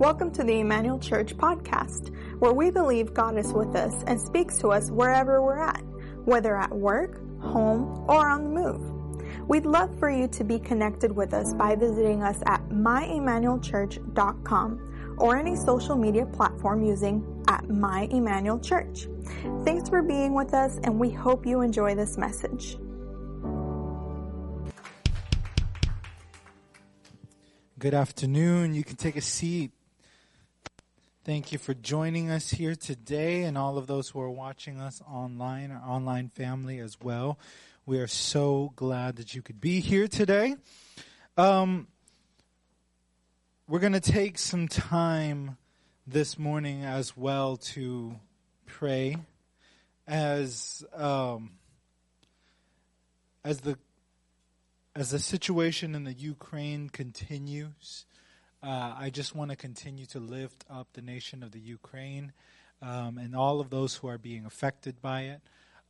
Welcome 0.00 0.32
to 0.32 0.42
the 0.42 0.58
Emmanuel 0.60 0.98
Church 0.98 1.36
podcast, 1.36 2.10
where 2.38 2.54
we 2.54 2.70
believe 2.70 3.12
God 3.12 3.36
is 3.36 3.52
with 3.52 3.76
us 3.76 3.92
and 4.06 4.18
speaks 4.18 4.56
to 4.60 4.68
us 4.68 4.90
wherever 4.90 5.42
we're 5.42 5.58
at, 5.58 5.82
whether 6.24 6.56
at 6.56 6.74
work, 6.74 7.20
home, 7.42 8.06
or 8.08 8.26
on 8.26 8.44
the 8.44 8.48
move. 8.48 8.80
We'd 9.46 9.66
love 9.66 9.94
for 9.98 10.08
you 10.08 10.26
to 10.28 10.42
be 10.42 10.58
connected 10.58 11.12
with 11.12 11.34
us 11.34 11.52
by 11.52 11.74
visiting 11.74 12.22
us 12.22 12.38
at 12.46 12.66
myemmanuelchurch.com 12.70 15.16
or 15.18 15.36
any 15.36 15.54
social 15.54 15.96
media 15.96 16.24
platform 16.24 16.82
using 16.82 17.44
at 17.48 17.68
My 17.68 18.08
Emmanuel 18.10 18.58
Church. 18.58 19.06
Thanks 19.66 19.90
for 19.90 20.00
being 20.00 20.32
with 20.32 20.54
us, 20.54 20.78
and 20.82 20.98
we 20.98 21.10
hope 21.10 21.44
you 21.44 21.60
enjoy 21.60 21.94
this 21.94 22.16
message. 22.16 22.78
Good 27.78 27.92
afternoon. 27.92 28.74
You 28.74 28.82
can 28.82 28.96
take 28.96 29.16
a 29.16 29.20
seat. 29.20 29.72
Thank 31.22 31.52
you 31.52 31.58
for 31.58 31.74
joining 31.74 32.30
us 32.30 32.48
here 32.48 32.74
today 32.74 33.42
and 33.42 33.58
all 33.58 33.76
of 33.76 33.86
those 33.86 34.08
who 34.08 34.22
are 34.22 34.30
watching 34.30 34.80
us 34.80 35.02
online, 35.06 35.70
our 35.70 35.86
online 35.86 36.30
family 36.30 36.78
as 36.78 36.96
well. 36.98 37.38
We 37.84 37.98
are 37.98 38.06
so 38.06 38.72
glad 38.74 39.16
that 39.16 39.34
you 39.34 39.42
could 39.42 39.60
be 39.60 39.80
here 39.80 40.08
today. 40.08 40.56
Um, 41.36 41.88
we're 43.68 43.80
going 43.80 43.92
to 43.92 44.00
take 44.00 44.38
some 44.38 44.66
time 44.66 45.58
this 46.06 46.38
morning 46.38 46.84
as 46.84 47.14
well 47.14 47.58
to 47.58 48.18
pray 48.64 49.18
as 50.06 50.82
um, 50.94 51.50
as 53.44 53.60
the 53.60 53.76
as 54.96 55.10
the 55.10 55.18
situation 55.18 55.94
in 55.94 56.04
the 56.04 56.14
Ukraine 56.14 56.88
continues, 56.88 58.06
uh, 58.62 58.94
I 58.98 59.10
just 59.10 59.34
want 59.34 59.50
to 59.50 59.56
continue 59.56 60.04
to 60.06 60.18
lift 60.18 60.64
up 60.68 60.88
the 60.92 61.00
nation 61.00 61.42
of 61.42 61.50
the 61.50 61.60
Ukraine 61.60 62.32
um, 62.82 63.16
and 63.16 63.34
all 63.34 63.60
of 63.60 63.70
those 63.70 63.94
who 63.96 64.08
are 64.08 64.18
being 64.18 64.44
affected 64.44 65.00
by 65.00 65.22
it, 65.22 65.40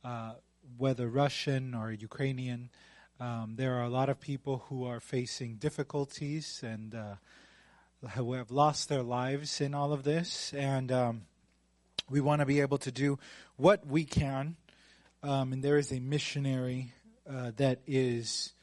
uh, 0.05 0.33
whether 0.77 1.07
Russian 1.09 1.73
or 1.73 1.91
Ukrainian. 1.91 2.69
Um, 3.19 3.55
there 3.57 3.75
are 3.75 3.83
a 3.83 3.89
lot 3.89 4.09
of 4.09 4.19
people 4.19 4.63
who 4.69 4.85
are 4.85 4.99
facing 4.99 5.55
difficulties 5.55 6.61
and 6.63 6.95
uh, 6.95 7.15
who 8.15 8.33
have 8.33 8.51
lost 8.51 8.89
their 8.89 9.03
lives 9.03 9.61
in 9.61 9.75
all 9.75 9.91
of 9.91 10.03
this, 10.03 10.53
and 10.53 10.91
um, 10.91 11.21
we 12.09 12.21
want 12.21 12.39
to 12.39 12.45
be 12.45 12.61
able 12.61 12.77
to 12.79 12.91
do 12.91 13.19
what 13.57 13.85
we 13.85 14.05
can. 14.05 14.55
Um, 15.23 15.53
and 15.53 15.61
there 15.61 15.77
is 15.77 15.91
a 15.91 15.99
missionary 15.99 16.93
uh, 17.29 17.51
that 17.57 17.79
is 17.85 18.53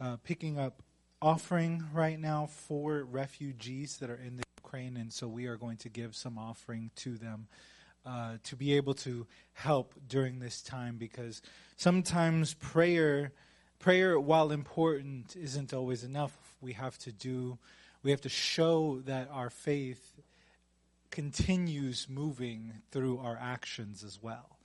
uh, 0.00 0.16
picking 0.24 0.58
up 0.58 0.82
offering 1.22 1.84
right 1.94 2.18
now 2.18 2.46
for 2.46 3.04
refugees 3.04 3.98
that 3.98 4.10
are 4.10 4.20
in 4.26 4.36
the 4.36 4.42
Ukraine, 4.62 4.96
and 4.96 5.12
so 5.12 5.28
we 5.28 5.46
are 5.46 5.56
going 5.56 5.76
to 5.78 5.88
give 5.88 6.16
some 6.16 6.36
offering 6.36 6.90
to 6.96 7.16
them 7.16 7.46
uh, 8.04 8.38
to 8.42 8.56
be 8.56 8.74
able 8.74 8.94
to 8.94 9.26
help 9.52 9.94
during 10.08 10.40
this 10.40 10.60
time 10.60 10.96
because 10.96 11.40
sometimes 11.76 12.54
prayer, 12.54 13.32
prayer 13.78 14.18
while 14.18 14.50
important, 14.50 15.36
isn't 15.36 15.72
always 15.72 16.02
enough. 16.02 16.36
We 16.60 16.72
have 16.72 16.98
to 16.98 17.12
do, 17.12 17.58
we 18.02 18.10
have 18.10 18.20
to 18.22 18.28
show 18.28 19.00
that 19.06 19.28
our 19.32 19.50
faith 19.50 20.20
continues 21.12 22.08
moving 22.08 22.72
through 22.90 23.18
our 23.18 23.38
actions 23.40 24.02
as 24.02 24.20
well. 24.20 24.58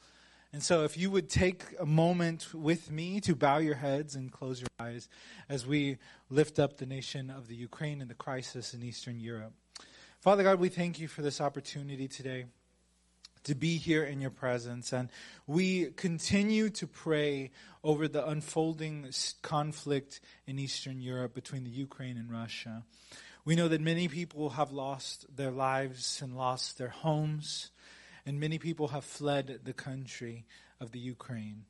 And 0.53 0.64
so, 0.64 0.86
if 0.86 0.98
you 0.98 1.12
would 1.12 1.30
take 1.30 1.64
a 1.78 1.86
moment 1.86 2.53
with 2.53 2.90
me 2.90 3.20
to 3.22 3.36
bow 3.36 3.58
your 3.58 3.76
heads 3.76 4.16
and 4.16 4.31
close 4.31 4.62
your 4.62 4.70
eyes 4.80 5.09
as 5.50 5.67
we 5.67 5.98
lift 6.30 6.58
up 6.58 6.78
the 6.78 6.86
nation 6.86 7.30
of 7.30 7.48
the 7.48 7.56
Ukraine 7.56 8.00
and 8.00 8.09
the 8.09 8.16
crisis 8.16 8.73
in 8.73 8.81
Eastern 8.81 9.20
Europe. 9.20 9.54
Father 10.22 10.44
God, 10.44 10.59
we 10.59 10.70
thank 10.70 11.00
you 11.00 11.08
for 11.08 11.22
this 11.22 11.42
opportunity 11.42 12.08
today 12.08 12.45
to 13.44 13.56
be 13.56 13.78
here 13.78 14.04
in 14.04 14.20
your 14.22 14.30
presence. 14.31 14.94
And 14.94 15.09
we 15.48 15.86
continue 15.92 16.70
to 16.72 16.88
pray 16.88 17.52
over 17.83 18.08
the 18.08 18.26
unfolding 18.27 19.10
conflict 19.42 20.20
in 20.45 20.60
Eastern 20.60 21.02
Europe 21.02 21.33
between 21.33 21.64
the 21.64 21.70
Ukraine 21.70 22.17
and 22.17 22.32
Russia. 22.32 22.83
We 23.45 23.55
know 23.55 23.67
that 23.70 23.80
many 23.80 24.08
people 24.08 24.52
have 24.52 24.72
lost 24.72 25.26
their 25.33 25.52
lives 25.52 26.22
and 26.22 26.36
lost 26.36 26.77
their 26.77 26.89
homes 26.89 27.72
and 28.27 28.42
many 28.42 28.60
people 28.60 28.89
have 28.89 29.05
fled 29.05 29.61
the 29.64 29.71
country 29.71 30.45
of 30.82 30.92
the 30.92 30.99
Ukraine. 30.99 31.64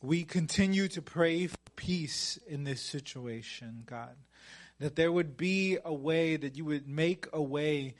We 0.00 0.22
continue 0.22 0.86
to 0.86 1.02
pray 1.02 1.48
for 1.48 1.56
peace 1.74 2.38
in 2.46 2.62
this 2.62 2.80
situation, 2.80 3.82
God. 3.86 4.14
That 4.78 4.94
there 4.94 5.10
would 5.10 5.36
be 5.36 5.78
a 5.84 5.92
way, 5.92 6.36
that 6.36 6.56
you 6.56 6.64
would 6.64 6.86
make 6.86 7.26
a 7.32 7.42
way 7.42 7.96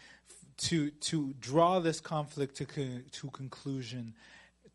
to, 0.58 0.90
to 0.90 1.34
draw 1.40 1.80
this 1.80 1.98
conflict 1.98 2.56
to, 2.58 3.02
to 3.02 3.30
conclusion 3.30 4.14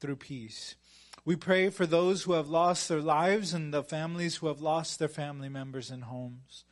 through 0.01 0.17
peace. 0.17 0.75
We 1.23 1.37
pray 1.37 1.69
for 1.69 1.85
those 1.85 2.23
who 2.23 2.33
have 2.33 2.49
lost 2.49 2.89
their 2.89 2.99
lives 2.99 3.53
and 3.53 3.73
the 3.73 3.81
families 3.83 4.35
who 4.35 4.47
have 4.47 4.59
lost 4.59 4.99
their 4.99 5.07
family 5.07 5.47
members 5.47 5.89
and 5.89 6.03
homes. 6.03 6.65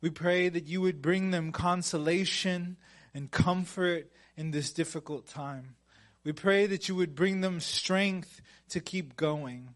We 0.00 0.10
pray 0.10 0.48
that 0.48 0.66
you 0.66 0.80
would 0.80 1.02
bring 1.02 1.30
them 1.30 1.52
consolation 1.52 2.78
and 3.14 3.30
comfort 3.30 4.10
in 4.36 4.50
this 4.50 4.72
difficult 4.72 5.28
time. 5.28 5.76
We 6.24 6.32
pray 6.32 6.66
that 6.66 6.88
you 6.88 6.94
would 6.96 7.14
bring 7.14 7.40
them 7.40 7.60
strength 7.60 8.40
to 8.70 8.80
keep 8.80 9.16
going. 9.16 9.74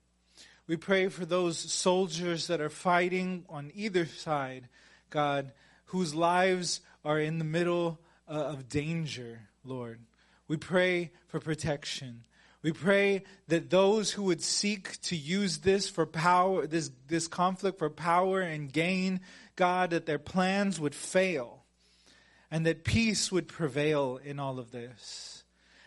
We 0.66 0.76
pray 0.76 1.08
for 1.08 1.24
those 1.24 1.58
soldiers 1.58 2.46
that 2.46 2.60
are 2.60 2.70
fighting 2.70 3.44
on 3.48 3.70
either 3.74 4.06
side, 4.06 4.68
God, 5.10 5.52
whose 5.86 6.14
lives 6.14 6.80
are 7.04 7.18
in 7.18 7.38
the 7.38 7.44
middle 7.44 8.00
uh, 8.28 8.32
of 8.32 8.68
danger, 8.68 9.40
Lord. 9.64 10.00
We 10.48 10.56
pray 10.56 11.12
for 11.28 11.40
protection. 11.40 12.24
We 12.62 12.72
pray 12.72 13.24
that 13.48 13.68
those 13.68 14.10
who 14.12 14.22
would 14.24 14.42
seek 14.42 15.00
to 15.02 15.16
use 15.16 15.58
this 15.58 15.88
for 15.88 16.06
power, 16.06 16.66
this, 16.66 16.90
this 17.08 17.28
conflict 17.28 17.78
for 17.78 17.90
power 17.90 18.40
and 18.40 18.72
gain, 18.72 19.20
God, 19.54 19.90
that 19.90 20.06
their 20.06 20.18
plans 20.18 20.80
would 20.80 20.94
fail 20.94 21.64
and 22.50 22.64
that 22.64 22.84
peace 22.84 23.30
would 23.30 23.48
prevail 23.48 24.18
in 24.22 24.38
all 24.38 24.58
of 24.58 24.70
this. 24.70 25.43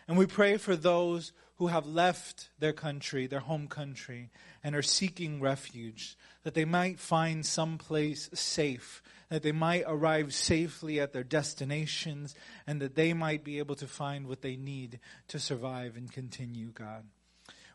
And 0.08 0.16
we 0.16 0.26
pray 0.26 0.56
for 0.56 0.74
those 0.74 1.32
who 1.56 1.66
have 1.66 1.86
left 1.86 2.48
their 2.58 2.72
country, 2.72 3.26
their 3.26 3.40
home 3.40 3.68
country, 3.68 4.30
and 4.64 4.74
are 4.74 4.82
seeking 4.82 5.40
refuge, 5.40 6.16
that 6.44 6.54
they 6.54 6.64
might 6.64 6.98
find 6.98 7.44
some 7.44 7.76
place 7.78 8.30
safe, 8.32 9.02
that 9.28 9.42
they 9.42 9.52
might 9.52 9.84
arrive 9.86 10.32
safely 10.32 10.98
at 10.98 11.12
their 11.12 11.24
destinations, 11.24 12.34
and 12.66 12.80
that 12.80 12.94
they 12.94 13.12
might 13.12 13.44
be 13.44 13.58
able 13.58 13.74
to 13.74 13.86
find 13.86 14.26
what 14.26 14.40
they 14.40 14.56
need 14.56 14.98
to 15.28 15.38
survive 15.38 15.96
and 15.96 16.10
continue, 16.10 16.68
God. 16.68 17.04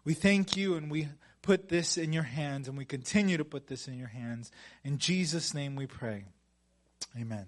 We 0.04 0.14
thank 0.14 0.58
you 0.58 0.76
and 0.76 0.90
we 0.90 1.10
put 1.42 1.70
this 1.70 1.98
in 1.98 2.14
your 2.14 2.24
hands, 2.24 2.68
and 2.68 2.78
we 2.78 2.86
continue 2.86 3.38
to 3.38 3.46
put 3.46 3.68
this 3.68 3.88
in 3.88 4.00
your 4.00 4.08
hands. 4.08 4.52
In 4.84 4.98
Jesus' 4.98 5.54
name 5.54 5.76
we 5.76 5.86
pray. 5.86 6.26
Amen 7.20 7.46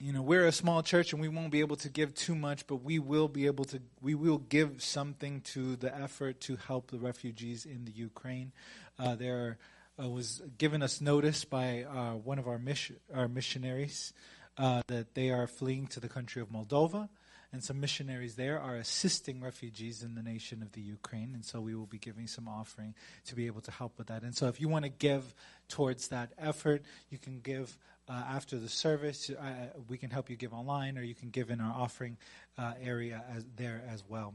you 0.00 0.14
know 0.14 0.22
we're 0.22 0.46
a 0.46 0.52
small 0.52 0.82
church 0.82 1.12
and 1.12 1.20
we 1.20 1.28
won't 1.28 1.50
be 1.50 1.60
able 1.60 1.76
to 1.76 1.90
give 1.90 2.14
too 2.14 2.34
much 2.34 2.66
but 2.66 2.76
we 2.76 2.98
will 2.98 3.28
be 3.28 3.46
able 3.46 3.66
to 3.66 3.80
we 4.00 4.14
will 4.14 4.38
give 4.38 4.82
something 4.82 5.42
to 5.42 5.76
the 5.76 5.94
effort 5.94 6.40
to 6.40 6.56
help 6.56 6.90
the 6.90 6.98
refugees 6.98 7.66
in 7.66 7.84
the 7.84 7.92
ukraine. 7.92 8.52
Uh, 8.98 9.14
there 9.14 9.58
uh, 10.02 10.08
was 10.08 10.42
given 10.56 10.82
us 10.82 11.00
notice 11.00 11.44
by 11.44 11.82
uh, 11.82 12.14
one 12.14 12.38
of 12.38 12.48
our, 12.48 12.58
mission, 12.58 12.96
our 13.14 13.28
missionaries 13.28 14.12
uh, 14.56 14.82
that 14.86 15.14
they 15.14 15.30
are 15.30 15.46
fleeing 15.46 15.86
to 15.88 16.00
the 16.00 16.08
country 16.08 16.40
of 16.40 16.48
moldova. 16.48 17.08
And 17.52 17.64
some 17.64 17.80
missionaries 17.80 18.36
there 18.36 18.60
are 18.60 18.76
assisting 18.76 19.40
refugees 19.40 20.04
in 20.04 20.14
the 20.14 20.22
nation 20.22 20.62
of 20.62 20.70
the 20.70 20.80
Ukraine, 20.80 21.32
and 21.34 21.44
so 21.44 21.60
we 21.60 21.74
will 21.74 21.86
be 21.86 21.98
giving 21.98 22.28
some 22.28 22.46
offering 22.46 22.94
to 23.26 23.34
be 23.34 23.46
able 23.48 23.60
to 23.62 23.72
help 23.72 23.98
with 23.98 24.06
that. 24.06 24.22
And 24.22 24.36
so, 24.36 24.46
if 24.46 24.60
you 24.60 24.68
want 24.68 24.84
to 24.84 24.88
give 24.88 25.34
towards 25.68 26.08
that 26.08 26.30
effort, 26.38 26.82
you 27.08 27.18
can 27.18 27.40
give 27.40 27.76
uh, 28.10 28.24
after 28.28 28.58
the 28.58 28.68
service. 28.68 29.30
Uh, 29.30 29.52
we 29.88 29.96
can 29.96 30.10
help 30.10 30.28
you 30.28 30.36
give 30.36 30.52
online, 30.52 30.98
or 30.98 31.02
you 31.02 31.14
can 31.14 31.30
give 31.30 31.50
in 31.50 31.60
our 31.60 31.72
offering 31.72 32.16
uh, 32.58 32.72
area 32.82 33.22
as, 33.34 33.44
there 33.56 33.82
as 33.88 34.02
well. 34.08 34.34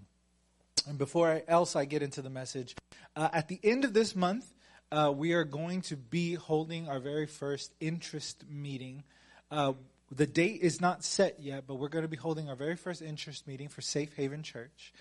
And 0.87 0.97
before 0.97 1.29
I, 1.29 1.43
else 1.47 1.75
I 1.75 1.83
get 1.85 2.01
into 2.01 2.21
the 2.21 2.29
message, 2.29 2.75
uh, 3.15 3.27
at 3.33 3.49
the 3.49 3.59
end 3.63 3.83
of 3.83 3.93
this 3.93 4.15
month, 4.15 4.45
uh, 4.91 5.11
we 5.13 5.33
are 5.33 5.43
going 5.43 5.81
to 5.81 5.97
be 5.97 6.35
holding 6.35 6.87
our 6.87 6.99
very 6.99 7.25
first 7.25 7.73
interest 7.81 8.45
meeting. 8.49 9.03
The 10.11 10.27
date 10.27 10.61
is 10.61 10.79
not 10.79 11.03
set 11.03 11.39
yet, 11.39 11.65
but 11.67 11.75
we're 11.75 11.89
going 11.89 12.03
to 12.03 12.09
be 12.09 12.15
holding 12.15 12.47
our 12.47 12.55
very 12.55 12.75
first 12.75 13.01
interest 13.01 13.47
meeting 13.47 13.69
for 13.69 13.81
Safe 13.81 14.15
Haven 14.15 14.43
Church. 14.43 14.93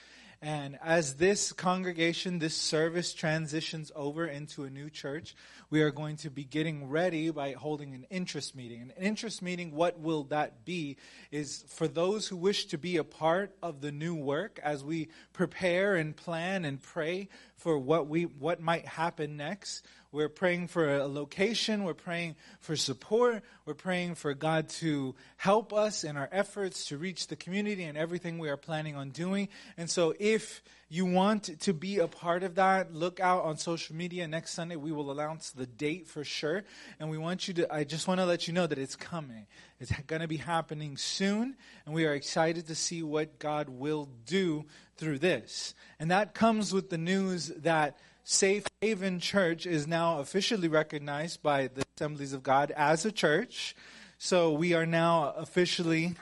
And 0.44 0.78
as 0.82 1.14
this 1.14 1.54
congregation, 1.54 2.38
this 2.38 2.54
service 2.54 3.14
transitions 3.14 3.90
over 3.96 4.26
into 4.26 4.64
a 4.64 4.70
new 4.70 4.90
church, 4.90 5.34
we 5.70 5.80
are 5.80 5.90
going 5.90 6.16
to 6.18 6.28
be 6.28 6.44
getting 6.44 6.90
ready 6.90 7.30
by 7.30 7.52
holding 7.52 7.94
an 7.94 8.04
interest 8.10 8.54
meeting. 8.54 8.82
An 8.82 8.92
interest 9.02 9.40
meeting, 9.40 9.74
what 9.74 9.98
will 9.98 10.24
that 10.24 10.66
be? 10.66 10.98
Is 11.30 11.64
for 11.68 11.88
those 11.88 12.28
who 12.28 12.36
wish 12.36 12.66
to 12.66 12.76
be 12.76 12.98
a 12.98 13.04
part 13.04 13.56
of 13.62 13.80
the 13.80 13.90
new 13.90 14.14
work 14.14 14.60
as 14.62 14.84
we 14.84 15.08
prepare 15.32 15.94
and 15.94 16.14
plan 16.14 16.66
and 16.66 16.82
pray 16.82 17.30
for 17.56 17.78
what 17.78 18.08
we 18.08 18.24
what 18.24 18.60
might 18.60 18.84
happen 18.84 19.38
next 19.38 19.86
We're 20.14 20.28
praying 20.28 20.68
for 20.68 20.98
a 20.98 21.08
location. 21.08 21.82
We're 21.82 21.92
praying 21.92 22.36
for 22.60 22.76
support. 22.76 23.42
We're 23.66 23.74
praying 23.74 24.14
for 24.14 24.32
God 24.32 24.68
to 24.80 25.16
help 25.36 25.72
us 25.72 26.04
in 26.04 26.16
our 26.16 26.28
efforts 26.30 26.86
to 26.86 26.96
reach 26.96 27.26
the 27.26 27.34
community 27.34 27.82
and 27.82 27.98
everything 27.98 28.38
we 28.38 28.48
are 28.48 28.56
planning 28.56 28.94
on 28.94 29.10
doing. 29.10 29.48
And 29.76 29.90
so 29.90 30.14
if 30.20 30.62
you 30.88 31.04
want 31.04 31.58
to 31.62 31.72
be 31.72 31.98
a 31.98 32.06
part 32.06 32.44
of 32.44 32.54
that, 32.54 32.94
look 32.94 33.18
out 33.18 33.42
on 33.42 33.56
social 33.56 33.96
media. 33.96 34.28
Next 34.28 34.52
Sunday, 34.52 34.76
we 34.76 34.92
will 34.92 35.10
announce 35.10 35.50
the 35.50 35.66
date 35.66 36.06
for 36.06 36.22
sure. 36.22 36.62
And 37.00 37.10
we 37.10 37.18
want 37.18 37.48
you 37.48 37.54
to, 37.54 37.74
I 37.74 37.82
just 37.82 38.06
want 38.06 38.20
to 38.20 38.24
let 38.24 38.46
you 38.46 38.54
know 38.54 38.68
that 38.68 38.78
it's 38.78 38.94
coming. 38.94 39.48
It's 39.80 39.90
going 40.02 40.22
to 40.22 40.28
be 40.28 40.36
happening 40.36 40.96
soon. 40.96 41.56
And 41.86 41.92
we 41.92 42.06
are 42.06 42.14
excited 42.14 42.68
to 42.68 42.76
see 42.76 43.02
what 43.02 43.40
God 43.40 43.68
will 43.68 44.08
do 44.26 44.64
through 44.96 45.18
this. 45.18 45.74
And 45.98 46.12
that 46.12 46.34
comes 46.34 46.72
with 46.72 46.88
the 46.88 46.98
news 46.98 47.48
that 47.48 47.98
Safe 48.26 48.64
Haven 48.80 49.20
Church 49.20 49.66
is 49.66 49.86
now 49.86 50.18
officially 50.18 50.66
recognized 50.66 51.42
by 51.42 51.68
the 51.68 51.84
Assemblies 51.94 52.32
of 52.32 52.42
God 52.42 52.70
as 52.70 53.04
a 53.04 53.12
church. 53.12 53.76
So 54.16 54.52
we 54.52 54.72
are 54.72 54.86
now 54.86 55.34
officially 55.36 56.14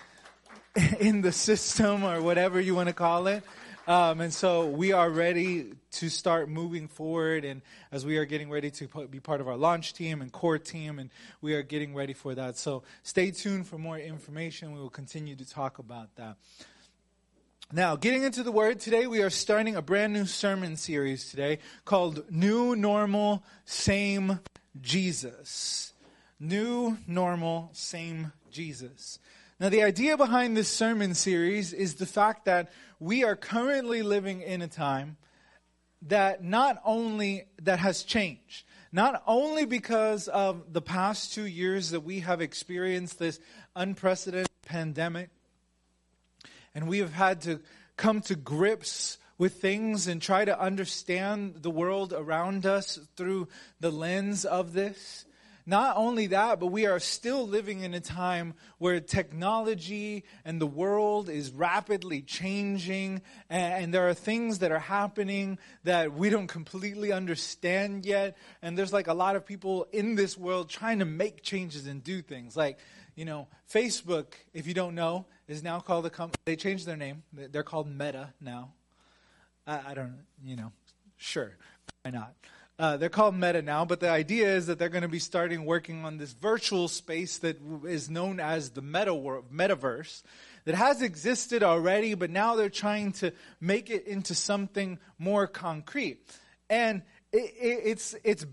in 0.99 1.21
the 1.21 1.31
system 1.31 2.03
or 2.03 2.21
whatever 2.21 2.61
you 2.61 2.75
want 2.75 2.89
to 2.89 2.93
call 2.93 3.29
it. 3.29 3.45
Um, 3.87 4.21
and 4.21 4.35
so 4.35 4.67
we 4.67 4.91
are 4.91 5.09
ready 5.09 5.75
to 5.93 6.09
start 6.09 6.49
moving 6.49 6.89
forward. 6.89 7.45
And 7.45 7.63
as 7.93 8.05
we 8.05 8.17
are 8.17 8.25
getting 8.25 8.51
ready 8.51 8.73
to 8.73 9.07
be 9.09 9.21
part 9.21 9.41
of 9.41 9.47
our 9.47 9.57
launch 9.57 9.95
team 9.95 10.23
and 10.23 10.33
core 10.33 10.59
team, 10.59 10.99
and 10.99 11.09
we 11.41 11.55
are 11.55 11.63
getting 11.63 11.95
ready 11.95 12.15
for 12.15 12.35
that. 12.35 12.57
So 12.57 12.83
stay 13.05 13.31
tuned 13.31 13.69
for 13.69 13.79
more 13.79 13.97
information. 13.97 14.73
We 14.73 14.81
will 14.81 14.91
continue 14.91 15.37
to 15.37 15.49
talk 15.49 15.79
about 15.79 16.17
that. 16.17 16.37
Now, 17.75 17.97
getting 17.97 18.23
into 18.23 18.43
the 18.43 18.53
word 18.53 18.81
today, 18.81 19.07
we 19.07 19.23
are 19.23 19.31
starting 19.31 19.77
a 19.77 19.81
brand 19.81 20.13
new 20.13 20.27
sermon 20.27 20.77
series 20.77 21.31
today 21.31 21.59
called 21.87 22.31
New 22.31 22.77
Normal, 22.77 23.43
Same 23.65 24.41
Jesus. 24.83 25.95
New 26.39 26.99
Normal, 27.07 27.71
Same 27.73 28.33
Jesus. 28.51 29.19
Now, 29.59 29.71
the 29.71 29.85
idea 29.85 30.19
behind 30.19 30.55
this 30.55 30.69
sermon 30.69 31.15
series 31.15 31.73
is 31.73 31.95
the 31.95 32.05
fact 32.05 32.45
that 32.45 32.71
we 33.01 33.25
are 33.25 33.37
currently 33.37 34.03
living 34.03 34.43
in 34.43 34.61
a 34.61 34.69
time 34.69 35.17
that 36.03 36.45
not 36.45 36.79
only 36.85 37.45
that 37.63 37.79
has 37.79 38.03
changed, 38.03 38.67
not 38.93 39.23
only 39.27 39.65
because 39.65 40.29
of 40.29 40.75
the 40.75 40.83
past 40.83 41.33
two 41.33 41.47
years 41.47 41.89
that 41.93 42.01
we 42.01 42.21
have 42.21 42.43
experienced 42.43 43.19
this 43.19 43.41
unprecedented 43.75 44.51
pandemic, 44.61 45.31
and 46.75 46.89
we 46.89 46.99
have 46.99 47.13
had 47.13 47.43
to 47.43 47.61
come 47.97 48.21
to 48.23 48.35
grips 48.35 49.19
with 49.39 49.61
things 49.61 50.07
and 50.07 50.23
try 50.23 50.45
to 50.45 50.61
understand 50.61 51.57
the 51.63 51.71
world 51.71 52.13
around 52.13 52.65
us 52.67 52.99
through 53.17 53.49
the 53.81 53.91
lens 53.91 54.45
of 54.45 54.73
this. 54.73 55.25
Not 55.65 55.97
only 55.97 56.29
that, 56.29 56.59
but 56.59 56.67
we 56.67 56.87
are 56.87 56.99
still 56.99 57.47
living 57.47 57.81
in 57.83 57.95
a 57.95 58.01
time 58.01 58.55
where 58.79 58.99
technology 58.99 60.25
and 60.45 60.61
the 60.61 60.67
world 60.67 61.29
is 61.29 61.53
rapidly 61.53 62.21
changing, 62.21 63.23
and, 63.49 63.95
there 63.95 64.09
are 64.09 64.15
things 64.15 64.59
that 64.59 64.73
are 64.73 64.81
happening 64.81 65.59
that 65.85 66.13
we 66.15 66.31
don't 66.31 66.49
completely 66.49 67.13
understand 67.13 68.05
yet. 68.05 68.37
And 68.61 68.77
there's 68.77 68.93
like 68.93 69.07
a 69.07 69.15
lot 69.15 69.37
of 69.37 69.47
people 69.47 69.87
in 69.93 70.17
this 70.17 70.37
world 70.37 70.69
trying 70.69 70.99
to 70.99 71.05
make 71.05 71.43
changes 71.43 71.87
and 71.87 72.03
do 72.03 72.23
things. 72.23 72.57
Like, 72.57 72.79
you 73.15 73.25
know, 73.25 73.49
Facebook, 73.73 74.27
if 74.55 74.67
you 74.67 74.75
don't 74.75 74.95
know, 74.95 75.27
is 75.49 75.63
now 75.63 75.81
called 75.81 76.07
a 76.07 76.11
company. 76.11 76.41
They 76.45 76.57
changed 76.57 76.87
their 76.87 76.97
name. 76.97 77.23
They're 77.33 77.63
called 77.63 77.89
Meta 77.89 78.33
now. 78.41 78.73
I, 79.67 79.81
I 79.89 79.95
don't, 79.95 80.19
you 80.45 80.57
know, 80.57 80.73
sure, 81.17 81.57
why 82.03 82.11
not? 82.11 82.35
Uh, 82.79 82.97
they're 82.97 83.11
called 83.11 83.35
Meta 83.35 83.63
now, 83.63 83.85
but 83.85 84.01
the 84.01 84.09
idea 84.09 84.57
is 84.57 84.67
that 84.67 84.79
they're 84.79 84.89
going 84.89 85.03
to 85.03 85.09
be 85.09 85.19
starting 85.19 85.65
working 85.65 86.05
on 86.05 86.17
this 86.17 86.33
virtual 86.33 86.89
space 86.89 87.39
that 87.39 87.59
is 87.87 88.09
known 88.11 88.41
as 88.41 88.71
the 88.71 88.83
meta 88.83 89.13
metaverse 89.13 90.23
that 90.65 90.75
has 90.75 91.03
existed 91.03 91.63
already, 91.63 92.15
but 92.15 92.31
now 92.31 92.57
they're 92.57 92.71
trying 92.71 93.13
to 93.13 93.33
make 93.61 93.91
it 93.91 94.07
into 94.07 94.35
something 94.35 94.99
more 95.19 95.47
concrete. 95.47 96.19
And 96.71 97.03
it, 97.33 97.55
it, 97.61 97.81
it's 97.85 98.15
it's 98.25 98.47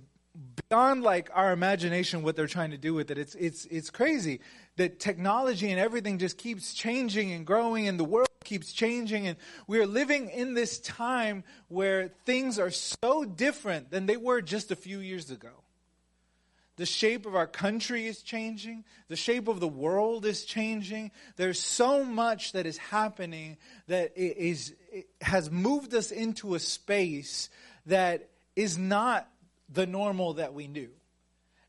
beyond 0.69 1.03
like 1.03 1.29
our 1.33 1.51
imagination 1.51 2.23
what 2.23 2.35
they're 2.35 2.47
trying 2.47 2.71
to 2.71 2.77
do 2.77 2.93
with 2.93 3.11
it. 3.11 3.17
It's 3.17 3.35
it's 3.35 3.65
it's 3.65 3.89
crazy 3.89 4.41
that 4.77 4.99
technology 4.99 5.71
and 5.71 5.79
everything 5.79 6.17
just 6.17 6.37
keeps 6.37 6.73
changing 6.73 7.31
and 7.31 7.45
growing 7.45 7.87
and 7.87 7.99
the 7.99 8.05
world 8.05 8.29
keeps 8.43 8.71
changing 8.71 9.27
and 9.27 9.37
we 9.67 9.79
are 9.79 9.85
living 9.85 10.29
in 10.29 10.53
this 10.53 10.79
time 10.79 11.43
where 11.67 12.09
things 12.25 12.57
are 12.57 12.71
so 12.71 13.25
different 13.25 13.91
than 13.91 14.05
they 14.05 14.17
were 14.17 14.41
just 14.41 14.71
a 14.71 14.75
few 14.75 14.99
years 14.99 15.29
ago. 15.29 15.51
The 16.77 16.85
shape 16.85 17.25
of 17.25 17.35
our 17.35 17.45
country 17.45 18.07
is 18.07 18.21
changing. 18.21 18.85
The 19.09 19.17
shape 19.17 19.49
of 19.49 19.59
the 19.59 19.67
world 19.67 20.25
is 20.25 20.45
changing. 20.45 21.11
There's 21.35 21.59
so 21.59 22.05
much 22.05 22.53
that 22.53 22.65
is 22.65 22.77
happening 22.77 23.57
that 23.87 24.13
is, 24.15 24.73
has 25.19 25.51
moved 25.51 25.93
us 25.93 26.09
into 26.09 26.55
a 26.55 26.59
space 26.59 27.49
that 27.87 28.29
is 28.55 28.77
not 28.77 29.29
the 29.71 29.85
normal 29.85 30.33
that 30.35 30.53
we 30.53 30.67
knew. 30.67 30.89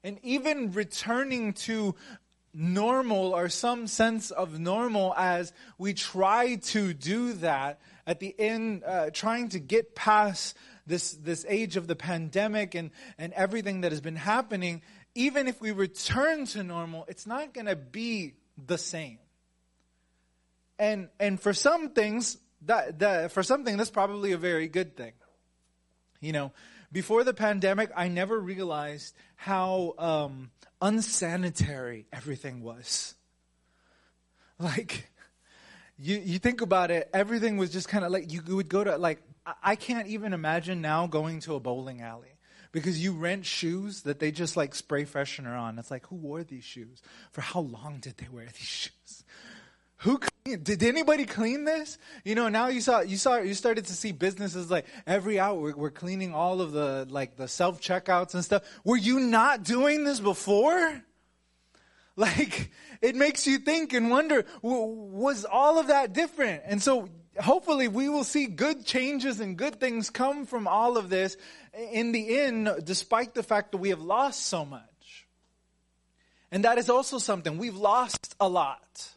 And 0.02 0.18
even 0.22 0.72
returning 0.72 1.52
to 1.54 1.94
normal 2.52 3.34
or 3.34 3.48
some 3.48 3.86
sense 3.86 4.30
of 4.30 4.58
normal 4.58 5.14
as 5.16 5.52
we 5.78 5.94
try 5.94 6.56
to 6.56 6.92
do 6.92 7.34
that 7.34 7.80
at 8.06 8.18
the 8.18 8.34
end, 8.38 8.82
uh, 8.84 9.10
trying 9.10 9.50
to 9.50 9.58
get 9.60 9.94
past 9.94 10.56
this, 10.86 11.12
this 11.12 11.46
age 11.48 11.76
of 11.76 11.86
the 11.86 11.94
pandemic 11.94 12.74
and, 12.74 12.90
and 13.18 13.32
everything 13.34 13.82
that 13.82 13.92
has 13.92 14.00
been 14.00 14.16
happening, 14.16 14.82
even 15.14 15.46
if 15.46 15.60
we 15.60 15.70
return 15.70 16.46
to 16.46 16.62
normal, 16.62 17.04
it's 17.08 17.26
not 17.26 17.54
going 17.54 17.66
to 17.66 17.76
be 17.76 18.34
the 18.66 18.78
same. 18.78 19.18
And, 20.78 21.08
and 21.20 21.38
for 21.38 21.52
some 21.52 21.90
things, 21.90 22.38
that, 22.62 22.98
that, 22.98 23.32
for 23.32 23.42
something, 23.42 23.76
that's 23.76 23.90
probably 23.90 24.32
a 24.32 24.38
very 24.38 24.66
good 24.66 24.96
thing. 24.96 25.12
You 26.20 26.32
know, 26.32 26.52
before 26.92 27.24
the 27.24 27.34
pandemic, 27.34 27.90
I 27.96 28.08
never 28.08 28.38
realized 28.38 29.14
how 29.36 29.94
um, 29.98 30.50
unsanitary 30.80 32.06
everything 32.12 32.62
was. 32.62 33.14
Like, 34.58 35.10
you, 35.98 36.18
you 36.18 36.38
think 36.38 36.60
about 36.60 36.90
it, 36.90 37.08
everything 37.14 37.56
was 37.56 37.70
just 37.70 37.88
kind 37.88 38.04
of 38.04 38.12
like, 38.12 38.32
you 38.32 38.42
would 38.48 38.68
go 38.68 38.84
to, 38.84 38.96
like, 38.98 39.22
I 39.62 39.76
can't 39.76 40.08
even 40.08 40.32
imagine 40.32 40.80
now 40.80 41.06
going 41.06 41.40
to 41.40 41.54
a 41.54 41.60
bowling 41.60 42.02
alley 42.02 42.36
because 42.72 43.02
you 43.02 43.12
rent 43.12 43.46
shoes 43.46 44.02
that 44.02 44.18
they 44.18 44.30
just 44.30 44.56
like 44.56 44.74
spray 44.74 45.04
freshener 45.04 45.58
on. 45.58 45.78
It's 45.78 45.90
like, 45.90 46.06
who 46.06 46.16
wore 46.16 46.44
these 46.44 46.64
shoes? 46.64 47.02
For 47.32 47.40
how 47.40 47.60
long 47.60 47.98
did 48.00 48.16
they 48.18 48.28
wear 48.30 48.46
these 48.46 48.56
shoes? 48.58 49.24
Who 50.00 50.18
cleaned, 50.18 50.64
did 50.64 50.82
anybody 50.82 51.26
clean 51.26 51.64
this? 51.64 51.98
You 52.24 52.34
know, 52.34 52.48
now 52.48 52.68
you 52.68 52.80
saw 52.80 53.00
you 53.00 53.18
saw 53.18 53.36
you 53.36 53.52
started 53.52 53.84
to 53.86 53.92
see 53.92 54.12
businesses 54.12 54.70
like 54.70 54.86
every 55.06 55.38
hour 55.38 55.60
we're, 55.60 55.76
we're 55.76 55.90
cleaning 55.90 56.32
all 56.34 56.62
of 56.62 56.72
the 56.72 57.06
like 57.10 57.36
the 57.36 57.46
self 57.46 57.82
checkouts 57.82 58.32
and 58.32 58.42
stuff. 58.42 58.62
Were 58.82 58.96
you 58.96 59.20
not 59.20 59.62
doing 59.62 60.04
this 60.04 60.20
before? 60.20 61.02
Like 62.16 62.70
it 63.00 63.16
makes 63.16 63.46
you 63.46 63.58
think 63.58 63.94
and 63.94 64.10
wonder 64.10 64.44
was 64.60 65.46
all 65.46 65.78
of 65.78 65.86
that 65.86 66.12
different? 66.12 66.64
And 66.66 66.82
so 66.82 67.08
hopefully 67.40 67.88
we 67.88 68.10
will 68.10 68.24
see 68.24 68.46
good 68.46 68.84
changes 68.84 69.40
and 69.40 69.56
good 69.56 69.80
things 69.80 70.10
come 70.10 70.44
from 70.44 70.66
all 70.66 70.98
of 70.98 71.08
this 71.08 71.38
in 71.92 72.12
the 72.12 72.40
end 72.40 72.68
despite 72.84 73.32
the 73.32 73.42
fact 73.42 73.72
that 73.72 73.78
we 73.78 73.88
have 73.88 74.02
lost 74.02 74.44
so 74.44 74.66
much. 74.66 75.26
And 76.50 76.64
that 76.64 76.76
is 76.76 76.90
also 76.90 77.16
something 77.16 77.56
we've 77.56 77.76
lost 77.76 78.34
a 78.38 78.48
lot. 78.48 79.14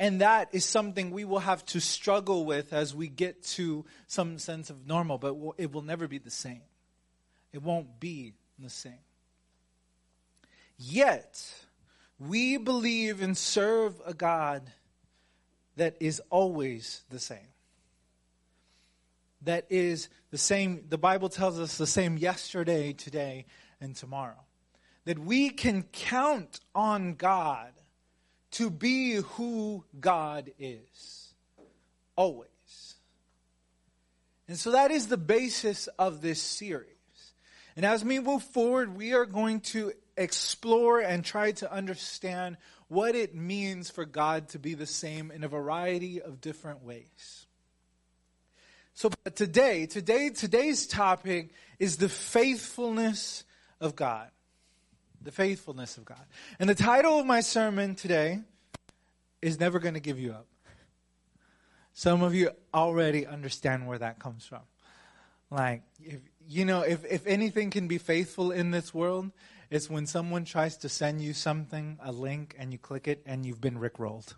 And 0.00 0.20
that 0.20 0.50
is 0.52 0.64
something 0.64 1.10
we 1.10 1.24
will 1.24 1.40
have 1.40 1.64
to 1.66 1.80
struggle 1.80 2.44
with 2.44 2.72
as 2.72 2.94
we 2.94 3.08
get 3.08 3.42
to 3.42 3.84
some 4.06 4.38
sense 4.38 4.70
of 4.70 4.86
normal, 4.86 5.18
but 5.18 5.36
it 5.56 5.72
will 5.72 5.82
never 5.82 6.06
be 6.06 6.18
the 6.18 6.30
same. 6.30 6.62
It 7.52 7.62
won't 7.62 7.98
be 7.98 8.34
the 8.58 8.70
same. 8.70 9.00
Yet, 10.76 11.42
we 12.18 12.56
believe 12.56 13.20
and 13.20 13.36
serve 13.36 14.00
a 14.06 14.14
God 14.14 14.70
that 15.76 15.96
is 15.98 16.22
always 16.30 17.02
the 17.10 17.18
same. 17.18 17.38
That 19.42 19.66
is 19.70 20.08
the 20.30 20.38
same, 20.38 20.84
the 20.88 20.98
Bible 20.98 21.28
tells 21.28 21.58
us 21.58 21.78
the 21.78 21.86
same 21.86 22.18
yesterday, 22.18 22.92
today, 22.92 23.46
and 23.80 23.96
tomorrow. 23.96 24.44
That 25.04 25.18
we 25.18 25.50
can 25.50 25.84
count 25.84 26.60
on 26.74 27.14
God 27.14 27.72
to 28.52 28.70
be 28.70 29.14
who 29.14 29.84
God 29.98 30.50
is. 30.58 31.32
Always. 32.16 32.48
And 34.48 34.58
so 34.58 34.72
that 34.72 34.90
is 34.90 35.08
the 35.08 35.18
basis 35.18 35.88
of 35.98 36.22
this 36.22 36.40
series. 36.40 36.86
And 37.76 37.84
as 37.84 38.04
we 38.04 38.18
move 38.18 38.42
forward, 38.42 38.96
we 38.96 39.12
are 39.12 39.26
going 39.26 39.60
to 39.60 39.92
explore 40.16 41.00
and 41.00 41.24
try 41.24 41.52
to 41.52 41.72
understand 41.72 42.56
what 42.88 43.14
it 43.14 43.34
means 43.34 43.90
for 43.90 44.04
God 44.04 44.48
to 44.48 44.58
be 44.58 44.74
the 44.74 44.86
same 44.86 45.30
in 45.30 45.44
a 45.44 45.48
variety 45.48 46.20
of 46.20 46.40
different 46.40 46.82
ways. 46.82 47.46
So 48.94 49.10
today, 49.34 49.86
today, 49.86 50.30
today's 50.30 50.86
topic 50.86 51.50
is 51.78 51.98
the 51.98 52.08
faithfulness 52.08 53.44
of 53.80 53.94
God. 53.94 54.28
The 55.22 55.32
faithfulness 55.32 55.96
of 55.96 56.04
God. 56.04 56.24
And 56.58 56.68
the 56.68 56.74
title 56.74 57.18
of 57.18 57.26
my 57.26 57.40
sermon 57.40 57.94
today 57.94 58.40
is 59.42 59.58
Never 59.58 59.78
Gonna 59.78 60.00
Give 60.00 60.18
You 60.18 60.32
Up. 60.32 60.46
Some 61.92 62.22
of 62.22 62.34
you 62.34 62.50
already 62.72 63.26
understand 63.26 63.86
where 63.88 63.98
that 63.98 64.20
comes 64.20 64.46
from. 64.46 64.60
Like, 65.50 65.82
if, 66.00 66.20
you 66.46 66.64
know, 66.64 66.82
if, 66.82 67.04
if 67.04 67.26
anything 67.26 67.70
can 67.70 67.88
be 67.88 67.98
faithful 67.98 68.52
in 68.52 68.70
this 68.70 68.94
world, 68.94 69.32
it's 69.70 69.90
when 69.90 70.06
someone 70.06 70.44
tries 70.44 70.76
to 70.78 70.88
send 70.88 71.20
you 71.20 71.32
something, 71.32 71.98
a 72.02 72.12
link, 72.12 72.54
and 72.58 72.72
you 72.72 72.78
click 72.78 73.08
it 73.08 73.22
and 73.26 73.44
you've 73.44 73.60
been 73.60 73.78
rickrolled. 73.78 74.34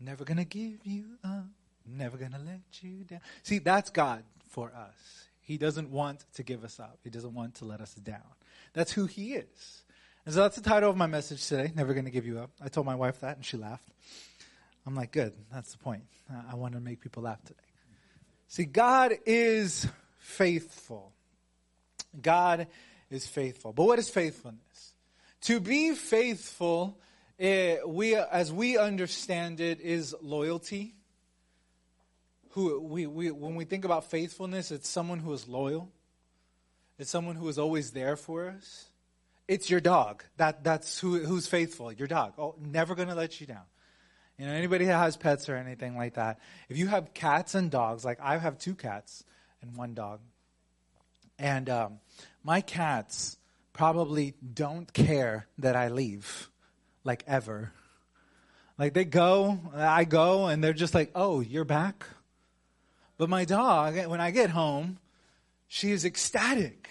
Never 0.00 0.24
gonna 0.24 0.44
give 0.44 0.84
you 0.84 1.04
up, 1.22 1.46
never 1.86 2.16
gonna 2.16 2.40
let 2.44 2.60
you 2.80 3.04
down. 3.04 3.20
See, 3.42 3.58
that's 3.58 3.90
God 3.90 4.24
for 4.48 4.72
us. 4.74 5.28
He 5.40 5.58
doesn't 5.58 5.90
want 5.90 6.24
to 6.34 6.42
give 6.42 6.64
us 6.64 6.80
up, 6.80 6.98
He 7.04 7.10
doesn't 7.10 7.34
want 7.34 7.56
to 7.56 7.64
let 7.64 7.80
us 7.80 7.94
down. 7.94 8.22
That's 8.72 8.92
who 8.92 9.06
He 9.06 9.34
is. 9.34 9.82
And 10.24 10.34
so 10.34 10.42
that's 10.42 10.56
the 10.56 10.62
title 10.62 10.88
of 10.88 10.96
my 10.96 11.06
message 11.06 11.46
today, 11.46 11.72
Never 11.74 11.94
Gonna 11.94 12.10
Give 12.10 12.26
You 12.26 12.38
Up. 12.38 12.50
I 12.60 12.68
told 12.68 12.86
my 12.86 12.94
wife 12.94 13.20
that 13.20 13.36
and 13.36 13.44
she 13.44 13.56
laughed. 13.56 13.88
I'm 14.86 14.94
like, 14.94 15.12
good, 15.12 15.32
that's 15.52 15.72
the 15.72 15.78
point. 15.78 16.04
I 16.50 16.54
want 16.54 16.74
to 16.74 16.80
make 16.80 17.00
people 17.00 17.24
laugh 17.24 17.42
today. 17.42 17.58
See, 18.48 18.64
God 18.64 19.12
is 19.26 19.86
faithful. 20.18 21.12
God 22.20 22.66
is 23.10 23.26
faithful. 23.26 23.72
But 23.72 23.84
what 23.84 23.98
is 23.98 24.08
faithfulness? 24.08 24.92
To 25.42 25.60
be 25.60 25.94
faithful, 25.94 26.98
eh, 27.38 27.78
we, 27.86 28.14
as 28.14 28.52
we 28.52 28.78
understand 28.78 29.60
it, 29.60 29.80
is 29.80 30.14
loyalty. 30.22 30.94
Who 32.50 32.80
we, 32.80 33.06
we, 33.06 33.30
when 33.30 33.54
we 33.54 33.64
think 33.64 33.84
about 33.84 34.10
faithfulness, 34.10 34.70
it's 34.70 34.88
someone 34.88 35.18
who 35.18 35.32
is 35.32 35.48
loyal. 35.48 35.90
It's 37.02 37.10
someone 37.10 37.34
who 37.34 37.48
is 37.48 37.58
always 37.58 37.90
there 37.90 38.14
for 38.14 38.48
us. 38.48 38.84
It's 39.48 39.68
your 39.68 39.80
dog. 39.80 40.22
That, 40.36 40.62
that's 40.62 41.00
who, 41.00 41.18
who's 41.18 41.48
faithful. 41.48 41.90
Your 41.90 42.06
dog. 42.06 42.34
Oh, 42.38 42.54
never 42.60 42.94
going 42.94 43.08
to 43.08 43.16
let 43.16 43.40
you 43.40 43.46
down. 43.48 43.64
You 44.38 44.46
know, 44.46 44.52
anybody 44.52 44.84
that 44.84 44.98
has 44.98 45.16
pets 45.16 45.48
or 45.48 45.56
anything 45.56 45.96
like 45.96 46.14
that, 46.14 46.38
if 46.68 46.78
you 46.78 46.86
have 46.86 47.12
cats 47.12 47.56
and 47.56 47.72
dogs, 47.72 48.04
like 48.04 48.20
I 48.22 48.38
have 48.38 48.56
two 48.56 48.76
cats 48.76 49.24
and 49.62 49.76
one 49.76 49.94
dog, 49.94 50.20
and 51.40 51.68
um, 51.68 51.98
my 52.44 52.60
cats 52.60 53.36
probably 53.72 54.34
don't 54.54 54.92
care 54.92 55.48
that 55.58 55.74
I 55.74 55.88
leave, 55.88 56.50
like 57.02 57.24
ever. 57.26 57.72
Like 58.78 58.94
they 58.94 59.04
go, 59.04 59.58
I 59.74 60.04
go, 60.04 60.46
and 60.46 60.62
they're 60.62 60.72
just 60.72 60.94
like, 60.94 61.10
oh, 61.16 61.40
you're 61.40 61.64
back? 61.64 62.06
But 63.18 63.28
my 63.28 63.44
dog, 63.44 63.96
when 64.06 64.20
I 64.20 64.30
get 64.30 64.50
home, 64.50 65.00
she 65.66 65.90
is 65.90 66.04
ecstatic. 66.04 66.81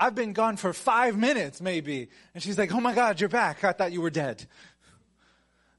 I've 0.00 0.14
been 0.14 0.32
gone 0.32 0.56
for 0.56 0.72
five 0.72 1.16
minutes, 1.18 1.60
maybe. 1.60 2.08
And 2.32 2.42
she's 2.42 2.56
like, 2.56 2.74
oh 2.74 2.80
my 2.80 2.94
God, 2.94 3.20
you're 3.20 3.28
back. 3.28 3.62
I 3.62 3.72
thought 3.72 3.92
you 3.92 4.00
were 4.00 4.10
dead. 4.10 4.46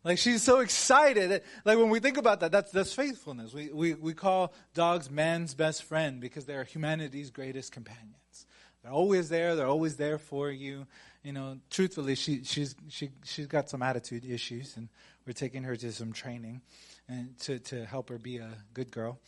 Like 0.03 0.19
she's 0.19 0.43
so 0.43 0.59
excited. 0.59 1.41
Like 1.65 1.77
when 1.77 1.89
we 1.89 1.99
think 1.99 2.17
about 2.17 2.39
that, 2.39 2.51
that's, 2.51 2.71
that's 2.71 2.93
faithfulness. 2.93 3.53
We, 3.53 3.69
we, 3.71 3.93
we 3.95 4.13
call 4.13 4.53
dogs 4.75 5.09
man's 5.09 5.55
best 5.55 5.83
friend 5.83 6.21
because 6.21 6.45
they're 6.45 6.63
humanity's 6.63 7.31
greatest 7.31 7.71
companions. 7.71 8.45
They're 8.83 8.91
always 8.91 9.29
there. 9.29 9.55
They're 9.55 9.67
always 9.67 9.97
there 9.97 10.19
for 10.19 10.49
you. 10.49 10.85
You 11.23 11.33
know, 11.33 11.57
truthfully, 11.69 12.15
she, 12.15 12.43
she's, 12.43 12.75
she, 12.89 13.09
she's 13.23 13.47
got 13.47 13.69
some 13.69 13.81
attitude 13.81 14.25
issues 14.25 14.77
and 14.77 14.89
we're 15.25 15.33
taking 15.33 15.63
her 15.63 15.75
to 15.75 15.91
some 15.91 16.13
training 16.13 16.61
and 17.07 17.37
to, 17.39 17.59
to 17.59 17.85
help 17.85 18.09
her 18.09 18.17
be 18.17 18.37
a 18.37 18.51
good 18.73 18.91
girl. 18.91 19.19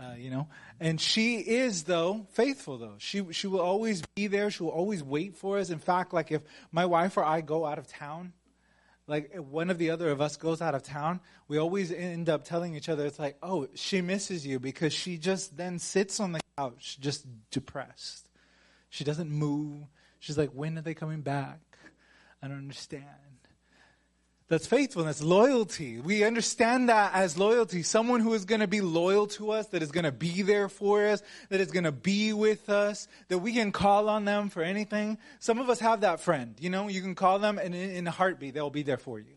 Uh, 0.00 0.14
you 0.16 0.30
know, 0.30 0.46
and 0.78 1.00
she 1.00 1.38
is 1.38 1.84
though 1.84 2.26
faithful 2.30 2.78
though. 2.78 2.94
She 2.98 3.32
she 3.32 3.48
will 3.48 3.60
always 3.60 4.02
be 4.14 4.28
there. 4.28 4.48
She 4.50 4.62
will 4.62 4.70
always 4.70 5.02
wait 5.02 5.36
for 5.36 5.58
us. 5.58 5.70
In 5.70 5.80
fact, 5.80 6.12
like 6.12 6.30
if 6.30 6.42
my 6.70 6.86
wife 6.86 7.16
or 7.16 7.24
I 7.24 7.40
go 7.40 7.66
out 7.66 7.78
of 7.78 7.88
town, 7.88 8.32
like 9.08 9.34
one 9.34 9.70
of 9.70 9.78
the 9.78 9.90
other 9.90 10.10
of 10.10 10.20
us 10.20 10.36
goes 10.36 10.62
out 10.62 10.76
of 10.76 10.84
town, 10.84 11.18
we 11.48 11.58
always 11.58 11.90
end 11.90 12.28
up 12.28 12.44
telling 12.44 12.76
each 12.76 12.88
other, 12.88 13.06
it's 13.06 13.18
like, 13.18 13.38
oh, 13.42 13.66
she 13.74 14.00
misses 14.00 14.46
you 14.46 14.60
because 14.60 14.92
she 14.92 15.16
just 15.16 15.56
then 15.56 15.80
sits 15.80 16.20
on 16.20 16.32
the 16.32 16.40
couch 16.56 16.98
just 17.00 17.26
depressed. 17.50 18.28
She 18.90 19.02
doesn't 19.04 19.30
move. 19.30 19.82
She's 20.20 20.38
like, 20.38 20.50
when 20.50 20.78
are 20.78 20.82
they 20.82 20.94
coming 20.94 21.22
back? 21.22 21.60
I 22.42 22.48
don't 22.48 22.58
understand. 22.58 23.04
That's 24.48 24.66
faithfulness, 24.66 25.22
loyalty. 25.22 26.00
We 26.00 26.24
understand 26.24 26.88
that 26.88 27.12
as 27.12 27.36
loyalty. 27.36 27.82
Someone 27.82 28.20
who 28.20 28.32
is 28.32 28.46
going 28.46 28.62
to 28.62 28.66
be 28.66 28.80
loyal 28.80 29.26
to 29.28 29.50
us, 29.50 29.66
that 29.68 29.82
is 29.82 29.92
going 29.92 30.04
to 30.04 30.12
be 30.12 30.40
there 30.40 30.70
for 30.70 31.06
us, 31.06 31.22
that 31.50 31.60
is 31.60 31.70
going 31.70 31.84
to 31.84 31.92
be 31.92 32.32
with 32.32 32.70
us, 32.70 33.08
that 33.28 33.38
we 33.38 33.52
can 33.52 33.72
call 33.72 34.08
on 34.08 34.24
them 34.24 34.48
for 34.48 34.62
anything. 34.62 35.18
Some 35.38 35.58
of 35.58 35.68
us 35.68 35.80
have 35.80 36.00
that 36.00 36.20
friend. 36.20 36.54
You 36.60 36.70
know, 36.70 36.88
you 36.88 37.02
can 37.02 37.14
call 37.14 37.38
them 37.38 37.58
and 37.58 37.74
in 37.74 38.06
a 38.06 38.10
heartbeat, 38.10 38.54
they'll 38.54 38.70
be 38.70 38.82
there 38.82 38.96
for 38.96 39.18
you. 39.18 39.34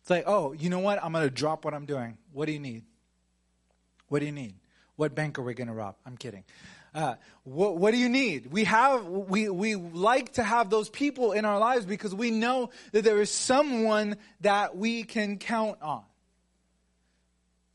It's 0.00 0.10
like, 0.10 0.24
oh, 0.28 0.52
you 0.52 0.70
know 0.70 0.78
what? 0.78 1.02
I'm 1.02 1.12
going 1.12 1.24
to 1.24 1.30
drop 1.30 1.64
what 1.64 1.74
I'm 1.74 1.86
doing. 1.86 2.16
What 2.32 2.46
do 2.46 2.52
you 2.52 2.60
need? 2.60 2.84
What 4.06 4.20
do 4.20 4.26
you 4.26 4.32
need? 4.32 4.54
What 4.94 5.14
bank 5.14 5.40
are 5.40 5.42
we 5.42 5.54
going 5.54 5.68
to 5.68 5.74
rob? 5.74 5.96
I'm 6.06 6.16
kidding. 6.16 6.44
Uh, 6.94 7.14
what, 7.44 7.78
what 7.78 7.92
do 7.92 7.98
you 7.98 8.08
need? 8.08 8.46
We 8.46 8.64
have, 8.64 9.06
we, 9.06 9.48
we 9.48 9.76
like 9.76 10.34
to 10.34 10.42
have 10.42 10.70
those 10.70 10.88
people 10.88 11.32
in 11.32 11.44
our 11.44 11.58
lives 11.58 11.86
because 11.86 12.14
we 12.14 12.30
know 12.30 12.70
that 12.92 13.04
there 13.04 13.20
is 13.20 13.30
someone 13.30 14.16
that 14.40 14.76
we 14.76 15.04
can 15.04 15.38
count 15.38 15.80
on. 15.82 16.02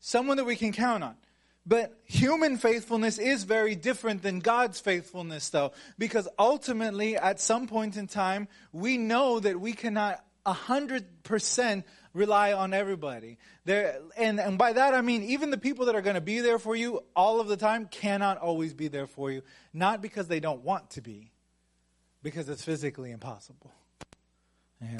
Someone 0.00 0.36
that 0.36 0.44
we 0.44 0.56
can 0.56 0.72
count 0.72 1.02
on. 1.02 1.16
But 1.66 1.98
human 2.04 2.58
faithfulness 2.58 3.18
is 3.18 3.42
very 3.42 3.74
different 3.74 4.22
than 4.22 4.38
God's 4.38 4.78
faithfulness, 4.78 5.48
though, 5.48 5.72
because 5.98 6.28
ultimately, 6.38 7.16
at 7.16 7.40
some 7.40 7.66
point 7.66 7.96
in 7.96 8.06
time, 8.06 8.46
we 8.72 8.98
know 8.98 9.40
that 9.40 9.58
we 9.60 9.72
cannot 9.72 10.22
100% 10.46 11.84
rely 12.16 12.52
on 12.52 12.72
everybody. 12.72 13.38
There, 13.64 14.00
and, 14.16 14.40
and 14.40 14.58
by 14.58 14.72
that 14.72 14.94
I 14.94 15.00
mean 15.02 15.22
even 15.24 15.50
the 15.50 15.58
people 15.58 15.86
that 15.86 15.94
are 15.94 16.02
going 16.02 16.14
to 16.14 16.20
be 16.20 16.40
there 16.40 16.58
for 16.58 16.74
you 16.74 17.02
all 17.14 17.40
of 17.40 17.48
the 17.48 17.56
time 17.56 17.86
cannot 17.86 18.38
always 18.38 18.74
be 18.74 18.88
there 18.88 19.06
for 19.06 19.30
you. 19.30 19.42
Not 19.72 20.02
because 20.02 20.26
they 20.26 20.40
don't 20.40 20.62
want 20.62 20.90
to 20.90 21.00
be, 21.00 21.30
because 22.22 22.48
it's 22.48 22.64
physically 22.64 23.10
impossible. 23.10 23.72
Yeah. 24.80 24.98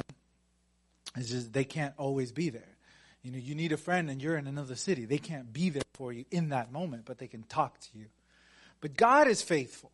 It's 1.16 1.30
just 1.30 1.52
they 1.52 1.64
can't 1.64 1.94
always 1.96 2.32
be 2.32 2.50
there. 2.50 2.76
You 3.22 3.32
know, 3.32 3.38
you 3.38 3.54
need 3.54 3.72
a 3.72 3.76
friend 3.76 4.08
and 4.08 4.22
you're 4.22 4.36
in 4.36 4.46
another 4.46 4.76
city. 4.76 5.04
They 5.04 5.18
can't 5.18 5.52
be 5.52 5.70
there 5.70 5.82
for 5.94 6.12
you 6.12 6.26
in 6.30 6.50
that 6.50 6.70
moment, 6.70 7.04
but 7.06 7.18
they 7.18 7.26
can 7.26 7.42
talk 7.42 7.80
to 7.80 7.88
you. 7.98 8.06
But 8.80 8.96
God 8.96 9.26
is 9.26 9.42
faithful. 9.42 9.90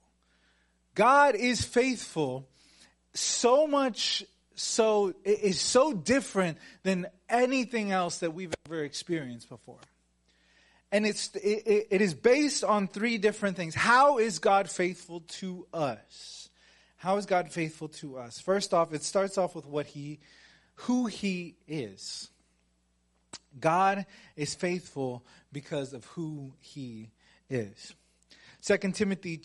God 0.94 1.34
is 1.34 1.62
faithful 1.62 2.46
so 3.14 3.66
much 3.66 4.24
so 4.54 5.14
it 5.24 5.40
is 5.40 5.60
so 5.60 5.92
different 5.92 6.58
than 6.82 7.06
anything 7.28 7.92
else 7.92 8.18
that 8.18 8.34
we've 8.34 8.54
ever 8.66 8.84
experienced 8.84 9.48
before. 9.48 9.80
And 10.90 11.06
it's 11.06 11.34
it, 11.36 11.88
it 11.90 12.00
is 12.02 12.14
based 12.14 12.64
on 12.64 12.86
three 12.86 13.18
different 13.18 13.56
things. 13.56 13.74
How 13.74 14.18
is 14.18 14.38
God 14.38 14.68
faithful 14.68 15.20
to 15.20 15.66
us? 15.72 16.50
How 16.96 17.16
is 17.16 17.26
God 17.26 17.50
faithful 17.50 17.88
to 17.88 18.18
us? 18.18 18.38
First 18.38 18.74
off, 18.74 18.92
it 18.92 19.02
starts 19.02 19.38
off 19.38 19.54
with 19.54 19.66
what 19.66 19.86
he 19.86 20.20
who 20.74 21.06
he 21.06 21.56
is. 21.66 22.28
God 23.58 24.06
is 24.36 24.54
faithful 24.54 25.24
because 25.52 25.92
of 25.92 26.04
who 26.06 26.52
he 26.60 27.10
is. 27.48 27.94
2 28.62 28.76
Timothy 28.92 29.40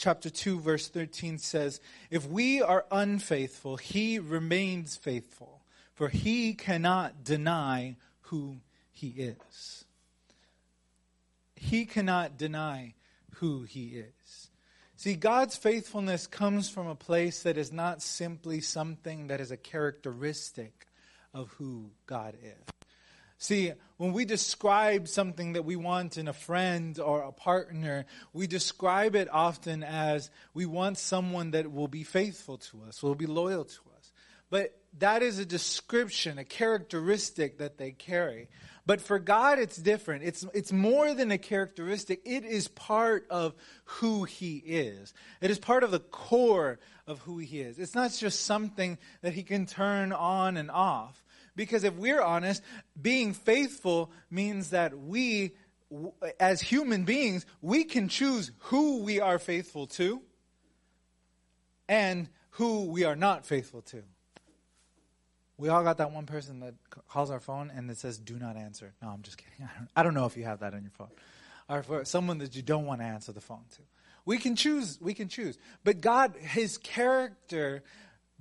chapter 0.00 0.30
2 0.30 0.58
verse 0.60 0.88
13 0.88 1.36
says, 1.38 1.80
"If 2.10 2.26
we 2.26 2.62
are 2.62 2.86
unfaithful, 2.90 3.76
he 3.76 4.18
remains 4.18 4.96
faithful, 4.96 5.62
for 5.92 6.08
he 6.08 6.54
cannot 6.54 7.22
deny 7.22 7.96
who 8.22 8.60
he 8.90 9.08
is." 9.10 9.84
He 11.54 11.84
cannot 11.84 12.38
deny 12.38 12.94
who 13.34 13.64
he 13.64 13.98
is. 13.98 14.50
See, 14.96 15.14
God's 15.14 15.56
faithfulness 15.56 16.26
comes 16.26 16.70
from 16.70 16.86
a 16.86 16.94
place 16.94 17.42
that 17.42 17.58
is 17.58 17.70
not 17.70 18.00
simply 18.00 18.62
something 18.62 19.26
that 19.26 19.40
is 19.40 19.50
a 19.50 19.56
characteristic 19.58 20.86
of 21.34 21.50
who 21.52 21.90
God 22.06 22.36
is. 22.42 22.79
See, 23.42 23.72
when 23.96 24.12
we 24.12 24.26
describe 24.26 25.08
something 25.08 25.54
that 25.54 25.64
we 25.64 25.74
want 25.74 26.18
in 26.18 26.28
a 26.28 26.32
friend 26.34 26.98
or 27.00 27.22
a 27.22 27.32
partner, 27.32 28.04
we 28.34 28.46
describe 28.46 29.16
it 29.16 29.28
often 29.32 29.82
as 29.82 30.30
we 30.52 30.66
want 30.66 30.98
someone 30.98 31.52
that 31.52 31.72
will 31.72 31.88
be 31.88 32.04
faithful 32.04 32.58
to 32.58 32.82
us, 32.86 33.02
will 33.02 33.14
be 33.14 33.24
loyal 33.24 33.64
to 33.64 33.80
us. 33.96 34.12
But 34.50 34.76
that 34.98 35.22
is 35.22 35.38
a 35.38 35.46
description, 35.46 36.38
a 36.38 36.44
characteristic 36.44 37.58
that 37.58 37.78
they 37.78 37.92
carry. 37.92 38.48
But 38.84 39.00
for 39.00 39.18
God, 39.18 39.58
it's 39.58 39.78
different. 39.78 40.22
It's, 40.22 40.44
it's 40.52 40.70
more 40.72 41.14
than 41.14 41.30
a 41.30 41.38
characteristic. 41.38 42.20
It 42.26 42.44
is 42.44 42.68
part 42.68 43.26
of 43.30 43.54
who 43.84 44.24
He 44.24 44.56
is. 44.56 45.14
It 45.40 45.50
is 45.50 45.58
part 45.58 45.82
of 45.82 45.92
the 45.92 46.00
core 46.00 46.78
of 47.06 47.20
who 47.20 47.38
He 47.38 47.62
is. 47.62 47.78
It's 47.78 47.94
not 47.94 48.12
just 48.12 48.42
something 48.44 48.98
that 49.22 49.32
He 49.32 49.44
can 49.44 49.64
turn 49.64 50.12
on 50.12 50.58
and 50.58 50.70
off. 50.70 51.24
Because 51.60 51.84
if 51.84 51.92
we're 51.96 52.22
honest, 52.22 52.62
being 53.02 53.34
faithful 53.34 54.10
means 54.30 54.70
that 54.70 54.98
we 54.98 55.52
as 56.40 56.62
human 56.62 57.04
beings, 57.04 57.44
we 57.60 57.84
can 57.84 58.08
choose 58.08 58.50
who 58.60 59.02
we 59.02 59.20
are 59.20 59.38
faithful 59.38 59.86
to 59.88 60.22
and 61.86 62.30
who 62.52 62.86
we 62.86 63.04
are 63.04 63.14
not 63.14 63.44
faithful 63.44 63.82
to. 63.82 64.02
We 65.58 65.68
all 65.68 65.84
got 65.84 65.98
that 65.98 66.12
one 66.12 66.24
person 66.24 66.60
that 66.60 66.76
calls 67.10 67.30
our 67.30 67.40
phone 67.40 67.70
and 67.76 67.90
it 67.90 67.98
says, 67.98 68.18
do 68.18 68.38
not 68.38 68.56
answer. 68.56 68.94
No, 69.02 69.08
I'm 69.10 69.20
just 69.20 69.36
kidding. 69.36 69.52
I 69.62 69.78
don't, 69.78 69.88
I 69.96 70.02
don't 70.02 70.14
know 70.14 70.24
if 70.24 70.38
you 70.38 70.44
have 70.44 70.60
that 70.60 70.72
on 70.72 70.80
your 70.80 70.92
phone. 70.92 71.10
Or 71.68 71.82
for 71.82 72.06
someone 72.06 72.38
that 72.38 72.56
you 72.56 72.62
don't 72.62 72.86
want 72.86 73.02
to 73.02 73.06
answer 73.06 73.32
the 73.32 73.42
phone 73.42 73.66
to. 73.72 73.82
We 74.24 74.38
can 74.38 74.56
choose, 74.56 74.98
we 74.98 75.12
can 75.12 75.28
choose. 75.28 75.58
But 75.84 76.00
God, 76.00 76.36
His 76.36 76.78
character, 76.78 77.82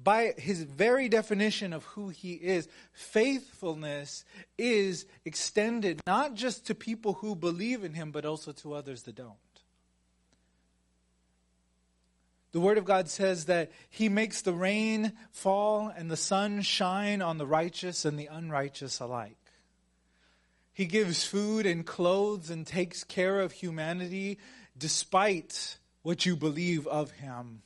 by 0.01 0.33
His 0.37 0.63
very 0.63 1.09
definition 1.09 1.73
of 1.73 1.83
who 1.85 2.09
He 2.09 2.33
is, 2.33 2.67
faithfulness 2.93 4.23
is 4.57 5.05
extended 5.25 6.01
not 6.07 6.35
just 6.35 6.67
to 6.67 6.75
people 6.75 7.13
who 7.13 7.35
believe 7.35 7.83
in 7.83 7.93
Him, 7.93 8.11
but 8.11 8.25
also 8.25 8.51
to 8.53 8.73
others 8.73 9.03
that 9.03 9.15
don't. 9.15 9.35
The 12.51 12.59
Word 12.59 12.79
of 12.79 12.85
God 12.85 13.09
says 13.09 13.45
that 13.45 13.71
He 13.89 14.09
makes 14.09 14.41
the 14.41 14.53
rain 14.53 15.13
fall 15.31 15.91
and 15.95 16.09
the 16.09 16.17
sun 16.17 16.61
shine 16.61 17.21
on 17.21 17.37
the 17.37 17.45
righteous 17.45 18.05
and 18.05 18.17
the 18.17 18.27
unrighteous 18.27 18.99
alike. 18.99 19.37
He 20.73 20.85
gives 20.85 21.25
food 21.25 21.65
and 21.65 21.85
clothes 21.85 22.49
and 22.49 22.65
takes 22.65 23.03
care 23.03 23.41
of 23.41 23.51
humanity 23.51 24.39
despite 24.77 25.77
what 26.01 26.25
you 26.25 26.35
believe 26.35 26.87
of 26.87 27.11
Him, 27.11 27.61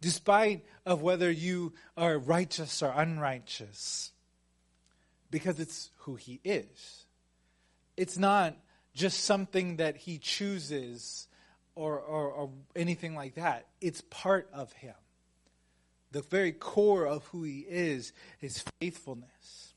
despite 0.00 0.64
of 0.86 1.02
whether 1.02 1.30
you 1.30 1.74
are 1.96 2.18
righteous 2.18 2.82
or 2.82 2.92
unrighteous, 2.94 4.12
because 5.30 5.60
it's 5.60 5.90
who 5.98 6.14
He 6.16 6.40
is. 6.44 7.06
It's 7.96 8.18
not 8.18 8.56
just 8.94 9.24
something 9.24 9.76
that 9.76 9.96
He 9.96 10.18
chooses 10.18 11.28
or, 11.74 11.98
or, 11.98 12.30
or 12.30 12.50
anything 12.74 13.14
like 13.14 13.34
that. 13.34 13.66
It's 13.80 14.02
part 14.10 14.48
of 14.52 14.72
Him. 14.72 14.94
The 16.12 16.22
very 16.22 16.52
core 16.52 17.06
of 17.06 17.24
who 17.26 17.44
He 17.44 17.60
is 17.60 18.12
is 18.40 18.64
faithfulness. 18.80 19.74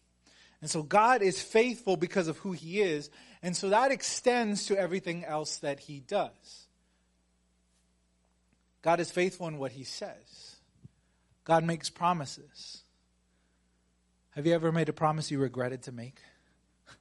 And 0.62 0.70
so 0.70 0.82
God 0.82 1.22
is 1.22 1.42
faithful 1.42 1.98
because 1.98 2.30
of 2.30 2.38
who 2.38 2.54
He 2.54 2.82
is, 2.82 3.10
and 3.42 3.56
so 3.56 3.70
that 3.70 3.92
extends 3.92 4.68
to 4.68 4.78
everything 4.78 5.26
else 5.26 5.58
that 5.58 5.82
He 5.82 6.00
does. 6.00 6.63
God 8.84 9.00
is 9.00 9.10
faithful 9.10 9.48
in 9.48 9.58
what 9.58 9.72
He 9.72 9.84
says. 9.84 10.58
God 11.46 11.64
makes 11.64 11.90
promises. 11.90 12.84
Have 14.32 14.46
you 14.46 14.54
ever 14.54 14.72
made 14.72 14.90
a 14.90 14.94
promise 14.94 15.32
you 15.32 15.40
regretted 15.40 15.84
to 15.84 15.92
make? 15.92 16.20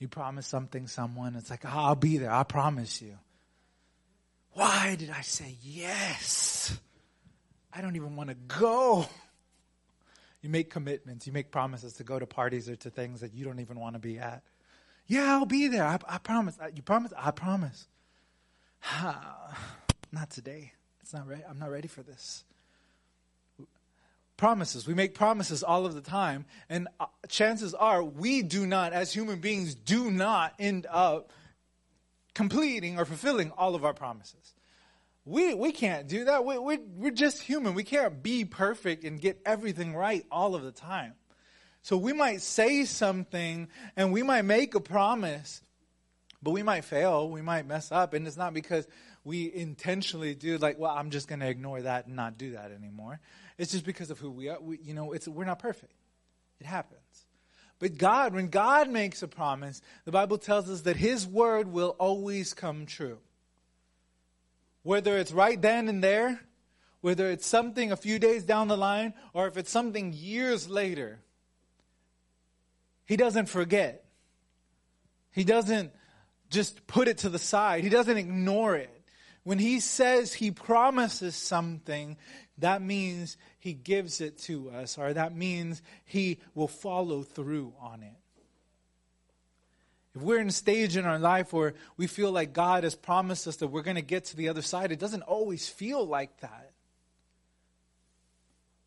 You 0.00 0.08
promise 0.08 0.46
something 0.46 0.88
someone, 0.88 1.36
it's 1.36 1.48
like, 1.48 1.64
oh, 1.64 1.70
I'll 1.72 1.94
be 1.94 2.18
there, 2.18 2.30
I 2.30 2.42
promise 2.42 3.00
you. 3.00 3.16
Why 4.52 4.96
did 4.96 5.08
I 5.08 5.22
say 5.22 5.56
yes? 5.62 6.78
I 7.72 7.80
don't 7.80 7.96
even 7.96 8.14
want 8.16 8.28
to 8.28 8.34
go. 8.34 9.06
You 10.42 10.50
make 10.50 10.68
commitments, 10.68 11.26
you 11.26 11.32
make 11.32 11.50
promises 11.50 11.94
to 11.94 12.04
go 12.04 12.18
to 12.18 12.26
parties 12.26 12.68
or 12.68 12.76
to 12.76 12.90
things 12.90 13.22
that 13.22 13.32
you 13.32 13.46
don't 13.46 13.60
even 13.60 13.80
want 13.80 13.94
to 13.94 13.98
be 13.98 14.18
at. 14.18 14.42
Yeah, 15.06 15.32
I'll 15.32 15.46
be 15.46 15.68
there. 15.68 15.84
I, 15.84 15.98
I 16.06 16.18
promise. 16.18 16.58
You 16.74 16.82
promise? 16.82 17.14
I 17.16 17.30
promise. 17.30 17.86
Ah. 18.86 19.56
Not 20.14 20.30
today. 20.30 20.72
It's 21.00 21.12
not 21.12 21.26
ready. 21.26 21.42
I'm 21.48 21.58
not 21.58 21.70
ready 21.70 21.88
for 21.88 22.02
this. 22.02 22.44
Promises. 24.36 24.86
We 24.86 24.94
make 24.94 25.14
promises 25.14 25.62
all 25.62 25.86
of 25.86 25.94
the 25.94 26.00
time, 26.00 26.44
and 26.68 26.88
uh, 26.98 27.06
chances 27.28 27.74
are 27.74 28.02
we 28.02 28.42
do 28.42 28.66
not, 28.66 28.92
as 28.92 29.12
human 29.12 29.38
beings, 29.38 29.74
do 29.74 30.10
not 30.10 30.54
end 30.58 30.86
up 30.90 31.30
completing 32.34 32.98
or 32.98 33.04
fulfilling 33.04 33.52
all 33.52 33.74
of 33.74 33.84
our 33.84 33.94
promises. 33.94 34.54
We, 35.24 35.54
we 35.54 35.72
can't 35.72 36.06
do 36.08 36.26
that. 36.26 36.44
We, 36.44 36.58
we, 36.58 36.78
we're 36.96 37.10
just 37.10 37.40
human. 37.40 37.74
We 37.74 37.84
can't 37.84 38.22
be 38.22 38.44
perfect 38.44 39.04
and 39.04 39.20
get 39.20 39.40
everything 39.46 39.94
right 39.94 40.26
all 40.30 40.54
of 40.54 40.62
the 40.62 40.72
time. 40.72 41.14
So 41.82 41.96
we 41.96 42.12
might 42.12 42.42
say 42.42 42.84
something 42.84 43.68
and 43.96 44.12
we 44.12 44.22
might 44.22 44.42
make 44.42 44.74
a 44.74 44.80
promise, 44.80 45.62
but 46.42 46.50
we 46.50 46.62
might 46.62 46.84
fail. 46.84 47.28
We 47.30 47.40
might 47.40 47.66
mess 47.66 47.90
up. 47.90 48.12
And 48.12 48.26
it's 48.26 48.36
not 48.36 48.52
because 48.52 48.86
we 49.24 49.52
intentionally 49.52 50.34
do 50.34 50.58
like, 50.58 50.78
well, 50.78 50.94
I'm 50.94 51.10
just 51.10 51.28
going 51.28 51.40
to 51.40 51.48
ignore 51.48 51.80
that 51.82 52.06
and 52.06 52.14
not 52.14 52.36
do 52.36 52.52
that 52.52 52.70
anymore. 52.70 53.20
It's 53.56 53.72
just 53.72 53.86
because 53.86 54.10
of 54.10 54.18
who 54.18 54.30
we 54.30 54.50
are. 54.50 54.60
We, 54.60 54.78
you 54.82 54.92
know, 54.92 55.12
it's, 55.12 55.26
we're 55.26 55.46
not 55.46 55.58
perfect. 55.58 55.94
It 56.60 56.66
happens. 56.66 57.00
But 57.78 57.96
God, 57.98 58.34
when 58.34 58.48
God 58.48 58.90
makes 58.90 59.22
a 59.22 59.28
promise, 59.28 59.80
the 60.04 60.12
Bible 60.12 60.38
tells 60.38 60.70
us 60.70 60.82
that 60.82 60.96
His 60.96 61.26
word 61.26 61.72
will 61.72 61.96
always 61.98 62.54
come 62.54 62.86
true. 62.86 63.18
Whether 64.82 65.16
it's 65.18 65.32
right 65.32 65.60
then 65.60 65.88
and 65.88 66.04
there, 66.04 66.40
whether 67.00 67.30
it's 67.30 67.46
something 67.46 67.92
a 67.92 67.96
few 67.96 68.18
days 68.18 68.44
down 68.44 68.68
the 68.68 68.76
line, 68.76 69.14
or 69.32 69.46
if 69.46 69.56
it's 69.56 69.70
something 69.70 70.12
years 70.12 70.68
later, 70.68 71.20
He 73.06 73.16
doesn't 73.16 73.48
forget. 73.48 74.04
He 75.32 75.44
doesn't 75.44 75.92
just 76.50 76.86
put 76.86 77.08
it 77.08 77.18
to 77.18 77.30
the 77.30 77.38
side, 77.38 77.82
He 77.82 77.90
doesn't 77.90 78.16
ignore 78.16 78.76
it. 78.76 78.93
When 79.44 79.58
He 79.58 79.78
says 79.80 80.34
He 80.34 80.50
promises 80.50 81.36
something, 81.36 82.16
that 82.58 82.82
means 82.82 83.36
he 83.58 83.72
gives 83.72 84.20
it 84.20 84.38
to 84.42 84.70
us, 84.70 84.96
or 84.96 85.12
that 85.12 85.34
means 85.34 85.82
he 86.04 86.38
will 86.54 86.68
follow 86.68 87.22
through 87.22 87.72
on 87.80 88.02
it. 88.02 88.14
If 90.14 90.22
we're 90.22 90.38
in 90.38 90.48
a 90.48 90.52
stage 90.52 90.96
in 90.96 91.04
our 91.04 91.18
life 91.18 91.52
where 91.52 91.74
we 91.96 92.06
feel 92.06 92.30
like 92.30 92.52
God 92.52 92.84
has 92.84 92.94
promised 92.94 93.48
us 93.48 93.56
that 93.56 93.68
we're 93.68 93.82
going 93.82 93.96
to 93.96 94.02
get 94.02 94.26
to 94.26 94.36
the 94.36 94.48
other 94.48 94.62
side, 94.62 94.92
it 94.92 95.00
doesn't 95.00 95.22
always 95.22 95.68
feel 95.68 96.06
like 96.06 96.40
that. 96.40 96.70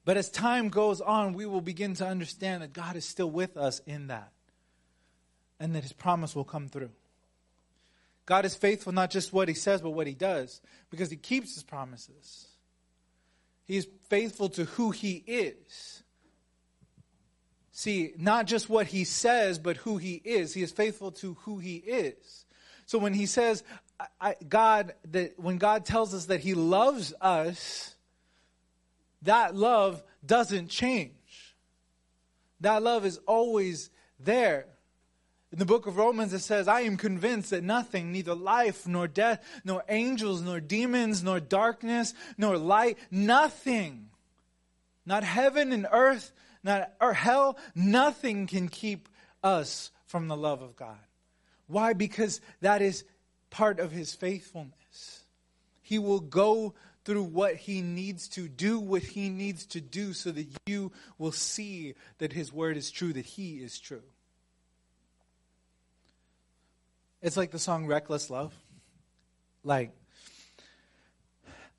But 0.05 0.15
as 0.15 0.29
time 0.29 0.69
goes 0.69 1.01
on, 1.01 1.33
we 1.33 1.45
will 1.45 1.59
begin 1.59 1.95
to 1.95 2.07
understand 2.07 2.63
that 2.63 2.71
God 2.71 2.95
is 2.95 3.03
still 3.03 3.29
with 3.29 3.57
us 3.57 3.81
in 3.85 4.07
that, 4.07 4.31
and 5.59 5.75
that 5.75 5.83
his 5.83 5.91
promise 5.91 6.33
will 6.33 6.45
come 6.45 6.69
through. 6.69 6.91
God 8.27 8.45
is 8.45 8.53
faithful 8.53 8.91
not 8.91 9.09
just 9.09 9.33
what 9.33 9.47
he 9.47 9.53
says, 9.55 9.81
but 9.81 9.91
what 9.91 10.05
he 10.05 10.13
does, 10.13 10.61
because 10.91 11.09
he 11.09 11.15
keeps 11.15 11.55
his 11.55 11.63
promises. 11.63 12.45
He 13.65 13.77
is 13.77 13.87
faithful 14.09 14.49
to 14.49 14.65
who 14.65 14.91
he 14.91 15.23
is. 15.25 16.03
See, 17.71 18.11
not 18.17 18.47
just 18.47 18.69
what 18.69 18.87
he 18.87 19.05
says, 19.05 19.59
but 19.59 19.77
who 19.77 19.97
he 19.97 20.15
is. 20.15 20.53
He 20.53 20.61
is 20.61 20.71
faithful 20.71 21.11
to 21.13 21.35
who 21.41 21.57
he 21.57 21.77
is. 21.77 22.45
So 22.85 22.99
when 22.99 23.13
he 23.13 23.27
says, 23.27 23.63
I, 23.99 24.07
I, 24.19 24.35
God, 24.47 24.93
that 25.11 25.39
when 25.39 25.57
God 25.57 25.85
tells 25.85 26.13
us 26.13 26.25
that 26.25 26.41
he 26.41 26.53
loves 26.53 27.13
us, 27.21 27.95
that 29.21 29.55
love 29.55 30.03
doesn't 30.25 30.67
change. 30.67 31.55
That 32.59 32.83
love 32.83 33.05
is 33.05 33.19
always 33.25 33.89
there. 34.19 34.65
In 35.57 35.59
the 35.61 35.65
book 35.65 35.87
of 35.87 35.97
Romans, 35.97 36.33
it 36.33 36.41
says, 36.41 36.67
I 36.67 36.81
am 36.81 36.97
convinced 36.97 37.49
that 37.49 37.63
nothing, 37.63 38.11
neither 38.11 38.35
life, 38.35 38.87
nor 38.87 39.07
death, 39.07 39.43
nor 39.65 39.83
angels, 39.89 40.43
nor 40.43 40.59
demons, 40.59 41.23
nor 41.23 41.39
darkness, 41.39 42.13
nor 42.37 42.59
light, 42.59 42.99
nothing, 43.09 44.09
not 45.03 45.23
heaven 45.23 45.73
and 45.73 45.87
earth, 45.91 46.31
not 46.63 46.91
or 47.01 47.13
hell, 47.13 47.57
nothing 47.73 48.45
can 48.45 48.67
keep 48.67 49.09
us 49.43 49.89
from 50.05 50.27
the 50.27 50.37
love 50.37 50.61
of 50.61 50.75
God. 50.75 50.99
Why? 51.65 51.93
Because 51.93 52.39
that 52.61 52.83
is 52.83 53.03
part 53.49 53.79
of 53.79 53.91
his 53.91 54.13
faithfulness. 54.13 55.23
He 55.81 55.97
will 55.97 56.19
go 56.19 56.75
through 57.03 57.23
what 57.23 57.55
he 57.55 57.81
needs 57.81 58.27
to 58.27 58.47
do, 58.47 58.77
what 58.77 59.01
he 59.01 59.29
needs 59.29 59.65
to 59.65 59.81
do, 59.81 60.13
so 60.13 60.29
that 60.29 60.45
you 60.67 60.91
will 61.17 61.31
see 61.31 61.95
that 62.19 62.33
his 62.33 62.53
word 62.53 62.77
is 62.77 62.91
true, 62.91 63.11
that 63.13 63.25
he 63.25 63.55
is 63.55 63.79
true. 63.79 64.03
It's 67.21 67.38
like 67.38 67.51
the 67.51 67.60
song 67.60 67.88
Reckless 67.88 68.30
Love. 68.30 68.53
Like, 69.63 69.91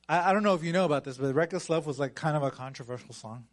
I, 0.09 0.31
I, 0.31 0.33
don't 0.33 0.43
know 0.43 0.55
if 0.55 0.65
you 0.65 0.73
know 0.73 0.85
about 0.85 1.05
this, 1.05 1.17
but 1.17 1.35
Reckless 1.35 1.71
Love 1.71 1.87
was 1.87 1.99
like 1.99 2.15
kind 2.15 2.37
of 2.37 2.43
a 2.43 2.51
controversial 2.51 3.15
song. 3.15 3.45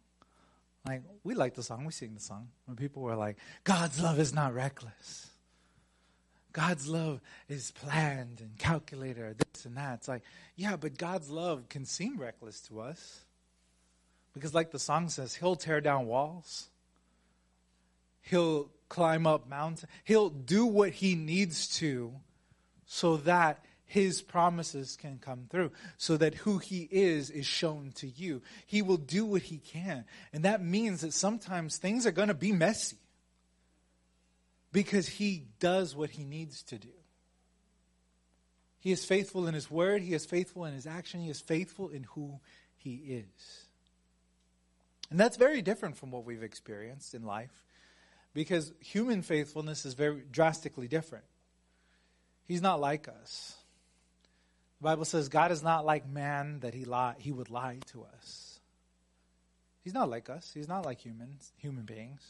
Like, 0.86 1.02
we 1.24 1.34
like 1.34 1.54
the 1.54 1.62
song, 1.62 1.84
we 1.84 1.92
sing 1.92 2.14
the 2.14 2.20
song. 2.20 2.48
When 2.66 2.76
people 2.76 3.02
were 3.02 3.16
like, 3.16 3.36
God's 3.64 4.00
love 4.00 4.18
is 4.18 4.32
not 4.32 4.54
reckless. 4.54 5.28
God's 6.52 6.88
love 6.88 7.20
is 7.48 7.72
planned 7.72 8.40
and 8.40 8.56
calculated, 8.56 9.42
this 9.52 9.66
and 9.66 9.76
that. 9.76 9.94
It's 9.98 10.08
like, 10.08 10.22
yeah, 10.54 10.76
but 10.76 10.96
God's 10.96 11.28
love 11.28 11.68
can 11.68 11.84
seem 11.84 12.18
reckless 12.18 12.60
to 12.68 12.80
us. 12.80 13.20
Because, 14.32 14.54
like 14.54 14.70
the 14.70 14.78
song 14.78 15.08
says, 15.08 15.34
He'll 15.34 15.56
tear 15.56 15.80
down 15.80 16.06
walls, 16.06 16.68
He'll 18.22 18.70
climb 18.88 19.26
up 19.26 19.48
mountains. 19.48 19.84
He'll 20.04 20.30
do 20.30 20.66
what 20.66 20.90
he 20.90 21.14
needs 21.14 21.68
to 21.78 22.12
so 22.86 23.16
that 23.18 23.64
his 23.84 24.20
promises 24.20 24.96
can 24.96 25.18
come 25.18 25.46
through, 25.48 25.70
so 25.96 26.16
that 26.16 26.34
who 26.34 26.58
he 26.58 26.88
is 26.90 27.30
is 27.30 27.46
shown 27.46 27.92
to 27.96 28.08
you. 28.08 28.42
He 28.66 28.82
will 28.82 28.96
do 28.96 29.24
what 29.24 29.42
he 29.42 29.58
can. 29.58 30.04
And 30.32 30.44
that 30.44 30.62
means 30.62 31.02
that 31.02 31.12
sometimes 31.12 31.76
things 31.76 32.04
are 32.04 32.12
going 32.12 32.28
to 32.28 32.34
be 32.34 32.52
messy 32.52 32.96
because 34.72 35.08
he 35.08 35.44
does 35.60 35.94
what 35.94 36.10
he 36.10 36.24
needs 36.24 36.62
to 36.64 36.78
do. 36.78 36.88
He 38.80 38.92
is 38.92 39.04
faithful 39.04 39.46
in 39.46 39.54
his 39.54 39.70
word, 39.70 40.02
he 40.02 40.14
is 40.14 40.26
faithful 40.26 40.64
in 40.64 40.74
his 40.74 40.86
action, 40.86 41.20
he 41.20 41.30
is 41.30 41.40
faithful 41.40 41.88
in 41.88 42.04
who 42.04 42.40
he 42.76 42.94
is. 42.94 43.66
And 45.10 45.18
that's 45.18 45.36
very 45.36 45.62
different 45.62 45.96
from 45.96 46.10
what 46.10 46.24
we've 46.24 46.42
experienced 46.42 47.14
in 47.14 47.24
life 47.24 47.65
because 48.36 48.70
human 48.80 49.22
faithfulness 49.22 49.86
is 49.86 49.94
very 49.94 50.22
drastically 50.30 50.86
different. 50.88 51.24
He's 52.46 52.60
not 52.60 52.80
like 52.80 53.08
us. 53.08 53.56
The 54.78 54.84
Bible 54.84 55.06
says 55.06 55.30
God 55.30 55.50
is 55.52 55.62
not 55.62 55.86
like 55.86 56.06
man 56.06 56.60
that 56.60 56.74
he 56.74 56.84
lie, 56.84 57.14
he 57.16 57.32
would 57.32 57.48
lie 57.48 57.78
to 57.92 58.04
us. 58.14 58.60
He's 59.82 59.94
not 59.94 60.10
like 60.10 60.28
us. 60.28 60.50
He's 60.52 60.68
not 60.68 60.84
like 60.84 61.00
humans, 61.00 61.50
human 61.56 61.84
beings. 61.84 62.20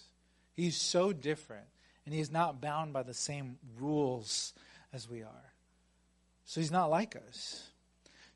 He's 0.55 0.77
so 0.77 1.13
different 1.13 1.67
and 2.05 2.15
he's 2.15 2.31
not 2.31 2.61
bound 2.61 2.93
by 2.93 3.03
the 3.03 3.13
same 3.13 3.59
rules 3.77 4.53
as 4.93 5.11
we 5.11 5.23
are. 5.25 5.53
So 6.45 6.61
he's 6.61 6.71
not 6.71 6.89
like 6.89 7.17
us. 7.17 7.69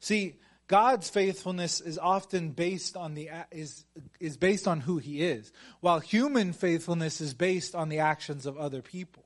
See, 0.00 0.34
God's 0.70 1.10
faithfulness 1.10 1.80
is 1.80 1.98
often 1.98 2.50
based 2.50 2.96
on 2.96 3.14
the 3.14 3.28
is 3.50 3.84
is 4.20 4.36
based 4.36 4.68
on 4.68 4.78
who 4.78 4.98
he 4.98 5.20
is, 5.20 5.50
while 5.80 5.98
human 5.98 6.52
faithfulness 6.52 7.20
is 7.20 7.34
based 7.34 7.74
on 7.74 7.88
the 7.88 7.98
actions 7.98 8.46
of 8.46 8.56
other 8.56 8.80
people. 8.80 9.24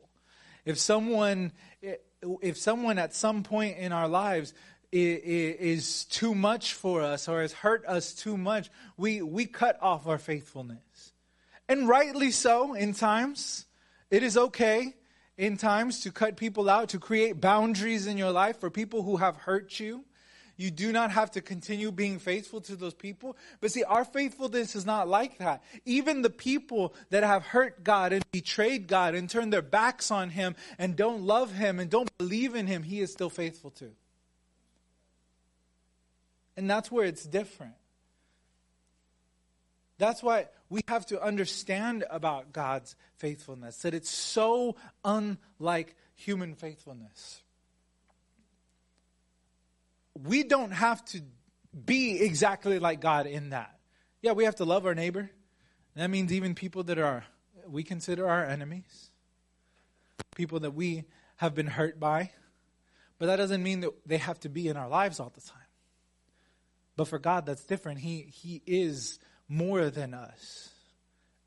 If 0.64 0.78
someone 0.78 1.52
if 2.40 2.56
someone 2.56 2.98
at 2.98 3.14
some 3.14 3.42
point 3.42 3.76
in 3.76 3.92
our 3.92 4.08
lives 4.08 4.54
is 4.90 6.06
too 6.06 6.34
much 6.34 6.72
for 6.72 7.02
us 7.02 7.28
or 7.28 7.42
has 7.42 7.52
hurt 7.52 7.84
us 7.84 8.14
too 8.14 8.38
much, 8.38 8.70
we 8.96 9.20
we 9.20 9.44
cut 9.44 9.76
off 9.82 10.06
our 10.06 10.16
faithfulness. 10.16 11.12
And 11.68 11.86
rightly 11.86 12.30
so 12.30 12.72
in 12.72 12.94
times. 12.94 13.66
It 14.10 14.22
is 14.22 14.38
okay 14.38 14.94
in 15.36 15.58
times 15.58 16.00
to 16.04 16.10
cut 16.10 16.38
people 16.38 16.70
out, 16.70 16.88
to 16.90 16.98
create 16.98 17.38
boundaries 17.38 18.06
in 18.06 18.16
your 18.16 18.30
life 18.30 18.60
for 18.60 18.70
people 18.70 19.02
who 19.02 19.18
have 19.18 19.36
hurt 19.36 19.78
you 19.78 20.06
you 20.56 20.70
do 20.70 20.92
not 20.92 21.10
have 21.10 21.32
to 21.32 21.40
continue 21.40 21.90
being 21.90 22.18
faithful 22.18 22.60
to 22.62 22.76
those 22.76 22.94
people. 22.94 23.36
But 23.60 23.72
see, 23.72 23.82
our 23.82 24.04
faithfulness 24.04 24.76
is 24.76 24.86
not 24.86 25.08
like 25.08 25.38
that. 25.38 25.62
Even 25.84 26.22
the 26.22 26.30
people 26.30 26.94
that 27.10 27.24
have 27.24 27.42
hurt 27.44 27.82
God 27.82 28.12
and 28.12 28.24
betrayed 28.30 28.86
God 28.86 29.14
and 29.14 29.28
turned 29.28 29.52
their 29.52 29.62
backs 29.62 30.10
on 30.10 30.30
Him 30.30 30.54
and 30.78 30.96
don't 30.96 31.22
love 31.22 31.52
Him 31.52 31.80
and 31.80 31.90
don't 31.90 32.16
believe 32.18 32.54
in 32.54 32.66
Him, 32.66 32.82
He 32.82 33.00
is 33.00 33.12
still 33.12 33.30
faithful 33.30 33.70
to. 33.72 33.90
And 36.56 36.70
that's 36.70 36.90
where 36.90 37.06
it's 37.06 37.24
different. 37.24 37.74
That's 39.98 40.22
why 40.22 40.48
we 40.68 40.82
have 40.88 41.06
to 41.06 41.22
understand 41.22 42.04
about 42.10 42.52
God's 42.52 42.96
faithfulness, 43.16 43.78
that 43.78 43.94
it's 43.94 44.10
so 44.10 44.76
unlike 45.04 45.96
human 46.16 46.54
faithfulness 46.54 47.43
we 50.22 50.44
don't 50.44 50.70
have 50.70 51.04
to 51.06 51.22
be 51.84 52.20
exactly 52.20 52.78
like 52.78 53.00
God 53.00 53.26
in 53.26 53.50
that. 53.50 53.78
Yeah, 54.22 54.32
we 54.32 54.44
have 54.44 54.56
to 54.56 54.64
love 54.64 54.86
our 54.86 54.94
neighbor. 54.94 55.30
That 55.96 56.08
means 56.08 56.32
even 56.32 56.54
people 56.54 56.84
that 56.84 56.98
are 56.98 57.24
we 57.66 57.82
consider 57.82 58.28
our 58.28 58.44
enemies, 58.44 59.10
people 60.34 60.60
that 60.60 60.72
we 60.72 61.04
have 61.36 61.54
been 61.54 61.66
hurt 61.66 61.98
by. 61.98 62.30
But 63.18 63.26
that 63.26 63.36
doesn't 63.36 63.62
mean 63.62 63.80
that 63.80 63.92
they 64.06 64.18
have 64.18 64.40
to 64.40 64.48
be 64.48 64.68
in 64.68 64.76
our 64.76 64.88
lives 64.88 65.20
all 65.20 65.32
the 65.34 65.40
time. 65.40 65.60
But 66.96 67.08
for 67.08 67.18
God, 67.18 67.46
that's 67.46 67.64
different. 67.64 68.00
He, 68.00 68.22
he 68.22 68.62
is 68.66 69.18
more 69.48 69.90
than 69.90 70.14
us 70.14 70.70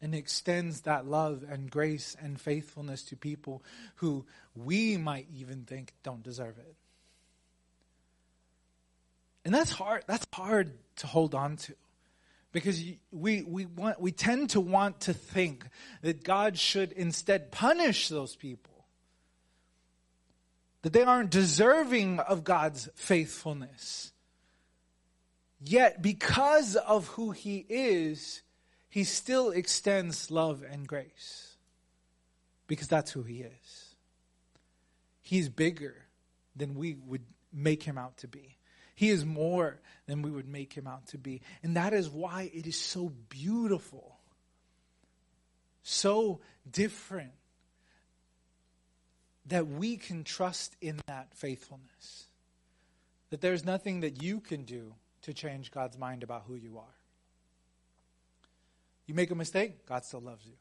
and 0.01 0.13
extends 0.13 0.81
that 0.81 1.05
love 1.05 1.43
and 1.49 1.69
grace 1.69 2.15
and 2.21 2.39
faithfulness 2.39 3.03
to 3.03 3.15
people 3.15 3.63
who 3.95 4.25
we 4.55 4.97
might 4.97 5.27
even 5.35 5.63
think 5.63 5.93
don't 6.03 6.23
deserve 6.23 6.57
it. 6.57 6.75
And 9.47 9.55
that's 9.55 9.71
hard. 9.71 10.03
That's 10.07 10.27
hard 10.33 10.73
to 10.97 11.07
hold 11.07 11.33
on 11.33 11.55
to. 11.55 11.73
Because 12.51 12.83
we, 13.13 13.43
we, 13.43 13.65
want, 13.65 13.97
we 13.97 14.11
tend 14.11 14.49
to 14.49 14.59
want 14.59 14.99
to 15.01 15.13
think 15.13 15.65
that 16.01 16.25
God 16.25 16.57
should 16.59 16.91
instead 16.91 17.49
punish 17.49 18.09
those 18.09 18.35
people. 18.35 18.73
That 20.81 20.91
they 20.91 21.01
aren't 21.03 21.29
deserving 21.29 22.19
of 22.19 22.43
God's 22.43 22.89
faithfulness. 22.95 24.11
Yet, 25.61 26.01
because 26.01 26.75
of 26.75 27.07
who 27.07 27.31
He 27.31 27.65
is, 27.69 28.41
He 28.89 29.05
still 29.05 29.51
extends 29.51 30.29
love 30.29 30.61
and 30.69 30.85
grace. 30.85 31.55
Because 32.67 32.89
that's 32.89 33.11
who 33.11 33.23
He 33.23 33.43
is. 33.43 33.95
He's 35.21 35.47
bigger 35.47 35.95
than 36.53 36.75
we 36.75 36.97
would 37.05 37.23
make 37.53 37.83
Him 37.83 37.97
out 37.97 38.17
to 38.17 38.27
be. 38.27 38.56
He 38.97 39.11
is 39.11 39.23
more 39.23 39.79
than 40.07 40.23
we 40.23 40.31
would 40.31 40.47
make 40.47 40.73
him 40.73 40.87
out 40.87 41.05
to 41.09 41.19
be. 41.19 41.41
And 41.61 41.77
that 41.77 41.93
is 41.93 42.09
why 42.09 42.49
it 42.51 42.65
is 42.65 42.79
so 42.79 43.11
beautiful, 43.29 44.17
so 45.83 46.39
different, 46.71 47.33
that 49.45 49.67
we 49.67 49.97
can 49.97 50.23
trust 50.23 50.75
in 50.81 50.99
that 51.05 51.27
faithfulness. 51.35 52.23
That 53.29 53.39
there's 53.39 53.63
nothing 53.63 53.99
that 53.99 54.23
you 54.23 54.39
can 54.39 54.63
do 54.63 54.95
to 55.21 55.31
change 55.31 55.69
God's 55.69 55.99
mind 55.99 56.23
about 56.23 56.45
who 56.47 56.55
you 56.55 56.79
are. 56.79 56.95
You 59.05 59.13
make 59.13 59.29
a 59.29 59.35
mistake, 59.35 59.85
God 59.85 60.05
still 60.05 60.21
loves 60.21 60.43
you. 60.43 60.53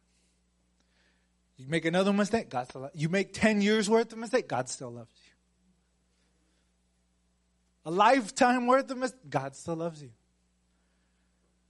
You 1.56 1.68
make 1.68 1.86
another 1.86 2.12
mistake, 2.12 2.50
God 2.50 2.68
still 2.68 2.82
loves 2.82 2.94
you. 2.94 3.00
You 3.00 3.08
make 3.08 3.32
10 3.32 3.62
years 3.62 3.88
worth 3.88 4.12
of 4.12 4.18
mistake, 4.18 4.46
God 4.46 4.68
still 4.68 4.92
loves 4.92 5.08
you 5.24 5.25
a 7.86 7.90
lifetime 7.90 8.66
worth 8.66 8.90
of 8.90 8.98
mistakes, 8.98 9.22
God 9.30 9.54
still 9.54 9.76
loves 9.76 10.02
you. 10.02 10.10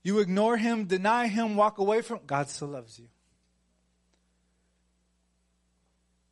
You 0.01 0.19
ignore 0.19 0.57
Him, 0.57 0.85
deny 0.85 1.27
Him, 1.27 1.55
walk 1.55 1.77
away 1.77 2.01
from 2.01 2.21
God 2.25 2.49
still 2.49 2.69
loves 2.69 2.97
you. 2.97 3.07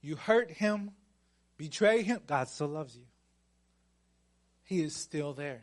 You 0.01 0.15
hurt 0.15 0.49
Him, 0.49 0.91
betray 1.57 2.01
Him, 2.01 2.21
God 2.25 2.47
still 2.47 2.67
loves 2.67 2.95
you. 2.95 3.03
He 4.63 4.81
is 4.81 4.95
still 4.95 5.33
there. 5.33 5.61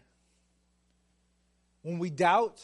When 1.83 1.99
we 1.99 2.09
doubt, 2.09 2.63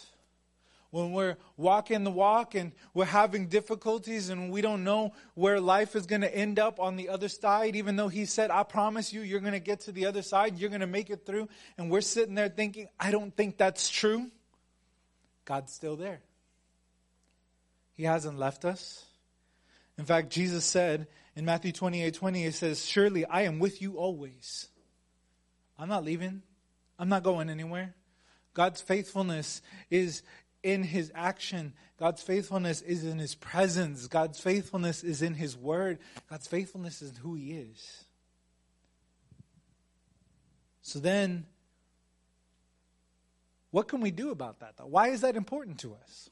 when 0.90 1.12
we're 1.12 1.36
walking 1.56 2.04
the 2.04 2.10
walk 2.10 2.54
and 2.54 2.72
we're 2.94 3.04
having 3.04 3.48
difficulties 3.48 4.30
and 4.30 4.50
we 4.50 4.62
don't 4.62 4.84
know 4.84 5.12
where 5.34 5.60
life 5.60 5.94
is 5.94 6.06
going 6.06 6.22
to 6.22 6.34
end 6.34 6.58
up 6.58 6.80
on 6.80 6.96
the 6.96 7.10
other 7.10 7.28
side, 7.28 7.76
even 7.76 7.96
though 7.96 8.08
He 8.08 8.24
said, 8.24 8.50
I 8.50 8.62
promise 8.62 9.12
you, 9.12 9.20
you're 9.20 9.40
going 9.40 9.52
to 9.52 9.60
get 9.60 9.80
to 9.80 9.92
the 9.92 10.06
other 10.06 10.22
side, 10.22 10.58
you're 10.58 10.70
going 10.70 10.80
to 10.80 10.86
make 10.86 11.10
it 11.10 11.26
through. 11.26 11.48
And 11.76 11.90
we're 11.90 12.00
sitting 12.00 12.34
there 12.34 12.48
thinking, 12.48 12.88
I 12.98 13.10
don't 13.10 13.36
think 13.36 13.58
that's 13.58 13.90
true. 13.90 14.30
God's 15.44 15.72
still 15.72 15.96
there. 15.96 16.20
He 17.94 18.04
hasn't 18.04 18.38
left 18.38 18.64
us. 18.64 19.04
In 19.98 20.04
fact, 20.04 20.30
Jesus 20.30 20.64
said 20.64 21.08
in 21.36 21.44
Matthew 21.44 21.72
28 21.72 22.14
20, 22.14 22.42
He 22.44 22.50
says, 22.50 22.86
Surely 22.86 23.26
I 23.26 23.42
am 23.42 23.58
with 23.58 23.82
you 23.82 23.98
always. 23.98 24.68
I'm 25.78 25.88
not 25.88 26.04
leaving, 26.04 26.42
I'm 26.98 27.08
not 27.08 27.22
going 27.22 27.50
anywhere. 27.50 27.94
God's 28.54 28.80
faithfulness 28.80 29.62
is 29.90 30.22
in 30.68 30.82
his 30.82 31.10
action. 31.14 31.72
God's 31.98 32.22
faithfulness 32.22 32.82
is 32.82 33.04
in 33.04 33.18
his 33.18 33.34
presence. 33.34 34.06
God's 34.06 34.40
faithfulness 34.40 35.02
is 35.02 35.22
in 35.22 35.34
his 35.34 35.56
word. 35.56 35.98
God's 36.30 36.46
faithfulness 36.46 37.02
is 37.02 37.10
in 37.10 37.16
who 37.16 37.34
he 37.34 37.52
is. 37.52 38.04
So 40.82 40.98
then, 40.98 41.46
what 43.70 43.88
can 43.88 44.00
we 44.00 44.10
do 44.10 44.30
about 44.30 44.60
that, 44.60 44.76
though? 44.76 44.86
Why 44.86 45.08
is 45.08 45.20
that 45.22 45.36
important 45.36 45.80
to 45.80 45.94
us? 45.94 46.30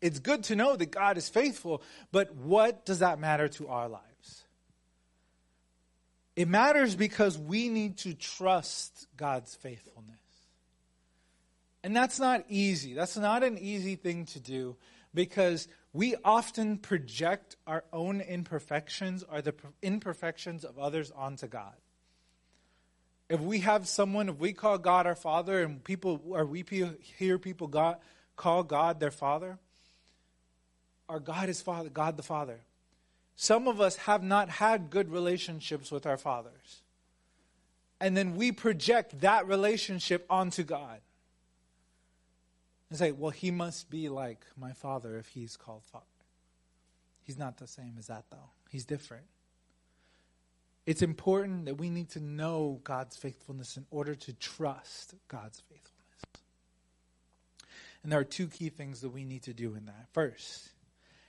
It's 0.00 0.18
good 0.18 0.44
to 0.44 0.56
know 0.56 0.76
that 0.76 0.90
God 0.90 1.16
is 1.16 1.28
faithful, 1.28 1.82
but 2.12 2.34
what 2.34 2.84
does 2.84 2.98
that 2.98 3.18
matter 3.18 3.48
to 3.48 3.68
our 3.68 3.88
lives? 3.88 4.44
It 6.36 6.48
matters 6.48 6.94
because 6.94 7.38
we 7.38 7.68
need 7.70 7.96
to 7.98 8.12
trust 8.12 9.06
God's 9.16 9.54
faithfulness. 9.54 10.20
And 11.86 11.94
that's 11.94 12.18
not 12.18 12.44
easy. 12.48 12.94
That's 12.94 13.16
not 13.16 13.44
an 13.44 13.58
easy 13.58 13.94
thing 13.94 14.24
to 14.26 14.40
do 14.40 14.74
because 15.14 15.68
we 15.92 16.16
often 16.24 16.78
project 16.78 17.54
our 17.64 17.84
own 17.92 18.20
imperfections 18.20 19.22
or 19.22 19.40
the 19.40 19.54
imperfections 19.82 20.64
of 20.64 20.80
others 20.80 21.12
onto 21.12 21.46
God. 21.46 21.74
If 23.28 23.38
we 23.38 23.60
have 23.60 23.86
someone, 23.86 24.28
if 24.28 24.38
we 24.38 24.52
call 24.52 24.78
God 24.78 25.06
our 25.06 25.14
Father, 25.14 25.62
and 25.62 25.84
people, 25.84 26.20
or 26.28 26.44
we 26.44 26.64
hear 27.18 27.38
people 27.38 27.68
God, 27.68 27.98
call 28.34 28.64
God 28.64 28.98
their 28.98 29.12
Father, 29.12 29.56
our 31.08 31.20
God 31.20 31.48
is 31.48 31.62
Father, 31.62 31.88
God 31.88 32.16
the 32.16 32.24
Father. 32.24 32.58
Some 33.36 33.68
of 33.68 33.80
us 33.80 33.94
have 33.94 34.24
not 34.24 34.48
had 34.48 34.90
good 34.90 35.12
relationships 35.12 35.92
with 35.92 36.04
our 36.04 36.16
fathers. 36.16 36.82
And 38.00 38.16
then 38.16 38.34
we 38.34 38.50
project 38.50 39.20
that 39.20 39.46
relationship 39.46 40.26
onto 40.28 40.64
God 40.64 40.98
and 42.88 42.98
say, 42.98 43.12
well, 43.12 43.30
he 43.30 43.50
must 43.50 43.90
be 43.90 44.08
like 44.08 44.44
my 44.56 44.72
father 44.72 45.18
if 45.18 45.28
he's 45.28 45.56
called 45.56 45.84
father. 45.84 46.04
He's 47.24 47.38
not 47.38 47.58
the 47.58 47.66
same 47.66 47.96
as 47.98 48.06
that, 48.06 48.24
though. 48.30 48.50
He's 48.70 48.84
different. 48.84 49.24
It's 50.86 51.02
important 51.02 51.64
that 51.64 51.74
we 51.74 51.90
need 51.90 52.10
to 52.10 52.20
know 52.20 52.80
God's 52.84 53.16
faithfulness 53.16 53.76
in 53.76 53.84
order 53.90 54.14
to 54.14 54.32
trust 54.34 55.14
God's 55.26 55.60
faithfulness. 55.60 55.92
And 58.04 58.12
there 58.12 58.20
are 58.20 58.24
two 58.24 58.46
key 58.46 58.68
things 58.68 59.00
that 59.00 59.08
we 59.08 59.24
need 59.24 59.42
to 59.44 59.52
do 59.52 59.74
in 59.74 59.86
that. 59.86 60.06
First, 60.12 60.68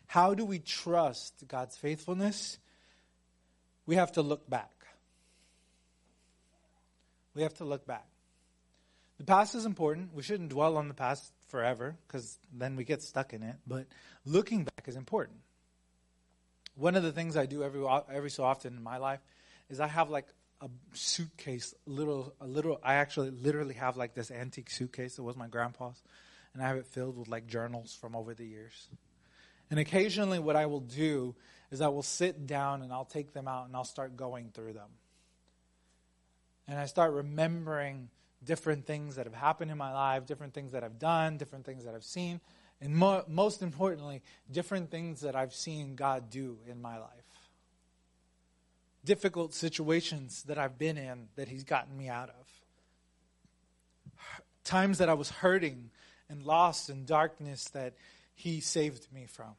how 0.05 0.35
do 0.35 0.45
we 0.45 0.59
trust 0.59 1.43
God's 1.47 1.75
faithfulness? 1.75 2.59
We 3.87 3.95
have 3.95 4.11
to 4.11 4.21
look 4.21 4.47
back. 4.47 4.71
We 7.33 7.41
have 7.41 7.55
to 7.55 7.65
look 7.65 7.87
back. 7.87 8.05
The 9.17 9.23
past 9.23 9.55
is 9.55 9.65
important. 9.65 10.13
We 10.13 10.21
shouldn't 10.21 10.49
dwell 10.49 10.77
on 10.77 10.87
the 10.87 10.93
past 10.93 11.31
forever 11.47 11.95
because 12.07 12.37
then 12.53 12.75
we 12.75 12.83
get 12.83 13.01
stuck 13.01 13.33
in 13.33 13.43
it. 13.43 13.55
But 13.65 13.87
looking 14.25 14.63
back 14.63 14.87
is 14.87 14.95
important. 14.95 15.39
One 16.75 16.95
of 16.95 17.03
the 17.03 17.11
things 17.11 17.35
I 17.35 17.45
do 17.45 17.63
every 17.63 17.83
every 18.13 18.29
so 18.29 18.43
often 18.43 18.77
in 18.77 18.83
my 18.83 18.97
life 18.97 19.19
is 19.69 19.79
I 19.79 19.87
have 19.87 20.09
like 20.09 20.27
a 20.61 20.69
suitcase, 20.93 21.73
little 21.85 22.33
a 22.39 22.47
little. 22.47 22.79
I 22.83 22.95
actually 22.95 23.31
literally 23.31 23.75
have 23.75 23.97
like 23.97 24.13
this 24.13 24.31
antique 24.31 24.69
suitcase 24.69 25.15
that 25.15 25.23
was 25.23 25.35
my 25.35 25.47
grandpa's, 25.47 26.01
and 26.53 26.61
I 26.61 26.67
have 26.67 26.77
it 26.77 26.85
filled 26.85 27.17
with 27.17 27.27
like 27.27 27.47
journals 27.47 27.97
from 27.99 28.15
over 28.15 28.33
the 28.33 28.45
years. 28.45 28.87
And 29.69 29.79
occasionally, 29.79 30.39
what 30.39 30.55
I 30.55 30.65
will 30.65 30.79
do 30.79 31.35
is 31.71 31.81
I 31.81 31.89
will 31.89 32.03
sit 32.03 32.47
down 32.47 32.81
and 32.81 32.93
I'll 32.93 33.05
take 33.05 33.33
them 33.33 33.47
out 33.47 33.67
and 33.67 33.75
I'll 33.75 33.83
start 33.83 34.15
going 34.15 34.51
through 34.53 34.73
them. 34.73 34.89
And 36.67 36.79
I 36.79 36.85
start 36.85 37.13
remembering 37.13 38.09
different 38.43 38.85
things 38.85 39.15
that 39.15 39.25
have 39.25 39.35
happened 39.35 39.71
in 39.71 39.77
my 39.77 39.93
life, 39.93 40.25
different 40.25 40.53
things 40.53 40.71
that 40.71 40.83
I've 40.83 40.99
done, 40.99 41.37
different 41.37 41.65
things 41.65 41.85
that 41.85 41.95
I've 41.95 42.03
seen, 42.03 42.39
and 42.79 42.95
mo- 42.95 43.23
most 43.27 43.61
importantly, 43.61 44.21
different 44.51 44.91
things 44.91 45.21
that 45.21 45.35
I've 45.35 45.53
seen 45.53 45.95
God 45.95 46.29
do 46.29 46.57
in 46.69 46.81
my 46.81 46.97
life. 46.97 47.09
Difficult 49.03 49.53
situations 49.53 50.43
that 50.43 50.57
I've 50.57 50.77
been 50.77 50.97
in 50.97 51.29
that 51.35 51.47
He's 51.47 51.63
gotten 51.63 51.97
me 51.97 52.09
out 52.09 52.29
of. 52.29 52.45
Times 54.63 54.97
that 54.97 55.09
I 55.09 55.13
was 55.13 55.29
hurting 55.29 55.89
and 56.29 56.43
lost 56.43 56.89
in 56.89 57.05
darkness 57.05 57.65
that 57.69 57.93
He 58.35 58.59
saved 58.59 59.07
me 59.13 59.25
from. 59.25 59.55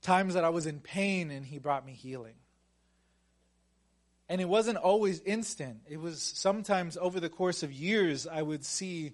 Times 0.00 0.34
that 0.34 0.44
I 0.44 0.48
was 0.48 0.66
in 0.66 0.80
pain 0.80 1.30
and 1.30 1.44
He 1.44 1.58
brought 1.58 1.84
me 1.84 1.92
healing. 1.92 2.34
And 4.32 4.40
it 4.40 4.48
wasn't 4.48 4.78
always 4.78 5.20
instant. 5.26 5.82
It 5.86 6.00
was 6.00 6.22
sometimes 6.22 6.96
over 6.96 7.20
the 7.20 7.28
course 7.28 7.62
of 7.62 7.70
years, 7.70 8.26
I 8.26 8.40
would 8.40 8.64
see 8.64 9.12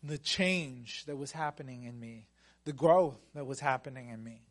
the 0.00 0.16
change 0.16 1.06
that 1.06 1.16
was 1.16 1.32
happening 1.32 1.82
in 1.82 1.98
me, 1.98 2.28
the 2.64 2.72
growth 2.72 3.18
that 3.34 3.46
was 3.46 3.58
happening 3.58 4.10
in 4.10 4.22
me. 4.22 4.42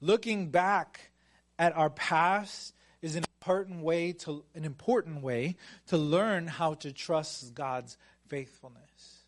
Looking 0.00 0.48
back 0.48 1.10
at 1.58 1.76
our 1.76 1.90
past 1.90 2.72
is 3.02 3.16
an 3.16 3.24
important 3.38 3.82
way 3.82 4.12
to 4.12 4.46
an 4.54 4.64
important 4.64 5.22
way 5.22 5.56
to 5.88 5.98
learn 5.98 6.46
how 6.46 6.72
to 6.76 6.90
trust 6.90 7.54
God's 7.54 7.98
faithfulness 8.28 9.26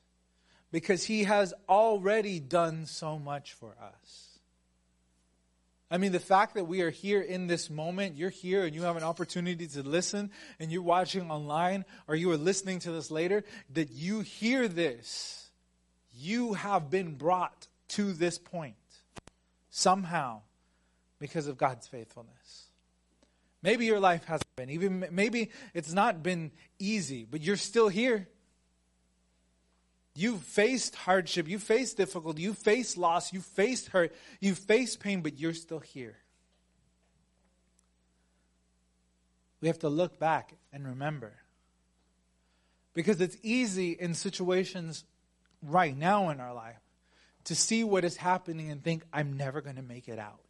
because 0.73 1.05
He 1.05 1.25
has 1.25 1.53
already 1.69 2.41
done 2.41 2.87
so 2.87 3.19
much 3.19 3.53
for 3.53 3.77
us. 3.79 4.26
I 5.91 5.99
mean, 5.99 6.11
the 6.13 6.19
fact 6.19 6.55
that 6.55 6.65
we 6.65 6.83
are 6.83 6.91
here 6.91 7.21
in 7.21 7.47
this 7.47 7.71
moment, 7.71 8.17
you're 8.17 8.31
here 8.31 8.65
and 8.65 8.75
you 8.75 8.83
have 8.83 8.97
an 8.97 9.05
opportunity 9.05 9.69
to 9.69 9.83
listen, 9.83 10.31
and 10.59 10.73
you're 10.73 10.83
watching 10.83 11.31
online 11.31 11.85
or 12.09 12.17
you 12.17 12.31
are 12.33 12.37
listening 12.37 12.81
to 12.81 12.91
this 12.91 13.11
later, 13.11 13.45
that 13.75 13.91
you 13.93 14.21
hear 14.21 14.67
this, 14.67 15.49
you 16.19 16.55
have 16.55 16.91
been 16.91 17.15
brought 17.15 17.69
to 17.89 18.13
this 18.13 18.39
point 18.39 18.75
somehow 19.71 20.41
because 21.21 21.47
of 21.47 21.57
God's 21.57 21.87
faithfulness. 21.87 22.65
Maybe 23.63 23.87
your 23.87 24.01
life 24.01 24.25
hasn't 24.25 24.57
been, 24.57 24.71
even 24.71 25.07
maybe 25.11 25.51
it's 25.73 25.93
not 25.93 26.23
been 26.23 26.51
easy, 26.79 27.27
but 27.29 27.43
you're 27.43 27.57
still 27.57 27.89
here. 27.89 28.29
You've 30.19 30.43
faced 30.43 30.95
hardship, 30.95 31.47
you 31.47 31.59
faced 31.59 31.99
difficulty, 31.99 32.43
you 32.43 32.55
faced 32.55 32.97
loss, 32.97 33.35
you 33.35 33.41
faced 33.41 33.89
hurt, 33.89 34.15
you 34.41 34.55
faced 34.55 34.99
pain, 34.99 35.21
but 35.21 35.39
you're 35.39 35.53
still 35.53 35.79
here. 35.79 36.17
We 39.61 39.69
have 39.69 39.79
to 39.81 39.91
look 39.91 40.19
back 40.19 40.55
and 40.73 40.87
remember. 40.87 41.35
Because 42.95 43.21
it's 43.21 43.37
easy 43.43 43.93
in 43.93 44.15
situations 44.15 45.05
right 45.63 45.95
now 45.95 46.31
in 46.31 46.41
our 46.41 46.55
life 46.55 46.81
to 47.45 47.55
see 47.55 47.85
what 47.85 48.03
is 48.03 48.17
happening 48.17 48.71
and 48.71 48.83
think, 48.83 49.05
I'm 49.13 49.37
never 49.37 49.61
going 49.61 49.77
to 49.77 49.83
make 49.83 50.09
it 50.09 50.19
out. 50.19 50.41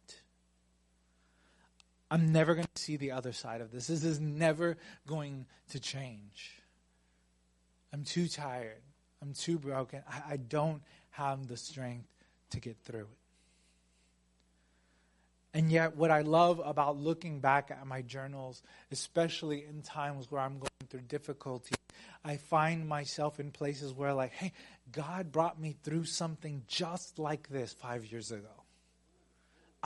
I'm 2.09 2.31
never 2.31 2.55
going 2.55 2.67
to 2.73 2.81
see 2.81 2.95
the 2.95 3.11
other 3.11 3.33
side 3.33 3.59
of 3.59 3.71
this. 3.71 3.87
This 3.87 4.05
is 4.05 4.21
never 4.21 4.77
going 5.05 5.45
to 5.71 5.79
change. 5.81 6.53
I'm 7.91 8.05
too 8.05 8.29
tired. 8.29 8.81
I'm 9.27 9.33
too 9.33 9.59
broken. 9.59 10.03
I, 10.09 10.33
I 10.33 10.37
don't 10.37 10.81
have 11.11 11.47
the 11.47 11.57
strength 11.57 12.07
to 12.51 12.61
get 12.61 12.77
through 12.85 13.01
it. 13.01 13.17
And 15.53 15.69
yet, 15.71 15.97
what 15.97 16.11
I 16.11 16.21
love 16.21 16.61
about 16.63 16.97
looking 16.97 17.39
back 17.39 17.71
at 17.71 17.85
my 17.85 18.03
journals, 18.03 18.61
especially 18.91 19.65
in 19.65 19.81
times 19.81 20.31
where 20.31 20.41
I'm 20.41 20.59
going 20.59 20.69
through 20.89 21.01
difficulty, 21.01 21.75
I 22.23 22.37
find 22.37 22.87
myself 22.87 23.39
in 23.39 23.51
places 23.51 23.93
where, 23.93 24.13
like, 24.13 24.31
hey, 24.31 24.53
God 24.91 25.31
brought 25.31 25.59
me 25.59 25.75
through 25.83 26.05
something 26.05 26.63
just 26.67 27.19
like 27.19 27.49
this 27.49 27.73
five 27.73 28.05
years 28.05 28.31
ago. 28.31 28.56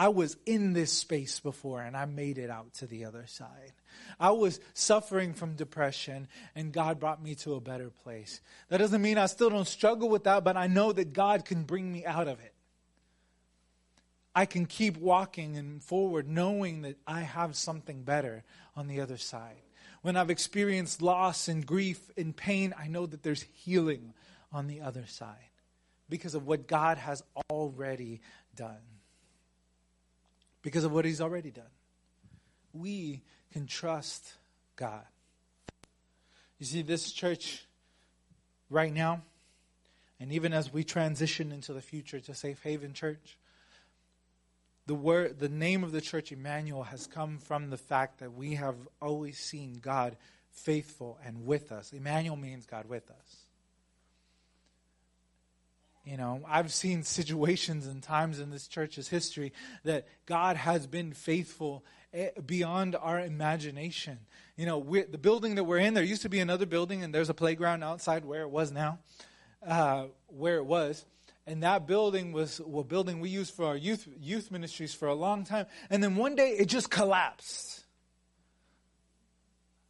I 0.02 0.08
was 0.08 0.36
in 0.48 0.74
this 0.74 0.92
space 0.92 1.40
before 1.40 1.80
and 1.80 1.96
I 1.96 2.06
made 2.06 2.40
it 2.40 2.50
out 2.50 2.74
to 2.80 2.88
the 2.88 3.06
other 3.06 3.28
side. 3.28 3.74
I 4.20 4.32
was 4.32 4.60
suffering 4.74 5.36
from 5.36 5.54
depression 5.54 6.28
and 6.56 6.74
God 6.74 7.00
brought 7.00 7.22
me 7.22 7.36
to 7.36 7.54
a 7.54 7.62
better 7.62 7.92
place. 7.92 8.42
That 8.70 8.80
doesn't 8.80 9.04
mean 9.04 9.20
I 9.20 9.28
still 9.28 9.52
don't 9.52 9.68
struggle 9.68 10.10
with 10.10 10.24
that, 10.24 10.44
but 10.44 10.58
I 10.58 10.66
know 10.66 10.92
that 10.92 11.14
God 11.14 11.46
can 11.46 11.66
bring 11.66 11.92
me 11.94 12.04
out 12.04 12.28
of 12.28 12.40
it. 12.40 12.56
I 14.34 14.48
can 14.48 14.66
keep 14.66 14.98
walking 14.98 15.56
and 15.56 15.84
forward 15.84 16.28
knowing 16.28 16.82
that 16.82 16.98
I 17.06 17.22
have 17.22 17.56
something 17.56 18.02
better 18.02 18.44
on 18.76 18.88
the 18.88 19.02
other 19.02 19.18
side. 19.18 19.62
When 20.02 20.18
I've 20.18 20.32
experienced 20.32 21.04
loss 21.04 21.48
and 21.48 21.64
grief 21.64 22.10
and 22.18 22.36
pain, 22.36 22.74
I 22.76 22.88
know 22.88 23.06
that 23.06 23.22
there's 23.22 23.46
healing 23.54 24.16
on 24.52 24.66
the 24.66 24.82
other 24.82 25.06
side 25.06 25.52
because 26.10 26.34
of 26.34 26.48
what 26.48 26.68
God 26.68 26.98
has 26.98 27.22
already 27.52 28.22
done 28.56 28.80
because 30.62 30.84
of 30.84 30.92
what 30.92 31.06
He's 31.06 31.22
already 31.22 31.52
done. 31.52 31.64
We 32.74 33.22
can 33.52 33.68
trust 33.68 34.34
God. 34.76 35.04
You 36.60 36.66
see, 36.66 36.82
this 36.82 37.12
church 37.12 37.66
right 38.70 38.94
now, 38.94 39.22
and 40.20 40.32
even 40.32 40.54
as 40.54 40.72
we 40.72 40.84
transition 40.84 41.52
into 41.52 41.74
the 41.74 41.82
future 41.82 42.20
to 42.20 42.36
Safe 42.36 42.62
Haven 42.64 42.94
Church, 42.94 43.38
the 44.86 44.96
word, 44.96 45.40
the 45.40 45.50
name 45.50 45.84
of 45.84 45.92
the 45.92 46.02
church, 46.02 46.32
Emmanuel, 46.32 46.84
has 46.84 47.08
come 47.08 47.38
from 47.38 47.70
the 47.70 47.78
fact 47.78 48.20
that 48.20 48.34
we 48.34 48.56
have 48.56 48.76
always 49.02 49.38
seen 49.38 49.80
God 49.82 50.18
faithful 50.52 51.18
and 51.26 51.46
with 51.46 51.72
us. 51.72 51.94
Emmanuel 51.94 52.36
means 52.36 52.66
God 52.66 52.88
with 52.88 53.10
us. 53.10 53.41
You 56.04 56.18
know, 56.18 56.42
I've 56.48 56.74
seen 56.74 57.04
situations 57.20 57.88
and 57.88 58.02
times 58.02 58.40
in 58.40 58.50
this 58.50 58.68
church's 58.68 59.08
history 59.08 59.54
that 59.84 60.08
God 60.26 60.56
has 60.58 60.88
been 60.88 61.14
faithful 61.14 61.84
eh, 62.14 62.30
beyond 62.46 62.96
our 62.96 63.20
imagination. 63.20 64.20
You 64.58 64.66
know, 64.66 64.82
the 65.10 65.18
building 65.18 65.56
that 65.56 65.64
we're 65.64 65.78
in, 65.78 65.94
there 65.94 66.04
used 66.04 66.22
to 66.24 66.30
be 66.30 66.40
another 66.40 66.66
building, 66.66 67.04
and 67.04 67.14
there's 67.14 67.30
a 67.30 67.34
playground 67.34 67.84
outside 67.84 68.26
where 68.26 68.42
it 68.42 68.50
was 68.50 68.72
now, 68.72 69.00
uh, 69.66 70.06
where 70.28 70.58
it 70.58 70.66
was. 70.66 71.06
And 71.48 71.64
that 71.64 71.88
building 71.88 72.32
was 72.32 72.60
a 72.60 72.84
building 72.84 73.20
we 73.20 73.30
used 73.30 73.54
for 73.56 73.66
our 73.66 73.76
youth 73.76 74.08
youth 74.20 74.52
ministries 74.52 74.94
for 74.94 75.08
a 75.08 75.16
long 75.16 75.44
time. 75.44 75.66
And 75.90 76.04
then 76.04 76.16
one 76.16 76.36
day 76.36 76.52
it 76.52 76.66
just 76.66 76.92
collapsed. 76.92 77.84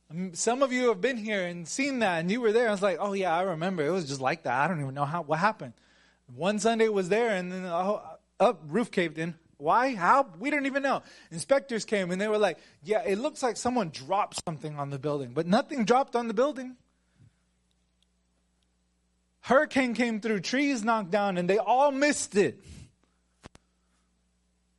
Um, 0.10 0.34
some 0.34 0.64
of 0.64 0.72
you 0.72 0.88
have 0.88 1.02
been 1.02 1.18
here 1.18 1.46
and 1.46 1.68
seen 1.68 2.00
that, 2.00 2.20
and 2.20 2.32
you 2.32 2.40
were 2.40 2.54
there. 2.54 2.70
I 2.70 2.72
was 2.72 2.82
like, 2.82 2.98
"Oh 3.00 3.14
yeah, 3.14 3.36
I 3.36 3.42
remember. 3.42 3.86
It 3.86 3.92
was 3.92 4.08
just 4.08 4.22
like 4.22 4.44
that. 4.44 4.54
I 4.54 4.68
don't 4.68 4.82
even 4.82 4.94
know 4.94 5.06
how 5.06 5.24
what 5.24 5.40
happened." 5.40 5.74
One 6.36 6.60
Sunday 6.60 6.86
it 6.86 6.94
was 6.94 7.10
there, 7.10 7.36
and 7.36 7.52
then 7.52 7.66
oh, 7.66 8.02
up 8.40 8.62
roof 8.68 8.92
caved 8.92 9.18
in. 9.18 9.36
Why? 9.58 9.96
How? 9.96 10.28
We 10.40 10.50
didn't 10.50 10.66
even 10.66 10.82
know. 10.82 11.04
Inspectors 11.30 11.86
came 11.86 12.10
and 12.10 12.20
they 12.20 12.28
were 12.28 12.38
like, 12.38 12.58
"Yeah, 12.84 13.04
it 13.04 13.20
looks 13.20 13.44
like 13.44 13.58
someone 13.58 13.90
dropped 13.90 14.44
something 14.46 14.78
on 14.78 14.90
the 14.90 15.00
building, 15.00 15.32
but 15.34 15.46
nothing 15.46 15.86
dropped 15.86 16.16
on 16.16 16.28
the 16.28 16.34
building." 16.34 16.78
Hurricane 19.42 19.94
came 19.94 20.22
through, 20.22 20.42
trees 20.42 20.84
knocked 20.84 21.12
down, 21.12 21.38
and 21.38 21.50
they 21.50 21.58
all 21.58 21.92
missed 21.92 22.36
it. 22.36 22.64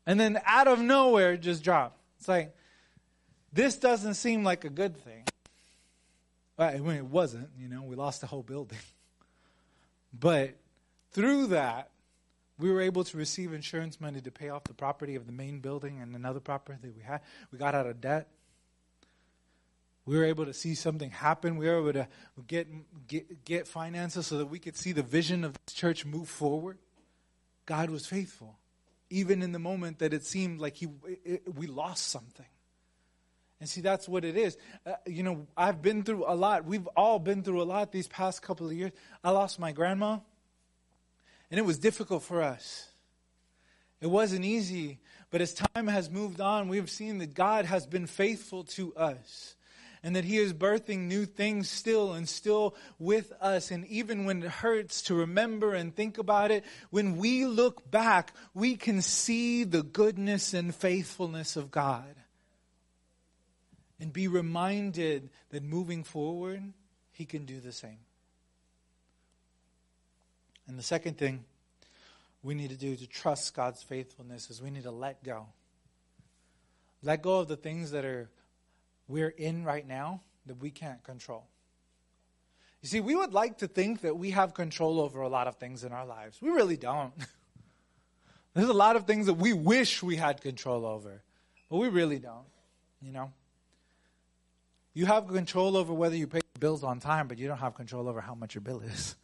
And 0.07 0.19
then 0.19 0.41
out 0.45 0.69
of 0.69 0.81
nowhere, 0.81 1.35
it 1.35 1.43
just 1.43 1.63
dropped. 1.63 1.99
It's 2.19 2.29
like, 2.29 2.55
this 3.53 3.77
doesn't 3.77 4.15
seem 4.15 4.45
like 4.45 4.65
a 4.65 4.71
good 4.71 4.97
thing. 4.97 5.25
I 6.59 6.79
mean, 6.79 6.97
it 6.97 7.05
wasn't, 7.05 7.49
you 7.59 7.69
know, 7.69 7.83
we 7.83 7.97
lost 7.97 8.21
the 8.21 8.27
whole 8.27 8.43
building. 8.43 8.79
But 10.15 10.51
through 11.13 11.49
that, 11.49 11.91
we 12.59 12.71
were 12.71 12.81
able 12.81 13.05
to 13.05 13.17
receive 13.17 13.53
insurance 13.53 14.01
money 14.01 14.21
to 14.21 14.31
pay 14.31 14.49
off 14.49 14.65
the 14.65 14.75
property 14.75 15.15
of 15.15 15.27
the 15.27 15.33
main 15.33 15.61
building 15.61 16.01
and 16.01 16.15
another 16.15 16.41
property 16.41 16.79
that 16.81 16.97
we 16.97 17.03
had. 17.03 17.21
We 17.51 17.59
got 17.59 17.75
out 17.75 17.87
of 17.87 18.01
debt. 18.01 18.29
We 20.05 20.17
were 20.17 20.25
able 20.25 20.47
to 20.47 20.55
see 20.55 20.75
something 20.75 21.11
happen. 21.11 21.57
We 21.57 21.69
were 21.69 21.79
able 21.79 21.93
to 21.93 22.09
get, 22.47 22.69
get, 23.07 23.45
get 23.45 23.69
finances 23.69 24.27
so 24.27 24.39
that 24.39 24.47
we 24.47 24.59
could 24.59 24.77
see 24.77 24.93
the 24.93 25.03
vision 25.03 25.45
of 25.45 25.55
this 25.65 25.75
church 25.75 26.05
move 26.05 26.29
forward. 26.29 26.79
God 27.67 27.91
was 27.91 28.07
faithful, 28.07 28.59
even 29.11 29.43
in 29.43 29.53
the 29.53 29.61
moment 29.61 30.01
that 30.01 30.13
it 30.13 30.25
seemed 30.25 30.61
like 30.61 30.77
he, 30.77 30.89
it, 31.25 31.43
we 31.55 31.67
lost 31.67 32.09
something. 32.09 32.47
And 33.61 33.69
see, 33.69 33.81
that's 33.81 34.09
what 34.09 34.25
it 34.25 34.37
is. 34.37 34.57
Uh, 34.85 34.95
you 35.07 35.23
know, 35.23 35.47
I've 35.57 35.81
been 35.81 36.03
through 36.03 36.25
a 36.27 36.35
lot. 36.35 36.65
We've 36.65 36.89
all 36.97 37.21
been 37.21 37.45
through 37.45 37.63
a 37.63 37.65
lot 37.65 37.93
these 37.93 38.09
past 38.09 38.43
couple 38.43 38.67
of 38.67 38.73
years. 38.73 38.91
I 39.23 39.31
lost 39.31 39.61
my 39.61 39.71
grandma, 39.71 40.19
and 41.53 41.59
it 41.59 41.67
was 41.67 41.79
difficult 41.79 42.23
for 42.23 42.43
us. 42.43 42.89
It 44.01 44.07
wasn't 44.07 44.47
easy, 44.47 45.01
but 45.31 45.43
as 45.43 45.53
time 45.53 45.87
has 45.87 46.11
moved 46.11 46.41
on, 46.41 46.69
we've 46.69 46.89
seen 46.89 47.19
that 47.19 47.35
God 47.35 47.67
has 47.67 47.87
been 47.87 48.07
faithful 48.07 48.65
to 48.65 48.95
us 48.97 49.55
and 50.03 50.17
that 50.17 50.25
He 50.25 50.39
is 50.39 50.55
birthing 50.55 51.01
new 51.01 51.27
things 51.27 51.69
still 51.69 52.15
and 52.15 52.27
still 52.27 52.75
with 52.99 53.35
us. 53.39 53.71
And 53.71 53.87
even 53.89 54.25
when 54.25 54.43
it 54.43 54.49
hurts 54.49 55.03
to 55.03 55.15
remember 55.15 55.75
and 55.75 55.95
think 55.95 56.17
about 56.17 56.51
it, 56.51 56.65
when 56.89 57.19
we 57.19 57.45
look 57.45 57.89
back, 57.91 58.33
we 58.55 58.75
can 58.77 59.03
see 59.03 59.65
the 59.65 59.83
goodness 59.83 60.55
and 60.55 60.75
faithfulness 60.75 61.57
of 61.57 61.71
God. 61.71 62.15
And 64.01 64.11
be 64.11 64.27
reminded 64.27 65.29
that 65.51 65.63
moving 65.63 66.03
forward, 66.03 66.63
He 67.13 67.27
can 67.27 67.45
do 67.45 67.61
the 67.61 67.73
same. 67.73 67.99
And 70.73 70.79
the 70.79 70.83
second 70.83 71.19
thing 71.19 71.45
we 72.43 72.55
need 72.55 72.71
to 72.71 72.77
do 72.79 72.97
to 72.97 73.07
trust 73.07 73.55
God's 73.55 73.83
faithfulness 73.83 74.49
is 74.49 74.63
we 74.63 74.71
need 74.71 74.85
to 74.85 74.91
let 74.91 75.23
go. 75.23 75.49
Let 77.03 77.21
go 77.21 77.41
of 77.41 77.49
the 77.49 77.57
things 77.59 77.91
that 77.91 78.07
are 78.07 78.31
we're 79.07 79.29
in 79.29 79.65
right 79.65 79.87
now 79.87 80.23
that 80.47 80.63
we 80.63 80.71
can't 80.71 81.05
control. 81.05 81.45
You 82.81 82.89
see, 82.89 83.01
we 83.01 83.15
would 83.15 83.35
like 83.35 83.59
to 83.59 83.69
think 83.69 84.01
that 84.01 84.17
we 84.17 84.31
have 84.31 84.55
control 84.55 84.99
over 84.99 85.21
a 85.21 85.29
lot 85.29 85.47
of 85.47 85.57
things 85.57 85.85
in 85.85 85.93
our 85.93 86.07
lives. 86.07 86.41
We 86.41 86.49
really 86.49 86.79
don't. 86.79 87.13
There's 88.55 88.71
a 88.71 88.73
lot 88.73 88.97
of 88.97 89.07
things 89.07 89.27
that 89.27 89.35
we 89.35 89.53
wish 89.53 90.03
we 90.03 90.17
had 90.17 90.41
control 90.41 90.87
over, 90.87 91.21
but 91.69 91.77
we 91.77 91.91
really 91.91 92.19
don't, 92.19 92.49
you 93.03 93.13
know? 93.13 93.31
You 94.95 95.05
have 95.05 95.29
control 95.29 95.77
over 95.77 95.93
whether 95.93 96.17
you 96.17 96.27
pay 96.27 96.39
your 96.39 96.61
bills 96.61 96.83
on 96.83 96.99
time, 96.99 97.29
but 97.29 97.37
you 97.37 97.47
don't 97.47 97.59
have 97.59 97.75
control 97.75 98.09
over 98.09 98.23
how 98.23 98.35
much 98.35 98.55
your 98.55 98.63
bill 98.63 98.81
is. 98.81 99.17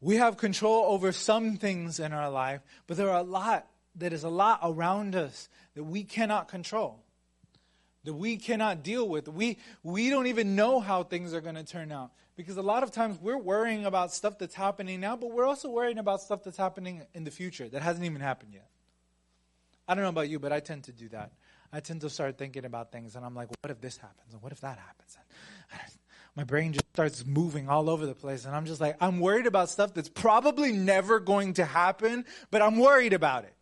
We 0.00 0.16
have 0.16 0.36
control 0.36 0.84
over 0.92 1.12
some 1.12 1.56
things 1.56 1.98
in 1.98 2.12
our 2.12 2.30
life, 2.30 2.60
but 2.86 2.96
there 2.96 3.10
are 3.10 3.20
a 3.20 3.24
lot 3.24 3.66
that 3.96 4.12
is 4.12 4.22
a 4.22 4.28
lot 4.28 4.60
around 4.62 5.16
us 5.16 5.48
that 5.74 5.84
we 5.84 6.04
cannot 6.04 6.48
control 6.48 7.00
that 8.08 8.14
we 8.14 8.38
cannot 8.38 8.82
deal 8.82 9.06
with. 9.06 9.28
We, 9.28 9.58
we 9.82 10.08
don't 10.08 10.28
even 10.28 10.56
know 10.56 10.80
how 10.80 11.02
things 11.02 11.34
are 11.34 11.42
going 11.42 11.56
to 11.56 11.62
turn 11.62 11.92
out. 11.92 12.10
Because 12.36 12.56
a 12.56 12.62
lot 12.62 12.82
of 12.82 12.90
times 12.90 13.18
we're 13.20 13.36
worrying 13.36 13.84
about 13.84 14.14
stuff 14.14 14.38
that's 14.38 14.54
happening 14.54 15.00
now, 15.00 15.14
but 15.14 15.30
we're 15.30 15.44
also 15.44 15.68
worrying 15.68 15.98
about 15.98 16.22
stuff 16.22 16.42
that's 16.42 16.56
happening 16.56 17.02
in 17.12 17.24
the 17.24 17.30
future 17.30 17.68
that 17.68 17.82
hasn't 17.82 18.06
even 18.06 18.22
happened 18.22 18.54
yet. 18.54 18.66
I 19.86 19.94
don't 19.94 20.04
know 20.04 20.08
about 20.10 20.30
you, 20.30 20.38
but 20.38 20.52
I 20.52 20.60
tend 20.60 20.84
to 20.84 20.92
do 20.92 21.10
that. 21.10 21.32
I 21.70 21.80
tend 21.80 22.00
to 22.00 22.08
start 22.08 22.38
thinking 22.38 22.64
about 22.64 22.92
things, 22.92 23.14
and 23.14 23.26
I'm 23.26 23.34
like, 23.34 23.48
what 23.60 23.70
if 23.70 23.80
this 23.80 23.98
happens? 23.98 24.32
And 24.32 24.40
what 24.40 24.52
if 24.52 24.60
that 24.62 24.78
happens? 24.78 25.18
And 25.70 25.80
my 26.38 26.44
brain 26.44 26.72
just 26.72 26.86
starts 26.92 27.26
moving 27.26 27.68
all 27.68 27.90
over 27.90 28.06
the 28.06 28.14
place, 28.14 28.44
and 28.44 28.54
I'm 28.54 28.64
just 28.64 28.80
like, 28.80 28.96
I'm 29.00 29.18
worried 29.18 29.48
about 29.48 29.70
stuff 29.70 29.92
that's 29.92 30.08
probably 30.08 30.70
never 30.70 31.18
going 31.18 31.54
to 31.54 31.64
happen, 31.64 32.24
but 32.52 32.62
I'm 32.62 32.78
worried 32.78 33.12
about 33.12 33.42
it. 33.42 33.52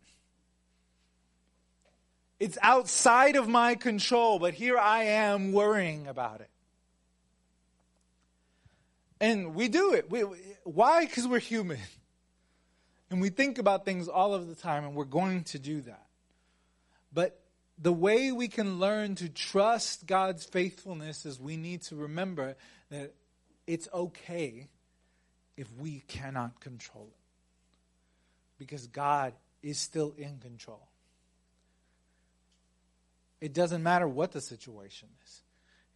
It's 2.39 2.55
outside 2.61 3.35
of 3.35 3.47
my 3.49 3.73
control, 3.73 4.37
but 4.37 4.53
here 4.53 4.77
I 4.77 5.05
am 5.05 5.53
worrying 5.53 6.05
about 6.05 6.41
it. 6.41 6.51
And 9.19 9.55
we 9.55 9.69
do 9.69 9.95
it. 9.95 10.11
We, 10.11 10.19
why? 10.63 11.07
Because 11.07 11.27
we're 11.27 11.39
human. 11.39 11.79
And 13.09 13.19
we 13.19 13.29
think 13.29 13.57
about 13.57 13.85
things 13.85 14.07
all 14.07 14.35
of 14.35 14.47
the 14.47 14.53
time, 14.53 14.85
and 14.85 14.93
we're 14.93 15.05
going 15.05 15.45
to 15.45 15.57
do 15.57 15.81
that. 15.81 16.05
But 17.11 17.39
the 17.77 17.93
way 17.93 18.31
we 18.31 18.47
can 18.47 18.79
learn 18.79 19.15
to 19.15 19.29
trust 19.29 20.07
God's 20.07 20.43
faithfulness 20.43 21.25
is 21.25 21.39
we 21.39 21.57
need 21.57 21.83
to 21.83 21.95
remember 21.95 22.55
that 22.89 23.13
it's 23.67 23.87
okay 23.93 24.67
if 25.55 25.67
we 25.79 26.03
cannot 26.07 26.59
control 26.59 27.07
it. 27.07 27.13
Because 28.57 28.87
God 28.87 29.33
is 29.61 29.77
still 29.77 30.15
in 30.17 30.39
control. 30.39 30.87
It 33.39 33.53
doesn't 33.53 33.83
matter 33.83 34.07
what 34.07 34.31
the 34.31 34.41
situation 34.41 35.09
is. 35.23 35.43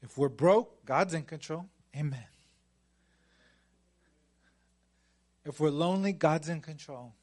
If 0.04 0.18
we're 0.18 0.30
broke, 0.30 0.86
God's 0.86 1.16
in 1.16 1.24
control. 1.24 1.66
Amen. 1.96 2.26
If 5.44 5.60
we're 5.60 5.72
lonely, 5.72 6.14
God's 6.14 6.50
in 6.50 6.62
control. 6.62 7.14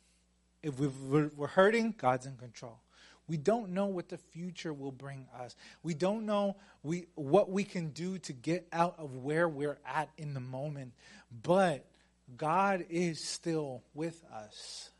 If 0.60 0.80
we're 0.80 1.46
hurting, 1.46 1.94
God's 1.96 2.26
in 2.26 2.36
control. 2.36 2.80
We 3.28 3.36
don't 3.36 3.70
know 3.70 3.86
what 3.86 4.08
the 4.08 4.16
future 4.16 4.72
will 4.72 4.92
bring 4.92 5.26
us. 5.38 5.54
We 5.82 5.94
don't 5.94 6.24
know 6.24 6.56
we, 6.82 7.06
what 7.14 7.50
we 7.50 7.64
can 7.64 7.90
do 7.90 8.18
to 8.20 8.32
get 8.32 8.66
out 8.72 8.94
of 8.98 9.16
where 9.16 9.48
we're 9.48 9.78
at 9.86 10.08
in 10.16 10.32
the 10.34 10.40
moment. 10.40 10.92
But 11.42 11.84
God 12.36 12.86
is 12.88 13.22
still 13.22 13.82
with 13.94 14.22
us. 14.34 14.90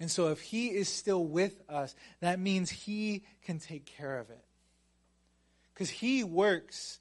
And 0.00 0.10
so 0.10 0.28
if 0.28 0.40
He 0.40 0.68
is 0.68 0.88
still 0.88 1.24
with 1.24 1.60
us, 1.68 1.94
that 2.20 2.38
means 2.38 2.70
He 2.70 3.24
can 3.42 3.58
take 3.58 3.86
care 3.86 4.18
of 4.18 4.30
it. 4.30 4.44
Because 5.72 5.90
He 5.90 6.22
works 6.24 7.00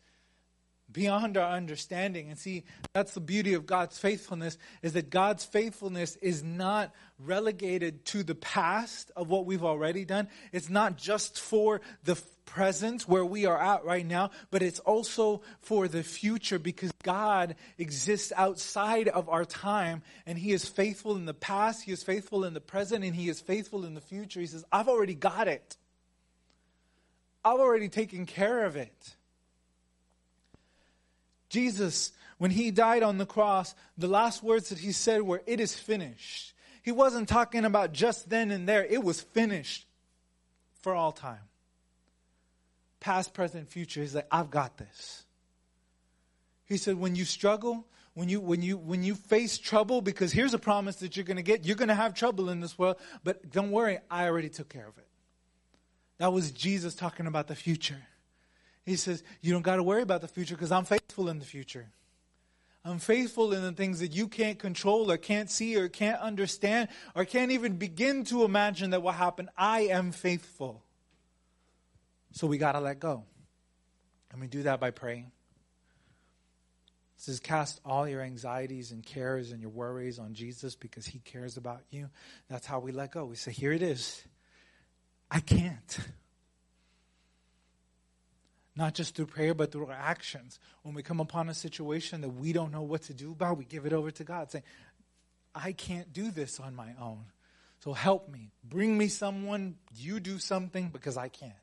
beyond 0.91 1.37
our 1.37 1.51
understanding. 1.51 2.29
And 2.29 2.37
see, 2.37 2.63
that's 2.93 3.13
the 3.13 3.19
beauty 3.19 3.53
of 3.53 3.65
God's 3.65 3.97
faithfulness 3.97 4.57
is 4.81 4.93
that 4.93 5.09
God's 5.09 5.43
faithfulness 5.43 6.15
is 6.17 6.43
not 6.43 6.93
relegated 7.19 8.05
to 8.05 8.23
the 8.23 8.35
past 8.35 9.11
of 9.15 9.29
what 9.29 9.45
we've 9.45 9.63
already 9.63 10.05
done. 10.05 10.29
It's 10.51 10.69
not 10.69 10.97
just 10.97 11.39
for 11.39 11.81
the 12.03 12.15
present 12.45 13.03
where 13.03 13.25
we 13.25 13.45
are 13.45 13.61
at 13.61 13.83
right 13.83 14.05
now, 14.05 14.31
but 14.49 14.61
it's 14.61 14.79
also 14.79 15.41
for 15.59 15.87
the 15.87 16.03
future 16.03 16.57
because 16.57 16.91
God 17.03 17.55
exists 17.77 18.31
outside 18.35 19.09
of 19.09 19.27
our 19.27 19.45
time 19.45 20.01
and 20.25 20.37
He 20.37 20.51
is 20.51 20.67
faithful 20.67 21.17
in 21.17 21.25
the 21.25 21.33
past, 21.33 21.83
He 21.83 21.91
is 21.91 22.03
faithful 22.03 22.45
in 22.45 22.53
the 22.53 22.61
present, 22.61 23.03
and 23.03 23.15
He 23.15 23.27
is 23.27 23.41
faithful 23.41 23.83
in 23.83 23.93
the 23.93 24.01
future. 24.01 24.39
He 24.39 24.47
says, 24.47 24.63
I've 24.71 24.87
already 24.87 25.15
got 25.15 25.47
it. 25.47 25.75
I've 27.43 27.59
already 27.59 27.89
taken 27.89 28.25
care 28.25 28.65
of 28.65 28.75
it. 28.75 29.16
Jesus, 31.49 32.11
when 32.37 32.51
he 32.51 32.71
died 32.71 33.03
on 33.03 33.17
the 33.17 33.25
cross, 33.25 33.75
the 33.97 34.07
last 34.07 34.43
words 34.43 34.69
that 34.69 34.79
he 34.79 34.91
said 34.91 35.21
were, 35.21 35.41
It 35.45 35.59
is 35.59 35.73
finished. 35.75 36.53
He 36.83 36.91
wasn't 36.91 37.27
talking 37.27 37.65
about 37.65 37.91
just 37.91 38.29
then 38.29 38.49
and 38.49 38.67
there, 38.67 38.85
it 38.85 39.03
was 39.03 39.19
finished 39.19 39.85
for 40.81 40.95
all 40.95 41.11
time. 41.11 41.41
Past, 43.01 43.33
present, 43.33 43.69
future. 43.69 43.99
He's 43.99 44.15
like, 44.15 44.27
I've 44.31 44.49
got 44.49 44.77
this. 44.77 45.23
He 46.65 46.77
said, 46.77 46.97
when 46.97 47.15
you 47.15 47.25
struggle, 47.25 47.85
when 48.13 48.29
you 48.29 48.39
when 48.39 48.61
you 48.61 48.77
when 48.77 49.03
you 49.03 49.15
face 49.15 49.57
trouble, 49.57 50.01
because 50.01 50.31
here's 50.31 50.53
a 50.53 50.59
promise 50.59 50.95
that 50.97 51.15
you're 51.15 51.25
gonna 51.25 51.41
get, 51.41 51.65
you're 51.65 51.75
gonna 51.75 51.93
have 51.93 52.13
trouble 52.13 52.49
in 52.49 52.61
this 52.61 52.79
world, 52.79 52.95
but 53.23 53.51
don't 53.51 53.71
worry, 53.71 53.99
I 54.09 54.25
already 54.25 54.49
took 54.49 54.69
care 54.69 54.87
of 54.87 54.97
it. 54.97 55.07
That 56.17 56.33
was 56.33 56.51
Jesus 56.51 56.95
talking 56.95 57.27
about 57.27 57.47
the 57.47 57.55
future. 57.55 58.07
He 58.87 58.95
says, 58.95 59.21
You 59.41 59.51
don't 59.51 59.63
got 59.63 59.75
to 59.75 59.83
worry 59.83 60.01
about 60.01 60.21
the 60.21 60.29
future 60.29 60.55
because 60.55 60.71
I'm 60.71 60.85
faithful 60.85 61.27
in 61.27 61.39
the 61.39 61.45
future. 61.45 61.89
I'm 62.85 62.99
faithful 62.99 63.51
in 63.51 63.61
the 63.61 63.73
things 63.73 63.99
that 63.99 64.15
you 64.15 64.29
can't 64.29 64.57
control 64.57 65.11
or 65.11 65.17
can't 65.17 65.51
see 65.51 65.75
or 65.75 65.89
can't 65.89 66.21
understand 66.21 66.87
or 67.13 67.25
can't 67.25 67.51
even 67.51 67.75
begin 67.75 68.23
to 68.25 68.45
imagine 68.45 68.91
that 68.91 69.03
will 69.03 69.11
happen. 69.11 69.49
I 69.57 69.87
am 69.87 70.13
faithful. 70.13 70.85
So 72.31 72.47
we 72.47 72.57
got 72.57 72.71
to 72.71 72.79
let 72.79 73.01
go. 73.01 73.25
And 74.31 74.39
we 74.39 74.47
do 74.47 74.63
that 74.63 74.79
by 74.79 74.91
praying. 74.91 75.31
It 77.17 77.21
says, 77.21 77.41
Cast 77.41 77.81
all 77.83 78.07
your 78.07 78.21
anxieties 78.21 78.93
and 78.93 79.05
cares 79.05 79.51
and 79.51 79.59
your 79.59 79.71
worries 79.71 80.17
on 80.17 80.33
Jesus 80.33 80.75
because 80.75 81.05
he 81.05 81.19
cares 81.19 81.57
about 81.57 81.81
you. 81.89 82.09
That's 82.47 82.65
how 82.65 82.79
we 82.79 82.93
let 82.93 83.11
go. 83.11 83.25
We 83.25 83.35
say, 83.35 83.51
Here 83.51 83.73
it 83.73 83.81
is. 83.81 84.23
I 85.29 85.41
can't 85.41 85.99
not 88.77 88.93
just 88.93 89.15
through 89.15 89.25
prayer, 89.25 89.55
but 89.55 89.71
through 89.71 89.87
our 89.87 89.91
actions. 89.91 90.59
When 90.83 90.93
we 90.93 91.01
come 91.01 91.19
upon 91.19 91.49
a 91.49 91.53
situation 91.55 92.21
that 92.21 92.29
we 92.29 92.53
don't 92.53 92.71
know 92.71 92.83
what 92.83 93.01
to 93.03 93.13
do 93.13 93.31
about, 93.31 93.57
we 93.57 93.65
give 93.65 93.87
it 93.87 93.91
over 93.91 94.11
to 94.11 94.23
God, 94.23 94.51
saying, 94.51 94.63
I 95.55 95.71
can't 95.71 96.13
do 96.13 96.29
this 96.29 96.59
on 96.59 96.75
my 96.75 96.93
own. 97.01 97.25
So 97.79 97.93
help 97.93 98.29
me. 98.29 98.51
Bring 98.63 98.95
me 98.95 99.07
someone. 99.07 99.77
You 99.95 100.19
do 100.19 100.37
something 100.37 100.89
because 100.89 101.17
I 101.17 101.27
can't. 101.27 101.53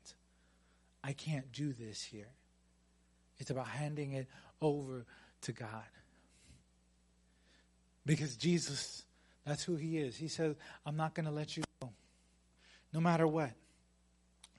I 1.01 1.13
can't 1.13 1.49
do 1.53 1.71
this 1.71 2.03
here. 2.03 2.27
It's 3.37 3.49
about 3.49 3.67
handing 3.67 4.11
it 4.11 4.27
over 4.61 5.05
to 5.43 5.51
God. 5.53 5.69
Because 8.05 8.35
Jesus, 8.35 9.05
that's 9.45 9.63
who 9.63 9.77
He 9.77 9.99
is. 9.99 10.17
He 10.17 10.27
says, 10.27 10.55
I'm 10.85 10.97
not 10.97 11.15
going 11.15 11.27
to 11.27 11.31
let 11.31 11.55
you 11.55 11.63
go. 11.81 11.91
No 12.91 12.99
matter 12.99 13.25
what. 13.25 13.51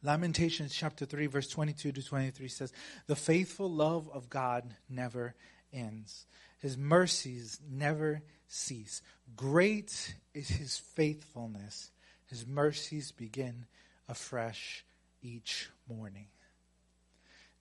Lamentations 0.06 0.72
chapter 0.72 1.04
3, 1.04 1.26
verse 1.26 1.48
22 1.48 1.90
to 1.90 2.00
23 2.00 2.46
says, 2.46 2.72
The 3.08 3.16
faithful 3.16 3.68
love 3.68 4.08
of 4.14 4.30
God 4.30 4.76
never 4.88 5.34
ends. 5.72 6.26
His 6.60 6.78
mercies 6.78 7.58
never 7.68 8.22
cease. 8.46 9.02
Great 9.34 10.14
is 10.32 10.48
his 10.48 10.78
faithfulness. 10.78 11.90
His 12.26 12.46
mercies 12.46 13.10
begin 13.10 13.66
afresh 14.08 14.84
each 15.22 15.70
morning. 15.88 16.28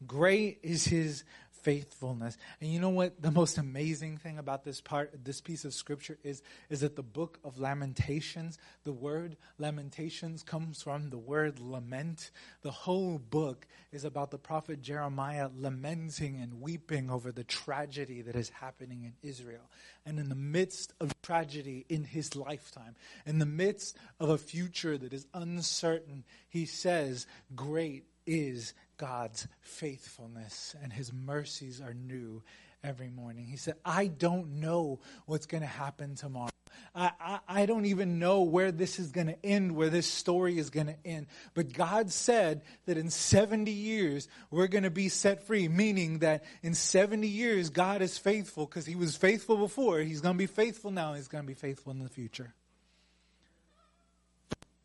Great 0.06 0.60
is 0.62 0.86
his 0.86 1.24
faithfulness. 1.66 2.38
And 2.62 2.72
you 2.72 2.80
know 2.80 2.90
what 2.90 3.20
the 3.20 3.32
most 3.32 3.58
amazing 3.58 4.18
thing 4.18 4.38
about 4.38 4.64
this 4.64 4.82
part 4.82 5.26
this 5.26 5.42
piece 5.42 5.66
of 5.66 5.74
scripture 5.74 6.20
is 6.24 6.44
is 6.70 6.82
that 6.82 6.96
the 6.96 7.02
book 7.02 7.40
of 7.44 7.60
Lamentations, 7.60 8.60
the 8.84 8.94
word 8.94 9.36
Lamentations 9.58 10.44
comes 10.44 10.84
from 10.84 11.10
the 11.10 11.18
word 11.18 11.60
lament. 11.60 12.30
The 12.62 12.70
whole 12.70 13.18
book 13.18 13.66
is 13.92 14.06
about 14.06 14.30
the 14.30 14.38
prophet 14.38 14.84
Jeremiah 14.84 15.50
lamenting 15.58 16.40
and 16.40 16.62
weeping 16.62 17.10
over 17.10 17.32
the 17.32 17.44
tragedy 17.44 18.22
that 18.22 18.36
is 18.36 18.50
happening 18.50 19.04
in 19.04 19.14
Israel. 19.28 19.68
And 20.06 20.20
in 20.20 20.30
the 20.30 20.36
midst 20.36 20.94
of 21.00 21.20
tragedy 21.24 21.88
in 21.90 22.04
his 22.04 22.36
lifetime, 22.36 22.96
in 23.26 23.40
the 23.40 23.48
midst 23.48 23.98
of 24.20 24.30
a 24.30 24.38
future 24.38 25.00
that 25.00 25.14
is 25.14 25.26
uncertain, 25.34 26.26
he 26.48 26.68
says, 26.68 27.26
"Great 27.56 28.06
is 28.28 28.74
God's 28.98 29.48
faithfulness, 29.62 30.76
and 30.82 30.92
his 30.92 31.12
mercies 31.14 31.82
are 31.82 31.94
new 31.94 32.42
every 32.84 33.10
morning. 33.10 33.46
He 33.46 33.58
said, 33.58 33.76
I 33.84 34.08
don't 34.08 34.60
know 34.60 35.00
what's 35.26 35.46
going 35.46 35.62
to 35.62 35.68
happen 35.68 36.16
tomorrow. 36.16 36.50
I, 36.94 37.12
I, 37.20 37.40
I, 37.48 37.66
don't 37.66 37.86
even 37.86 38.20
know 38.20 38.42
where 38.42 38.72
this 38.72 39.00
is 39.00 39.12
going 39.12 39.28
to 39.28 39.46
end, 39.46 39.76
where 39.76 39.90
this 39.90 40.08
story 40.08 40.58
is 40.58 40.70
going 40.70 40.88
to 40.88 40.96
end. 41.06 41.28
But 41.54 41.74
God 41.74 42.12
said 42.12 42.62
that 42.86 42.98
in 42.98 43.10
70 43.10 43.72
years, 43.72 44.28
we're 44.52 44.68
going 44.68 44.84
to 44.84 44.90
be 44.90 45.10
set 45.10 45.46
free, 45.48 45.68
meaning 45.68 46.20
that 46.20 46.44
in 46.64 46.74
70 46.74 47.28
years, 47.28 47.70
God 47.70 48.02
is 48.02 48.18
faithful 48.18 48.66
because 48.66 48.86
He 48.86 48.96
was 48.96 49.16
faithful 49.16 49.58
before. 49.58 50.00
He's 50.00 50.22
going 50.22 50.36
to 50.36 50.40
be 50.40 50.48
faithful 50.48 50.92
now. 50.92 51.14
He's 51.14 51.28
going 51.28 51.44
to 51.44 51.48
be 51.48 51.54
faithful 51.54 51.92
in 51.92 52.00
the 52.00 52.10
future. 52.10 52.54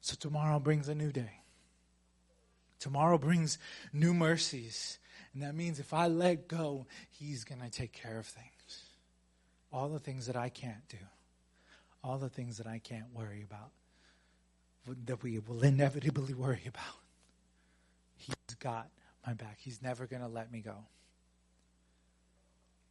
So 0.00 0.16
tomorrow 0.18 0.58
brings 0.58 0.88
a 0.88 0.94
new 0.94 1.12
day. 1.12 1.39
Tomorrow 2.80 3.18
brings 3.18 3.58
new 3.92 4.12
mercies. 4.12 4.98
And 5.32 5.42
that 5.42 5.54
means 5.54 5.78
if 5.78 5.94
I 5.94 6.08
let 6.08 6.48
go, 6.48 6.86
He's 7.10 7.44
going 7.44 7.60
to 7.60 7.70
take 7.70 7.92
care 7.92 8.18
of 8.18 8.26
things. 8.26 8.84
All 9.72 9.88
the 9.88 10.00
things 10.00 10.26
that 10.26 10.36
I 10.36 10.48
can't 10.48 10.88
do, 10.88 10.98
all 12.02 12.18
the 12.18 12.28
things 12.28 12.58
that 12.58 12.66
I 12.66 12.78
can't 12.78 13.14
worry 13.14 13.44
about, 13.48 13.70
that 15.06 15.22
we 15.22 15.38
will 15.38 15.62
inevitably 15.62 16.34
worry 16.34 16.64
about. 16.66 16.96
He's 18.16 18.56
got 18.58 18.88
my 19.24 19.34
back. 19.34 19.58
He's 19.60 19.80
never 19.80 20.06
going 20.06 20.22
to 20.22 20.28
let 20.28 20.50
me 20.50 20.60
go. 20.60 20.74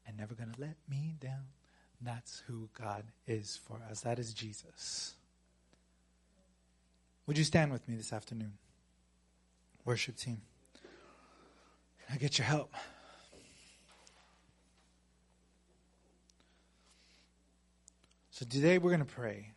And 0.08 0.18
never 0.18 0.36
going 0.36 0.52
to 0.52 0.62
let 0.62 0.78
me 0.90 1.16
down. 1.20 1.48
That's 2.02 2.42
who 2.48 2.70
God 2.80 3.04
is 3.28 3.60
for 3.68 3.82
us. 3.90 4.02
That 4.02 4.20
is 4.20 4.34
Jesus. 4.34 5.16
Would 7.28 7.38
you 7.38 7.44
stand 7.44 7.72
with 7.72 7.88
me 7.88 7.96
this 7.96 8.14
afternoon? 8.14 8.54
Worship 9.86 10.18
team. 10.18 10.42
Can 12.06 12.16
I 12.16 12.18
get 12.18 12.38
your 12.38 12.46
help? 12.46 12.74
So 18.32 18.46
today 18.46 18.78
we're 18.78 18.92
going 18.92 19.06
to 19.06 19.06
pray. 19.06 19.52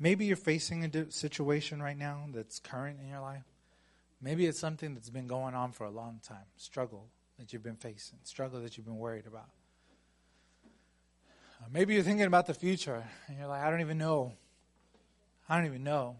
Maybe 0.00 0.24
you're 0.24 0.36
facing 0.36 0.84
a 0.84 1.10
situation 1.10 1.82
right 1.82 1.96
now 1.96 2.26
that's 2.32 2.58
current 2.58 2.98
in 3.00 3.08
your 3.08 3.20
life. 3.20 3.44
Maybe 4.20 4.46
it's 4.46 4.58
something 4.58 4.94
that's 4.94 5.10
been 5.10 5.26
going 5.26 5.54
on 5.54 5.72
for 5.72 5.84
a 5.84 5.90
long 5.90 6.20
time. 6.26 6.46
Struggle 6.56 7.06
that 7.38 7.52
you've 7.52 7.62
been 7.62 7.76
facing, 7.76 8.18
struggle 8.24 8.60
that 8.62 8.76
you've 8.76 8.86
been 8.86 8.98
worried 8.98 9.26
about. 9.26 9.48
Maybe 11.72 11.94
you're 11.94 12.02
thinking 12.02 12.26
about 12.26 12.46
the 12.46 12.54
future 12.54 13.04
and 13.26 13.38
you're 13.38 13.48
like, 13.48 13.62
I 13.62 13.70
don't 13.70 13.80
even 13.80 13.98
know. 13.98 14.32
I 15.48 15.56
don't 15.56 15.66
even 15.66 15.84
know. 15.84 16.16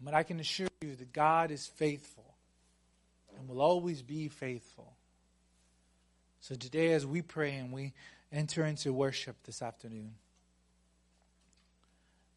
But 0.00 0.14
I 0.14 0.22
can 0.22 0.40
assure 0.40 0.68
you 0.82 0.94
that 0.94 1.12
God 1.12 1.50
is 1.50 1.66
faithful 1.66 2.34
and 3.38 3.48
will 3.48 3.60
always 3.60 4.02
be 4.02 4.28
faithful. 4.28 4.92
So 6.40 6.54
today, 6.54 6.92
as 6.92 7.06
we 7.06 7.22
pray 7.22 7.54
and 7.54 7.72
we 7.72 7.92
enter 8.32 8.64
into 8.64 8.92
worship 8.92 9.36
this 9.44 9.62
afternoon, 9.62 10.12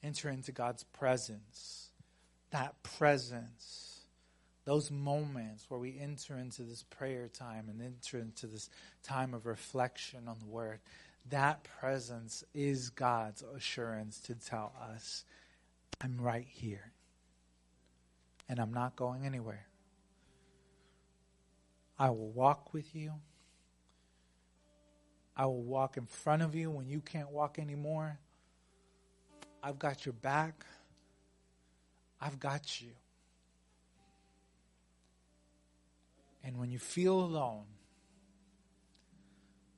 enter 0.01 0.30
into 0.30 0.51
God's 0.51 0.84
presence, 0.84 1.89
that 2.51 2.82
presence, 2.82 4.01
those 4.66 4.89
moments 4.89 5.66
where 5.70 5.80
we 5.80 5.97
enter 5.99 6.38
into 6.38 6.64
this 6.64 6.84
prayer 6.84 7.28
time 7.28 7.68
and 7.70 7.82
enter 7.82 8.20
into 8.20 8.47
this 8.47 8.70
time 9.03 9.34
of 9.34 9.45
reflection 9.45 10.28
on 10.28 10.38
the 10.39 10.47
Word, 10.47 10.80
that 11.30 11.66
presence 11.80 12.43
is 12.53 12.89
God's 12.89 13.43
assurance 13.55 14.20
to 14.22 14.36
tell 14.36 14.72
us, 14.93 15.26
I'm 16.01 16.20
right 16.20 16.47
here 16.49 16.93
and 18.50 18.60
I'm 18.60 18.74
not 18.74 18.95
going 18.95 19.26
anywhere. 19.26 19.68
I 21.97 22.10
will 22.10 22.32
walk 22.32 22.74
with 22.74 22.95
you. 22.95 23.14
I 25.38 25.45
will 25.45 25.62
walk 25.62 25.95
in 25.95 26.08
front 26.08 26.41
of 26.41 26.56
you 26.56 26.72
when 26.72 26.89
you 26.89 27.00
can't 27.00 27.30
walk 27.30 27.60
anymore. 27.60 28.20
I've 29.62 29.78
got 29.78 30.06
your 30.06 30.14
back. 30.14 30.66
I've 32.20 32.39
got 32.39 32.82
you. 32.82 32.89
And 36.43 36.58
when 36.58 36.72
you 36.72 36.80
feel 36.80 37.20
alone, 37.20 37.66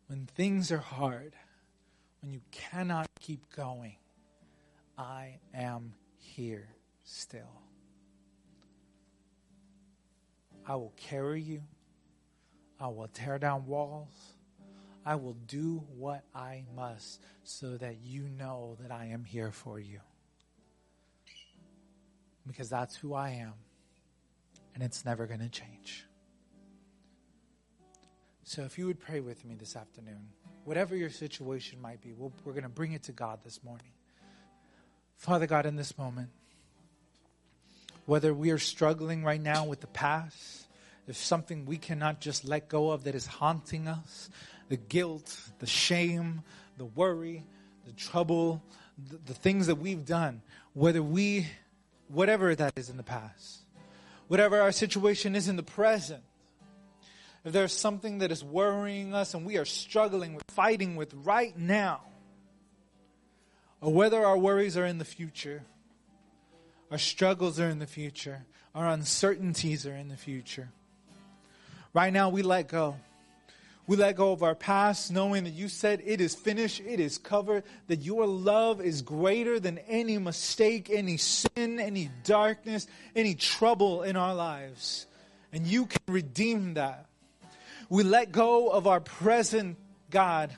when 0.08 0.28
things 0.28 0.72
are 0.72 0.78
hard, 0.78 1.34
when 2.22 2.32
you 2.32 2.42
cannot 2.52 3.10
keep 3.20 3.54
going, 3.56 3.98
I 4.98 5.40
am 5.54 5.94
here 6.18 6.70
still. 7.04 7.62
I 10.66 10.76
will 10.76 10.94
carry 10.96 11.42
you. 11.42 11.62
I 12.80 12.88
will 12.88 13.08
tear 13.08 13.38
down 13.38 13.66
walls. 13.66 14.34
I 15.06 15.16
will 15.16 15.36
do 15.48 15.84
what 15.98 16.24
I 16.36 16.64
must 16.76 17.22
so 17.44 17.78
that 17.78 17.98
you 18.04 18.30
know 18.38 18.78
that 18.82 18.92
I 18.92 19.08
am 19.08 19.24
here 19.24 19.52
for 19.52 19.80
you. 19.80 20.00
Because 22.46 22.70
that's 22.70 22.96
who 22.96 23.14
I 23.14 23.30
am. 23.32 23.54
And 24.74 24.84
it's 24.84 25.04
never 25.06 25.28
going 25.28 25.40
to 25.40 25.50
change. 25.50 26.06
So 28.44 28.64
if 28.64 28.78
you 28.78 28.86
would 28.88 29.00
pray 29.00 29.20
with 29.20 29.46
me 29.46 29.56
this 29.56 29.76
afternoon, 29.76 30.28
whatever 30.66 30.96
your 30.96 31.10
situation 31.10 31.82
might 31.82 32.02
be, 32.02 32.14
we 32.14 32.30
we 32.44 32.50
are 32.50 32.54
going 32.54 32.64
to 32.64 32.70
bring 32.70 32.92
it 32.92 33.04
to 33.04 33.12
God 33.12 33.40
this 33.44 33.64
morning. 33.64 33.92
Father 35.16 35.48
God, 35.48 35.66
in 35.66 35.76
this 35.76 35.98
moment, 35.98 36.30
whether 38.12 38.34
we 38.34 38.52
are 38.52 38.58
struggling 38.58 39.24
right 39.24 39.40
now 39.40 39.64
with 39.64 39.80
the 39.80 39.88
past, 39.88 40.68
there's 41.06 41.18
something 41.18 41.66
we 41.66 41.78
cannot 41.78 42.20
just 42.20 42.44
let 42.44 42.68
go 42.68 42.92
of 42.92 43.06
that 43.06 43.16
is 43.16 43.26
haunting 43.26 43.88
us 43.88 44.30
the 44.68 44.76
guilt, 44.76 45.40
the 45.60 45.66
shame, 45.66 46.42
the 46.78 46.84
worry, 46.84 47.42
the 47.86 47.94
trouble, 47.94 48.62
the, 49.10 49.18
the 49.28 49.34
things 49.34 49.68
that 49.68 49.76
we've 49.76 50.06
done, 50.06 50.42
whether 50.74 51.02
we, 51.02 51.48
whatever 52.10 52.54
that 52.54 52.74
is 52.76 52.90
in 52.90 52.98
the 52.98 53.04
past, 53.04 53.62
whatever 54.28 54.60
our 54.60 54.74
situation 54.74 55.34
is 55.34 55.48
in 55.48 55.56
the 55.56 55.64
present. 55.64 56.22
If 57.46 57.54
there's 57.54 57.72
something 57.72 58.18
that 58.18 58.30
is 58.30 58.44
worrying 58.44 59.14
us 59.14 59.34
and 59.34 59.46
we 59.46 59.58
are 59.58 59.64
struggling 59.64 60.36
with, 60.36 60.44
fighting 60.50 60.98
with 60.98 61.14
right 61.14 61.58
now, 61.58 62.02
or 63.80 63.94
whether 63.94 64.26
our 64.26 64.38
worries 64.38 64.76
are 64.76 64.86
in 64.86 64.98
the 64.98 65.06
future, 65.06 65.64
our 66.92 66.98
struggles 66.98 67.60
are 67.60 67.70
in 67.70 67.80
the 67.80 67.88
future. 67.88 68.44
Our 68.76 68.88
uncertainties 68.90 69.88
are 69.88 69.96
in 69.96 70.10
the 70.10 70.18
future. 70.18 70.70
Right 71.94 72.12
now, 72.14 72.30
we 72.30 72.42
let 72.42 72.68
go. 72.68 72.98
We 73.88 73.98
let 73.98 74.16
go 74.16 74.32
of 74.32 74.44
our 74.44 74.56
past, 74.56 75.12
knowing 75.12 75.46
that 75.46 75.50
you 75.52 75.68
said 75.68 76.02
it 76.06 76.22
is 76.22 76.36
finished, 76.36 76.82
it 76.86 77.00
is 77.00 77.18
covered, 77.18 77.64
that 77.88 77.98
your 77.98 78.26
love 78.26 78.80
is 78.80 79.02
greater 79.02 79.60
than 79.60 79.80
any 79.80 80.18
mistake, 80.18 80.90
any 80.90 81.18
sin, 81.18 81.80
any 81.80 82.10
darkness, 82.24 82.88
any 83.16 83.36
trouble 83.36 84.04
in 84.04 84.16
our 84.16 84.36
lives. 84.36 85.08
And 85.52 85.66
you 85.66 85.88
can 85.88 86.02
redeem 86.08 86.76
that. 86.76 87.08
We 87.90 88.04
let 88.04 88.32
go 88.32 88.70
of 88.70 88.88
our 88.88 89.02
present, 89.02 89.78
God, 90.10 90.52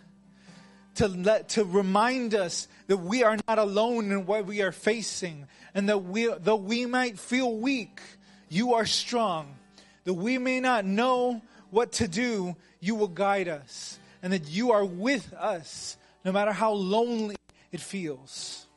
to, 0.96 1.08
let, 1.08 1.50
to 1.50 1.64
remind 1.64 2.36
us 2.36 2.68
that 2.88 2.98
we 2.98 3.24
are 3.24 3.38
not 3.48 3.60
alone 3.60 4.12
in 4.12 4.26
what 4.26 4.46
we 4.46 4.62
are 4.62 4.72
facing, 4.72 5.48
and 5.74 5.90
that 5.90 6.04
we, 6.04 6.28
though 6.40 6.56
we 6.56 6.86
might 6.86 7.18
feel 7.18 7.56
weak, 7.56 8.02
you 8.50 8.74
are 8.74 8.86
strong. 8.86 9.56
That 10.04 10.14
we 10.16 10.38
may 10.38 10.60
not 10.60 10.86
know 10.86 11.42
what 11.70 11.94
to 11.94 12.08
do, 12.08 12.56
you 12.80 12.96
will 12.96 13.08
guide 13.08 13.48
us. 13.48 13.98
And 14.22 14.34
that 14.34 14.50
you 14.50 14.72
are 14.72 14.86
with 14.86 15.34
us 15.34 15.98
no 16.24 16.32
matter 16.32 16.52
how 16.52 16.72
lonely 16.72 17.36
it 17.72 17.82
feels. 17.82 18.68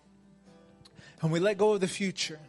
And 1.20 1.30
we 1.30 1.38
let 1.38 1.58
go 1.58 1.74
of 1.74 1.80
the 1.80 1.88
future. 1.88 2.40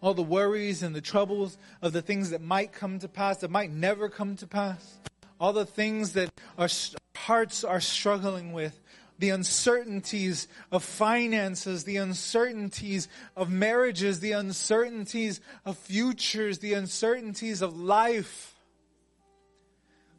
all 0.00 0.14
the 0.14 0.22
worries 0.22 0.82
and 0.82 0.94
the 0.94 1.00
troubles 1.00 1.58
of 1.82 1.92
the 1.92 2.02
things 2.02 2.30
that 2.30 2.40
might 2.40 2.72
come 2.72 2.98
to 3.00 3.08
pass, 3.08 3.38
that 3.38 3.50
might 3.50 3.70
never 3.70 4.08
come 4.08 4.36
to 4.36 4.46
pass, 4.46 4.98
all 5.40 5.52
the 5.52 5.66
things 5.66 6.12
that 6.12 6.30
our 6.58 6.68
hearts 7.16 7.64
are 7.64 7.80
struggling 7.80 8.52
with, 8.52 8.80
the 9.18 9.30
uncertainties 9.30 10.48
of 10.70 10.84
finances, 10.84 11.84
the 11.84 11.96
uncertainties 11.96 13.08
of 13.36 13.50
marriages, 13.50 14.20
the 14.20 14.32
uncertainties 14.32 15.40
of 15.64 15.78
futures, 15.78 16.58
the 16.58 16.74
uncertainties 16.74 17.62
of 17.62 17.78
life. 17.78 18.54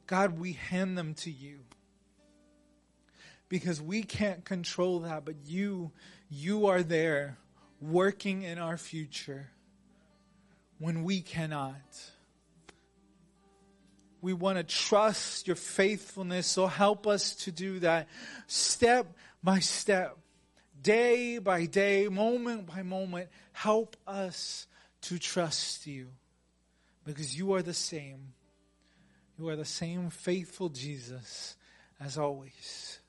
God, 0.07 0.39
we 0.39 0.53
hand 0.53 0.97
them 0.97 1.13
to 1.15 1.31
you. 1.31 1.59
Because 3.49 3.81
we 3.81 4.03
can't 4.03 4.43
control 4.43 4.99
that, 5.01 5.25
but 5.25 5.35
you, 5.45 5.91
you 6.29 6.67
are 6.67 6.83
there 6.83 7.37
working 7.79 8.41
in 8.41 8.57
our 8.57 8.77
future 8.77 9.51
when 10.79 11.03
we 11.03 11.21
cannot. 11.21 11.81
We 14.21 14.33
want 14.33 14.57
to 14.57 14.63
trust 14.63 15.47
your 15.47 15.55
faithfulness, 15.55 16.47
so 16.47 16.67
help 16.67 17.07
us 17.07 17.35
to 17.35 17.51
do 17.51 17.79
that 17.79 18.07
step 18.47 19.15
by 19.43 19.59
step, 19.59 20.17
day 20.81 21.37
by 21.37 21.65
day, 21.65 22.07
moment 22.07 22.67
by 22.67 22.83
moment. 22.83 23.29
Help 23.53 23.95
us 24.07 24.67
to 25.01 25.19
trust 25.19 25.85
you 25.87 26.07
because 27.05 27.37
you 27.37 27.53
are 27.53 27.61
the 27.61 27.73
same. 27.73 28.33
You 29.37 29.49
are 29.49 29.55
the 29.55 29.65
same 29.65 30.09
faithful 30.09 30.69
Jesus 30.69 31.55
as 31.99 32.17
always. 32.17 32.99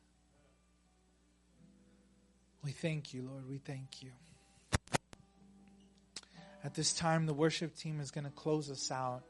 We 2.62 2.72
thank 2.72 3.14
you, 3.14 3.22
Lord. 3.22 3.48
We 3.48 3.58
thank 3.58 4.02
you. 4.02 4.10
At 6.62 6.74
this 6.74 6.92
time, 6.92 7.26
the 7.26 7.34
worship 7.34 7.76
team 7.76 8.00
is 8.00 8.10
going 8.10 8.24
to 8.24 8.30
close 8.30 8.70
us 8.70 8.90
out 8.90 9.22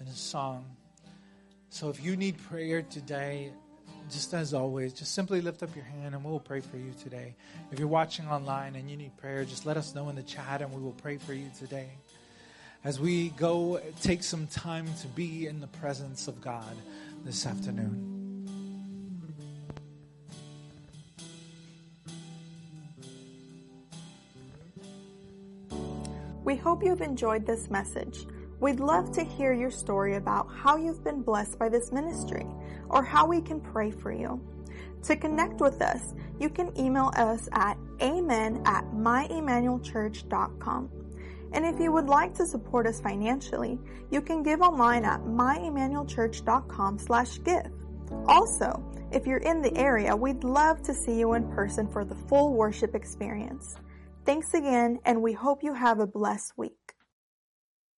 in 0.00 0.06
a 0.06 0.14
song. 0.14 0.64
So 1.72 1.88
if 1.88 2.04
you 2.04 2.16
need 2.16 2.36
prayer 2.36 2.82
today, 2.82 3.50
just 4.10 4.34
as 4.34 4.52
always, 4.52 4.92
just 4.92 5.14
simply 5.14 5.40
lift 5.40 5.62
up 5.62 5.74
your 5.74 5.86
hand 5.86 6.14
and 6.14 6.22
we'll 6.22 6.38
pray 6.38 6.60
for 6.60 6.76
you 6.76 6.92
today. 7.02 7.34
If 7.70 7.78
you're 7.78 7.88
watching 7.88 8.28
online 8.28 8.76
and 8.76 8.90
you 8.90 8.96
need 8.98 9.16
prayer, 9.16 9.42
just 9.46 9.64
let 9.64 9.78
us 9.78 9.94
know 9.94 10.10
in 10.10 10.14
the 10.14 10.22
chat 10.22 10.60
and 10.60 10.70
we 10.70 10.82
will 10.82 10.92
pray 10.92 11.16
for 11.16 11.32
you 11.32 11.46
today. 11.58 11.88
As 12.84 13.00
we 13.00 13.30
go 13.30 13.80
take 14.02 14.22
some 14.22 14.46
time 14.48 14.86
to 15.00 15.06
be 15.08 15.46
in 15.46 15.60
the 15.60 15.66
presence 15.66 16.28
of 16.28 16.42
God 16.42 16.76
this 17.24 17.46
afternoon. 17.46 18.18
We 26.44 26.54
hope 26.54 26.84
you've 26.84 27.00
enjoyed 27.00 27.46
this 27.46 27.70
message. 27.70 28.26
We'd 28.62 28.78
love 28.78 29.10
to 29.16 29.24
hear 29.24 29.52
your 29.52 29.72
story 29.72 30.14
about 30.14 30.48
how 30.48 30.76
you've 30.76 31.02
been 31.02 31.20
blessed 31.22 31.58
by 31.58 31.68
this 31.68 31.90
ministry 31.90 32.46
or 32.88 33.02
how 33.02 33.26
we 33.26 33.40
can 33.40 33.60
pray 33.60 33.90
for 33.90 34.12
you. 34.12 34.40
To 35.02 35.16
connect 35.16 35.60
with 35.60 35.82
us, 35.82 36.14
you 36.38 36.48
can 36.48 36.70
email 36.78 37.10
us 37.16 37.48
at 37.50 37.76
amen 38.00 38.62
at 38.64 38.84
myemmanuelchurch.com. 38.92 40.90
And 41.52 41.66
if 41.66 41.80
you 41.80 41.90
would 41.90 42.06
like 42.06 42.34
to 42.34 42.46
support 42.46 42.86
us 42.86 43.00
financially, 43.00 43.80
you 44.12 44.22
can 44.22 44.44
give 44.44 44.60
online 44.60 45.04
at 45.04 45.22
myemmanuelchurch.com 45.22 47.00
slash 47.00 47.42
give. 47.42 47.66
Also, 48.28 48.80
if 49.10 49.26
you're 49.26 49.38
in 49.38 49.60
the 49.60 49.76
area, 49.76 50.14
we'd 50.14 50.44
love 50.44 50.80
to 50.82 50.94
see 50.94 51.18
you 51.18 51.32
in 51.32 51.50
person 51.50 51.88
for 51.88 52.04
the 52.04 52.14
full 52.14 52.54
worship 52.54 52.94
experience. 52.94 53.74
Thanks 54.24 54.54
again, 54.54 55.00
and 55.04 55.20
we 55.20 55.32
hope 55.32 55.64
you 55.64 55.74
have 55.74 55.98
a 55.98 56.06
blessed 56.06 56.52
week. 56.56 56.81